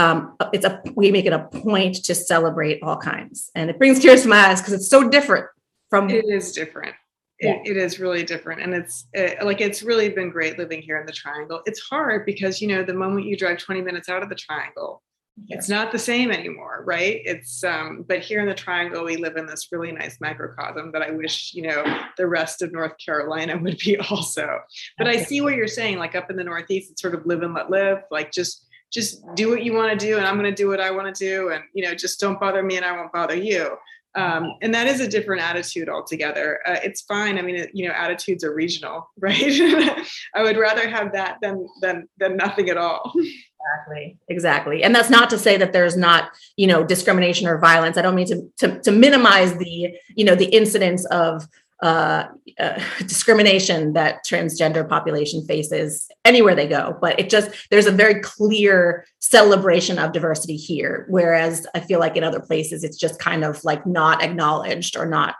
um, 0.00 0.36
it's 0.52 0.64
a 0.64 0.82
we 0.94 1.10
make 1.10 1.26
it 1.26 1.32
a 1.32 1.40
point 1.40 1.96
to 2.04 2.14
celebrate 2.14 2.82
all 2.82 2.96
kinds, 2.96 3.50
and 3.54 3.68
it 3.68 3.78
brings 3.78 4.00
tears 4.00 4.22
to 4.22 4.28
my 4.28 4.48
eyes 4.48 4.60
because 4.60 4.72
it's 4.72 4.88
so 4.88 5.08
different 5.08 5.46
from. 5.90 6.08
It 6.08 6.24
is 6.28 6.52
different. 6.52 6.94
Yeah. 7.40 7.56
It, 7.64 7.72
it 7.72 7.76
is 7.76 8.00
really 8.00 8.22
different, 8.22 8.62
and 8.62 8.74
it's 8.74 9.06
it, 9.12 9.44
like 9.44 9.60
it's 9.60 9.82
really 9.82 10.08
been 10.08 10.30
great 10.30 10.58
living 10.58 10.80
here 10.80 10.98
in 10.98 11.06
the 11.06 11.12
Triangle. 11.12 11.62
It's 11.66 11.80
hard 11.80 12.24
because 12.24 12.60
you 12.60 12.68
know 12.68 12.82
the 12.82 12.94
moment 12.94 13.26
you 13.26 13.36
drive 13.36 13.58
20 13.58 13.82
minutes 13.82 14.08
out 14.08 14.22
of 14.22 14.28
the 14.28 14.34
Triangle, 14.34 15.02
it's 15.48 15.68
not 15.68 15.90
the 15.90 15.98
same 15.98 16.30
anymore 16.30 16.82
right 16.86 17.22
it's 17.24 17.64
um 17.64 18.04
but 18.08 18.20
here 18.20 18.40
in 18.40 18.46
the 18.46 18.54
triangle 18.54 19.04
we 19.04 19.16
live 19.16 19.36
in 19.36 19.46
this 19.46 19.68
really 19.72 19.90
nice 19.92 20.20
microcosm 20.20 20.92
that 20.92 21.02
i 21.02 21.10
wish 21.10 21.52
you 21.54 21.62
know 21.62 21.82
the 22.16 22.26
rest 22.26 22.62
of 22.62 22.72
north 22.72 22.92
carolina 23.04 23.56
would 23.62 23.78
be 23.78 23.96
also 24.10 24.58
but 24.98 25.06
i 25.06 25.16
see 25.16 25.40
what 25.40 25.54
you're 25.54 25.66
saying 25.68 25.98
like 25.98 26.14
up 26.14 26.30
in 26.30 26.36
the 26.36 26.44
northeast 26.44 26.90
it's 26.90 27.00
sort 27.00 27.14
of 27.14 27.24
live 27.24 27.42
and 27.42 27.54
let 27.54 27.70
live 27.70 28.02
like 28.10 28.30
just 28.30 28.66
just 28.90 29.22
do 29.34 29.48
what 29.48 29.62
you 29.62 29.72
want 29.72 29.98
to 29.98 30.06
do 30.06 30.18
and 30.18 30.26
i'm 30.26 30.38
going 30.38 30.50
to 30.50 30.62
do 30.62 30.68
what 30.68 30.80
i 30.80 30.90
want 30.90 31.14
to 31.14 31.24
do 31.24 31.50
and 31.50 31.62
you 31.74 31.84
know 31.84 31.94
just 31.94 32.20
don't 32.20 32.40
bother 32.40 32.62
me 32.62 32.76
and 32.76 32.84
i 32.84 32.92
won't 32.92 33.12
bother 33.12 33.36
you. 33.36 33.76
Um, 34.16 34.54
and 34.60 34.74
that 34.74 34.88
is 34.88 34.98
a 34.98 35.06
different 35.06 35.40
attitude 35.40 35.88
altogether. 35.88 36.58
Uh, 36.66 36.78
it's 36.82 37.02
fine 37.02 37.38
i 37.38 37.42
mean 37.42 37.68
you 37.72 37.86
know 37.86 37.94
attitudes 37.94 38.42
are 38.42 38.52
regional 38.52 39.08
right? 39.20 39.40
I 40.34 40.42
would 40.42 40.56
rather 40.56 40.88
have 40.88 41.12
that 41.12 41.38
than 41.40 41.66
than 41.80 42.08
than 42.18 42.36
nothing 42.36 42.70
at 42.70 42.76
all. 42.76 43.12
Exactly 43.60 44.18
exactly. 44.28 44.82
And 44.82 44.94
that's 44.94 45.10
not 45.10 45.30
to 45.30 45.38
say 45.38 45.56
that 45.58 45.72
there's 45.72 45.96
not 45.96 46.30
you 46.56 46.66
know 46.66 46.82
discrimination 46.82 47.46
or 47.46 47.58
violence. 47.58 47.96
I 47.96 48.02
don't 48.02 48.14
mean 48.14 48.26
to 48.26 48.50
to, 48.58 48.80
to 48.80 48.90
minimize 48.90 49.56
the 49.58 49.90
you 50.16 50.24
know 50.24 50.34
the 50.34 50.46
incidence 50.46 51.04
of 51.06 51.46
uh, 51.82 52.24
uh, 52.58 52.80
discrimination 53.00 53.94
that 53.94 54.24
transgender 54.26 54.86
population 54.88 55.44
faces 55.46 56.08
anywhere 56.24 56.54
they 56.54 56.68
go. 56.68 56.96
But 57.00 57.18
it 57.18 57.30
just 57.30 57.50
there's 57.70 57.86
a 57.86 57.92
very 57.92 58.20
clear 58.20 59.06
celebration 59.20 59.98
of 59.98 60.12
diversity 60.12 60.56
here 60.56 61.06
whereas 61.08 61.66
i 61.74 61.80
feel 61.80 62.00
like 62.00 62.16
in 62.16 62.24
other 62.24 62.40
places 62.40 62.82
it's 62.82 62.96
just 62.96 63.18
kind 63.18 63.44
of 63.44 63.62
like 63.64 63.86
not 63.86 64.22
acknowledged 64.22 64.96
or 64.96 65.06
not 65.06 65.34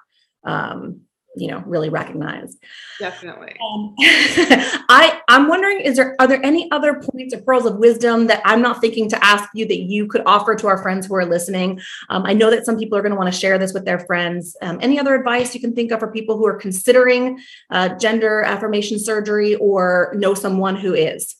um, 0.44 1.00
you 1.40 1.48
know 1.48 1.62
really 1.66 1.88
recognized 1.88 2.58
definitely. 2.98 3.56
Um, 3.64 3.94
i 3.98 5.20
i'm 5.28 5.48
wondering 5.48 5.80
is 5.80 5.96
there 5.96 6.14
are 6.18 6.26
there 6.26 6.44
any 6.44 6.70
other 6.70 6.94
points 7.00 7.34
or 7.34 7.40
pearls 7.42 7.66
of 7.66 7.76
wisdom 7.76 8.26
that 8.26 8.42
i'm 8.44 8.62
not 8.62 8.80
thinking 8.80 9.08
to 9.08 9.24
ask 9.24 9.48
you 9.54 9.66
that 9.66 9.80
you 9.80 10.06
could 10.06 10.22
offer 10.26 10.54
to 10.54 10.66
our 10.66 10.82
friends 10.82 11.06
who 11.06 11.14
are 11.14 11.24
listening? 11.24 11.80
Um, 12.08 12.24
i 12.26 12.32
know 12.32 12.50
that 12.50 12.66
some 12.66 12.76
people 12.76 12.96
are 12.98 13.02
going 13.02 13.12
to 13.12 13.18
want 13.18 13.32
to 13.32 13.38
share 13.38 13.58
this 13.58 13.72
with 13.72 13.84
their 13.84 14.00
friends. 14.00 14.56
Um, 14.62 14.78
any 14.80 14.98
other 14.98 15.14
advice 15.14 15.54
you 15.54 15.60
can 15.60 15.74
think 15.74 15.92
of 15.92 16.00
for 16.00 16.10
people 16.10 16.36
who 16.36 16.46
are 16.46 16.56
considering 16.56 17.40
uh, 17.70 17.90
gender 17.96 18.42
affirmation 18.42 18.98
surgery 18.98 19.54
or 19.56 20.12
know 20.16 20.34
someone 20.34 20.76
who 20.76 20.94
is? 20.94 21.36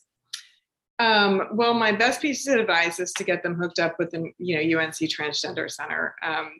Um, 0.99 1.47
well, 1.53 1.73
my 1.73 1.91
best 1.91 2.21
piece 2.21 2.47
of 2.47 2.59
advice 2.59 2.99
is 2.99 3.11
to 3.13 3.23
get 3.23 3.41
them 3.41 3.55
hooked 3.55 3.79
up 3.79 3.95
with 3.97 4.11
the 4.11 4.31
you 4.37 4.55
know 4.55 4.79
UNC 4.79 4.95
Transgender 4.95 5.69
Center, 5.69 6.15
um, 6.21 6.51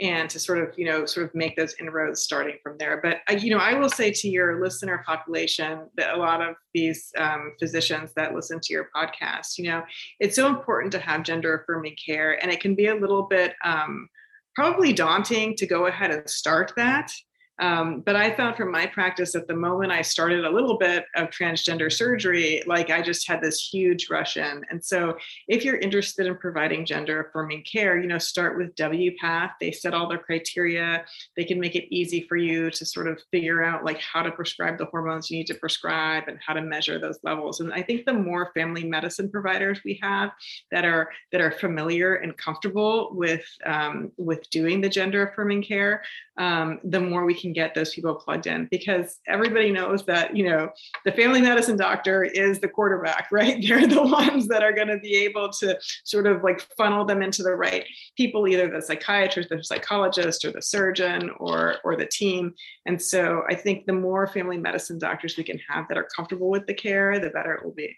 and 0.00 0.30
to 0.30 0.38
sort 0.38 0.58
of 0.58 0.78
you 0.78 0.84
know 0.84 1.04
sort 1.06 1.26
of 1.26 1.34
make 1.34 1.56
those 1.56 1.74
inroads 1.80 2.22
starting 2.22 2.56
from 2.62 2.76
there. 2.78 3.00
But 3.02 3.18
uh, 3.30 3.38
you 3.38 3.50
know, 3.50 3.58
I 3.58 3.74
will 3.74 3.88
say 3.88 4.10
to 4.12 4.28
your 4.28 4.62
listener 4.62 5.02
population 5.06 5.88
that 5.96 6.14
a 6.14 6.16
lot 6.16 6.40
of 6.40 6.56
these 6.74 7.12
um, 7.18 7.52
physicians 7.58 8.12
that 8.16 8.34
listen 8.34 8.60
to 8.60 8.72
your 8.72 8.88
podcast, 8.94 9.58
you 9.58 9.64
know, 9.64 9.82
it's 10.20 10.36
so 10.36 10.46
important 10.46 10.92
to 10.92 10.98
have 10.98 11.22
gender 11.22 11.58
affirming 11.58 11.96
care, 12.04 12.42
and 12.42 12.52
it 12.52 12.60
can 12.60 12.74
be 12.74 12.86
a 12.86 12.94
little 12.94 13.24
bit 13.24 13.54
um, 13.64 14.08
probably 14.54 14.92
daunting 14.92 15.54
to 15.56 15.66
go 15.66 15.86
ahead 15.86 16.10
and 16.10 16.28
start 16.28 16.72
that 16.76 17.12
um, 17.58 18.00
but 18.00 18.16
I 18.16 18.34
found 18.34 18.56
from 18.56 18.70
my 18.70 18.86
practice 18.86 19.32
that 19.32 19.48
the 19.48 19.54
moment 19.54 19.92
I 19.92 20.02
started 20.02 20.44
a 20.44 20.50
little 20.50 20.78
bit 20.78 21.04
of 21.16 21.30
transgender 21.30 21.92
surgery, 21.92 22.62
like 22.66 22.90
I 22.90 23.02
just 23.02 23.26
had 23.26 23.40
this 23.40 23.68
huge 23.68 24.08
rush 24.10 24.36
in. 24.36 24.64
And 24.70 24.84
so 24.84 25.16
if 25.48 25.64
you're 25.64 25.78
interested 25.78 26.26
in 26.26 26.36
providing 26.36 26.86
gender 26.86 27.20
affirming 27.22 27.64
care, 27.64 27.98
you 27.98 28.06
know, 28.06 28.18
start 28.18 28.56
with 28.56 28.74
WPATH. 28.76 29.50
They 29.60 29.72
set 29.72 29.94
all 29.94 30.08
their 30.08 30.18
criteria. 30.18 31.04
They 31.36 31.44
can 31.44 31.58
make 31.58 31.74
it 31.74 31.92
easy 31.94 32.26
for 32.28 32.36
you 32.36 32.70
to 32.70 32.84
sort 32.84 33.08
of 33.08 33.20
figure 33.30 33.64
out 33.64 33.84
like 33.84 34.00
how 34.00 34.22
to 34.22 34.30
prescribe 34.30 34.78
the 34.78 34.86
hormones 34.86 35.30
you 35.30 35.38
need 35.38 35.46
to 35.48 35.54
prescribe 35.54 36.24
and 36.28 36.38
how 36.44 36.52
to 36.52 36.62
measure 36.62 36.98
those 36.98 37.18
levels. 37.22 37.60
And 37.60 37.72
I 37.72 37.82
think 37.82 38.04
the 38.04 38.12
more 38.12 38.52
family 38.54 38.84
medicine 38.84 39.30
providers 39.30 39.80
we 39.84 39.98
have 40.02 40.30
that 40.70 40.84
are 40.84 41.10
that 41.32 41.40
are 41.40 41.50
familiar 41.50 42.16
and 42.16 42.36
comfortable 42.36 43.10
with 43.12 43.44
um, 43.66 44.12
with 44.16 44.48
doing 44.50 44.80
the 44.80 44.88
gender 44.88 45.28
affirming 45.28 45.62
care, 45.62 46.02
um, 46.38 46.78
the 46.84 47.00
more 47.00 47.24
we 47.24 47.34
can 47.34 47.47
get 47.52 47.74
those 47.74 47.94
people 47.94 48.14
plugged 48.14 48.46
in 48.46 48.68
because 48.70 49.18
everybody 49.26 49.70
knows 49.70 50.04
that 50.06 50.36
you 50.36 50.48
know 50.48 50.70
the 51.04 51.12
family 51.12 51.40
medicine 51.40 51.76
doctor 51.76 52.24
is 52.24 52.60
the 52.60 52.68
quarterback 52.68 53.28
right? 53.32 53.64
They're 53.66 53.86
the 53.86 54.02
ones 54.02 54.48
that 54.48 54.62
are 54.62 54.72
going 54.72 54.88
to 54.88 54.98
be 54.98 55.16
able 55.16 55.50
to 55.60 55.78
sort 56.04 56.26
of 56.26 56.42
like 56.42 56.66
funnel 56.76 57.04
them 57.04 57.22
into 57.22 57.42
the 57.42 57.54
right 57.54 57.84
people 58.16 58.46
either 58.48 58.68
the 58.68 58.82
psychiatrist 58.82 59.48
the 59.48 59.62
psychologist 59.62 60.44
or 60.44 60.52
the 60.52 60.62
surgeon 60.62 61.30
or 61.38 61.76
or 61.84 61.96
the 61.96 62.06
team. 62.06 62.54
And 62.86 63.00
so 63.00 63.42
i 63.48 63.54
think 63.54 63.86
the 63.86 63.92
more 63.92 64.26
family 64.26 64.58
medicine 64.58 64.98
doctors 64.98 65.36
we 65.36 65.44
can 65.44 65.60
have 65.68 65.86
that 65.88 65.98
are 65.98 66.08
comfortable 66.14 66.50
with 66.50 66.66
the 66.66 66.74
care 66.74 67.18
the 67.18 67.30
better 67.30 67.54
it 67.54 67.64
will 67.64 67.74
be. 67.74 67.96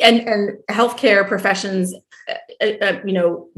And 0.00 0.20
and 0.20 0.58
healthcare 0.70 1.26
professions 1.26 1.94
uh, 2.28 2.34
uh, 2.62 2.72
uh 2.82 3.00
you 3.04 3.12
know 3.12 3.48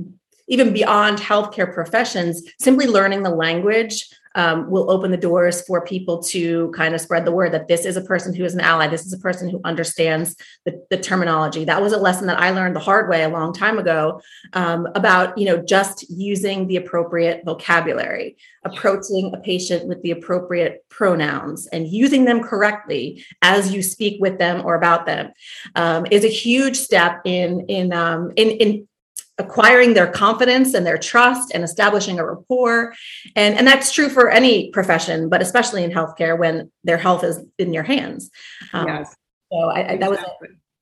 even 0.49 0.72
beyond 0.72 1.18
healthcare 1.18 1.72
professions, 1.72 2.43
simply 2.59 2.86
learning 2.86 3.22
the 3.22 3.30
language 3.30 4.09
um, 4.39 4.70
will 4.70 4.89
open 4.89 5.11
the 5.11 5.16
doors 5.16 5.62
for 5.66 5.84
people 5.84 6.22
to 6.22 6.70
kind 6.70 6.95
of 6.95 7.01
spread 7.01 7.24
the 7.24 7.32
word 7.32 7.53
that 7.53 7.66
this 7.66 7.84
is 7.84 7.97
a 7.97 8.03
person 8.03 8.32
who 8.32 8.45
is 8.45 8.55
an 8.55 8.61
ally. 8.61 8.86
This 8.86 9.05
is 9.05 9.12
a 9.12 9.18
person 9.18 9.49
who 9.49 9.61
understands 9.64 10.36
the, 10.64 10.80
the 10.91 10.97
terminology. 10.97 11.64
That 11.64 11.82
was 11.82 11.93
a 11.93 11.99
lesson 11.99 12.28
that 12.28 12.39
I 12.39 12.51
learned 12.51 12.76
the 12.76 12.80
hard 12.80 13.11
way 13.11 13.24
a 13.24 13.28
long 13.28 13.53
time 13.53 13.80
ago 13.80 14.20
um, 14.53 14.86
about, 14.95 15.36
you 15.36 15.45
know, 15.45 15.59
just 15.59 16.09
using 16.09 16.68
the 16.68 16.76
appropriate 16.76 17.43
vocabulary, 17.45 18.36
approaching 18.64 19.32
a 19.34 19.39
patient 19.39 19.89
with 19.89 20.01
the 20.03 20.12
appropriate 20.12 20.84
pronouns 20.89 21.66
and 21.72 21.89
using 21.89 22.24
them 22.24 22.41
correctly 22.41 23.24
as 23.43 23.74
you 23.74 23.82
speak 23.82 24.20
with 24.20 24.39
them 24.39 24.64
or 24.64 24.76
about 24.76 25.05
them 25.05 25.32
um, 25.74 26.07
is 26.12 26.24
a 26.24 26.28
huge 26.28 26.76
step 26.76 27.20
in 27.24 27.66
in 27.66 27.93
um, 27.93 28.30
in 28.36 28.51
in 28.51 28.89
acquiring 29.39 29.95
their 29.95 30.07
confidence 30.07 30.74
and 30.74 30.86
their 30.86 30.99
trust 30.99 31.53
and 31.55 31.62
establishing 31.62 32.18
a 32.18 32.26
rapport. 32.26 32.95
And 33.36 33.57
and 33.57 33.66
that's 33.66 33.93
true 33.93 34.09
for 34.09 34.30
any 34.30 34.70
profession 34.70 35.28
but 35.28 35.43
especially 35.43 35.84
in 35.84 35.91
healthcare 35.91 36.39
when 36.39 36.70
their 36.84 36.99
health 36.99 37.24
is 37.24 37.41
in 37.59 37.72
your 37.72 37.84
hands. 37.84 38.30
Um, 38.72 38.86
yes. 38.89 39.16
so 39.53 39.59
I, 39.59 39.93
I, 39.93 39.97
that 39.97 40.11
was 40.11 40.18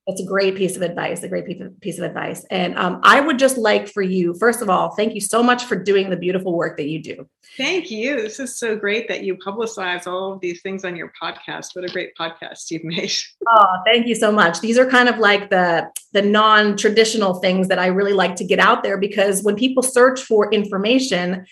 that's 0.06 0.20
a 0.20 0.24
great 0.24 0.54
piece 0.54 0.76
of 0.76 0.82
advice, 0.82 1.24
a 1.24 1.28
great 1.28 1.46
piece 1.80 1.98
of 1.98 2.04
advice. 2.04 2.46
And 2.48 2.78
um, 2.78 3.00
I 3.02 3.20
would 3.20 3.40
just 3.40 3.58
like 3.58 3.88
for 3.88 4.02
you, 4.02 4.34
first 4.34 4.62
of 4.62 4.70
all, 4.70 4.94
thank 4.94 5.14
you 5.14 5.20
so 5.20 5.42
much 5.42 5.64
for 5.64 5.74
doing 5.74 6.10
the 6.10 6.16
beautiful 6.16 6.56
work 6.56 6.76
that 6.76 6.88
you 6.88 7.02
do. 7.02 7.28
Thank 7.56 7.90
you. 7.90 8.14
This 8.14 8.38
is 8.38 8.56
so 8.56 8.76
great 8.76 9.08
that 9.08 9.24
you 9.24 9.36
publicize 9.36 10.06
all 10.06 10.34
of 10.34 10.40
these 10.40 10.62
things 10.62 10.84
on 10.84 10.94
your 10.94 11.12
podcast. 11.20 11.74
What 11.74 11.84
a 11.84 11.92
great 11.92 12.16
podcast 12.16 12.70
you've 12.70 12.84
made. 12.84 13.10
Oh, 13.48 13.82
thank 13.84 14.06
you 14.06 14.14
so 14.14 14.30
much. 14.30 14.60
These 14.60 14.78
are 14.78 14.88
kind 14.88 15.08
of 15.08 15.18
like 15.18 15.50
the 15.50 15.88
the 16.12 16.22
non-traditional 16.22 17.40
things 17.40 17.68
that 17.68 17.80
I 17.80 17.86
really 17.88 18.12
like 18.12 18.36
to 18.36 18.44
get 18.44 18.60
out 18.60 18.84
there 18.84 18.98
because 18.98 19.42
when 19.42 19.56
people 19.56 19.82
search 19.82 20.22
for 20.22 20.50
information, 20.52 21.46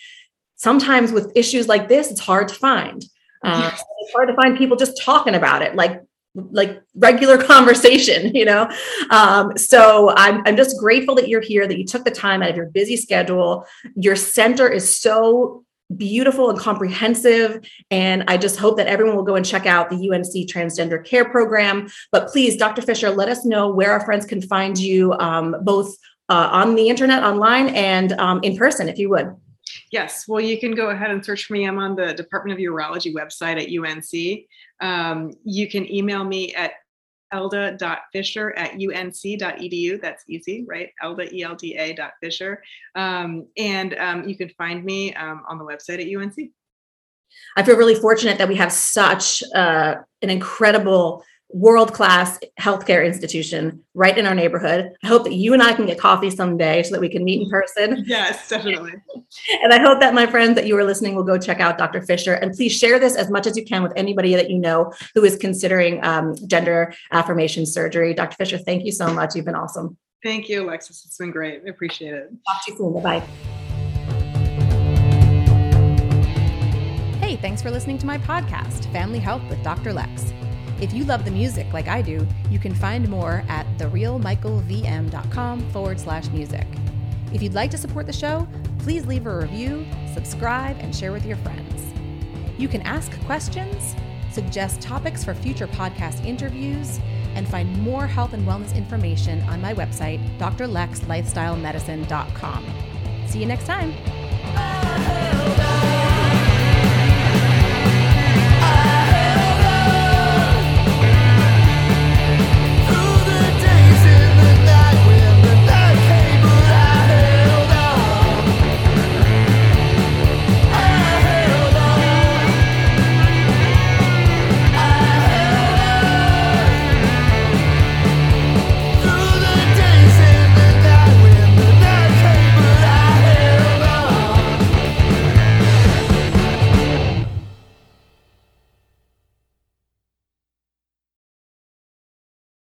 sometimes 0.55 1.11
with 1.11 1.31
issues 1.35 1.67
like 1.67 1.89
this, 1.89 2.09
it's 2.09 2.21
hard 2.21 2.47
to 2.49 2.55
find. 2.55 3.03
Uh, 3.43 3.69
it's 3.99 4.11
hard 4.11 4.27
to 4.27 4.33
find 4.33 4.57
people 4.57 4.75
just 4.75 4.99
talking 4.99 5.35
about 5.35 5.61
it. 5.61 5.75
Like 5.75 6.01
like 6.35 6.81
regular 6.95 7.41
conversation 7.41 8.35
you 8.35 8.45
know? 8.45 8.69
Um, 9.09 9.57
so 9.57 10.13
I'm, 10.15 10.41
I'm 10.45 10.57
just 10.57 10.79
grateful 10.79 11.15
that 11.15 11.27
you're 11.27 11.41
here 11.41 11.67
that 11.67 11.77
you 11.77 11.85
took 11.85 12.03
the 12.03 12.11
time 12.11 12.43
out 12.43 12.49
of 12.49 12.55
your 12.55 12.67
busy 12.67 12.97
schedule. 12.97 13.65
Your 13.95 14.15
center 14.15 14.67
is 14.67 14.97
so 14.97 15.63
beautiful 15.95 16.49
and 16.49 16.57
comprehensive 16.57 17.63
and 17.91 18.23
i 18.27 18.35
just 18.35 18.57
hope 18.57 18.75
that 18.75 18.87
everyone 18.87 19.15
will 19.15 19.23
go 19.23 19.35
and 19.35 19.45
check 19.45 19.67
out 19.67 19.87
the 19.87 20.09
unc 20.09 20.25
transgender 20.49 21.05
care 21.05 21.29
program. 21.29 21.87
But 22.11 22.27
please 22.27 22.57
dr 22.57 22.81
fisher 22.81 23.11
let 23.11 23.29
us 23.29 23.45
know 23.45 23.69
where 23.69 23.91
our 23.91 24.03
friends 24.03 24.25
can 24.25 24.41
find 24.41 24.77
you 24.79 25.13
um, 25.13 25.55
both 25.61 25.95
uh, 26.27 26.49
on 26.51 26.73
the 26.73 26.89
internet 26.89 27.23
online 27.23 27.67
and 27.69 28.13
um, 28.13 28.39
in 28.41 28.57
person 28.57 28.89
if 28.89 28.97
you 28.97 29.11
would 29.11 29.35
Yes, 29.95 30.27
well, 30.27 30.41
you 30.41 30.59
can 30.59 30.75
go 30.75 30.89
ahead 30.89 31.09
and 31.09 31.23
search 31.23 31.45
for 31.45 31.53
me. 31.53 31.65
I'm 31.65 31.79
on 31.79 31.95
the 31.95 32.13
Department 32.13 32.59
of 32.59 32.61
Urology 32.61 33.13
website 33.13 33.55
at 33.63 33.71
UNC. 33.71 34.45
Um, 34.81 35.31
you 35.45 35.69
can 35.69 35.89
email 35.89 36.25
me 36.25 36.53
at 36.53 36.73
elda.fisher 37.31 38.51
at 38.57 38.73
unc.edu. 38.73 40.01
That's 40.01 40.23
easy, 40.27 40.65
right? 40.67 40.89
Elda, 41.01 41.33
E-L-D-A 41.33 41.93
dot 41.93 42.11
Fisher. 42.21 42.61
Um, 42.95 43.47
and 43.55 43.97
um, 43.97 44.27
you 44.27 44.35
can 44.35 44.49
find 44.57 44.83
me 44.83 45.13
um, 45.13 45.43
on 45.47 45.57
the 45.57 45.63
website 45.63 46.01
at 46.01 46.13
UNC. 46.13 46.51
I 47.55 47.63
feel 47.63 47.77
really 47.77 47.95
fortunate 47.95 48.37
that 48.37 48.49
we 48.49 48.55
have 48.55 48.73
such 48.73 49.43
uh, 49.55 49.95
an 50.21 50.29
incredible 50.29 51.23
world 51.49 51.93
class 51.93 52.39
healthcare 52.59 53.05
institution 53.05 53.83
right 53.93 54.17
in 54.17 54.25
our 54.25 54.35
neighborhood. 54.35 54.91
I 55.03 55.07
hope 55.07 55.23
that 55.23 55.33
you 55.33 55.53
and 55.53 55.61
I 55.61 55.73
can 55.73 55.85
get 55.85 55.99
coffee 55.99 56.29
someday 56.29 56.83
so 56.83 56.91
that 56.91 57.01
we 57.01 57.09
can 57.09 57.23
meet 57.23 57.41
in 57.41 57.49
person. 57.49 58.03
Yes, 58.15 58.47
definitely. 58.49 58.93
and 59.63 59.73
I 59.73 59.79
hope 59.79 59.99
that 59.99 60.13
my 60.13 60.25
friends 60.25 60.55
that 60.55 60.67
you 60.67 60.77
are 60.77 60.83
listening 60.83 61.15
will 61.15 61.23
go 61.23 61.37
check 61.37 61.59
out 61.59 61.77
Dr. 61.77 62.01
Fisher 62.01 62.33
and 62.33 62.53
please 62.53 62.71
share 62.71 62.99
this 62.99 63.15
as 63.15 63.29
much 63.29 63.47
as 63.47 63.57
you 63.57 63.65
can 63.65 63.83
with 63.83 63.93
anybody 63.95 64.35
that 64.35 64.49
you 64.49 64.59
know 64.59 64.93
who 65.13 65.23
is 65.23 65.35
considering 65.35 66.03
um, 66.03 66.35
gender 66.47 66.93
affirmation 67.11 67.65
surgery. 67.65 68.13
Dr. 68.13 68.35
Fisher, 68.35 68.57
thank 68.57 68.85
you 68.85 68.91
so 68.91 69.13
much. 69.13 69.35
You've 69.35 69.45
been 69.45 69.55
awesome. 69.55 69.97
Thank 70.23 70.49
you, 70.49 70.63
Alexis. 70.63 71.05
It's 71.05 71.17
been 71.17 71.31
great. 71.31 71.61
I 71.65 71.69
appreciate 71.69 72.13
it. 72.13 72.31
Talk 72.47 72.65
to 72.65 72.71
you 72.71 72.77
soon. 72.77 72.93
Bye 72.93 73.19
bye. 73.19 73.25
Hey, 77.19 77.35
thanks 77.37 77.61
for 77.61 77.71
listening 77.71 77.97
to 77.99 78.05
my 78.05 78.17
podcast, 78.19 78.91
Family 78.91 79.19
Health 79.19 79.43
with 79.49 79.61
Dr. 79.63 79.93
Lex. 79.93 80.31
If 80.81 80.93
you 80.93 81.05
love 81.05 81.25
the 81.25 81.31
music 81.31 81.71
like 81.73 81.87
I 81.87 82.01
do, 82.01 82.27
you 82.49 82.59
can 82.59 82.75
find 82.75 83.07
more 83.07 83.43
at 83.47 83.65
therealmichaelvm.com 83.77 85.69
forward 85.71 85.99
slash 85.99 86.27
music. 86.29 86.67
If 87.33 87.41
you'd 87.41 87.53
like 87.53 87.71
to 87.71 87.77
support 87.77 88.07
the 88.07 88.13
show, 88.13 88.47
please 88.79 89.05
leave 89.05 89.25
a 89.25 89.37
review, 89.37 89.85
subscribe, 90.13 90.77
and 90.79 90.95
share 90.95 91.11
with 91.11 91.25
your 91.25 91.37
friends. 91.37 91.81
You 92.57 92.67
can 92.67 92.81
ask 92.81 93.11
questions, 93.25 93.95
suggest 94.31 94.81
topics 94.81 95.23
for 95.23 95.33
future 95.33 95.67
podcast 95.67 96.25
interviews, 96.25 96.99
and 97.35 97.47
find 97.47 97.81
more 97.81 98.07
health 98.07 98.33
and 98.33 98.47
wellness 98.47 98.75
information 98.75 99.41
on 99.43 99.61
my 99.61 99.73
website, 99.73 100.19
drlexlifestylemedicine.com. 100.39 102.65
See 103.27 103.39
you 103.39 103.45
next 103.45 103.65
time. 103.65 103.93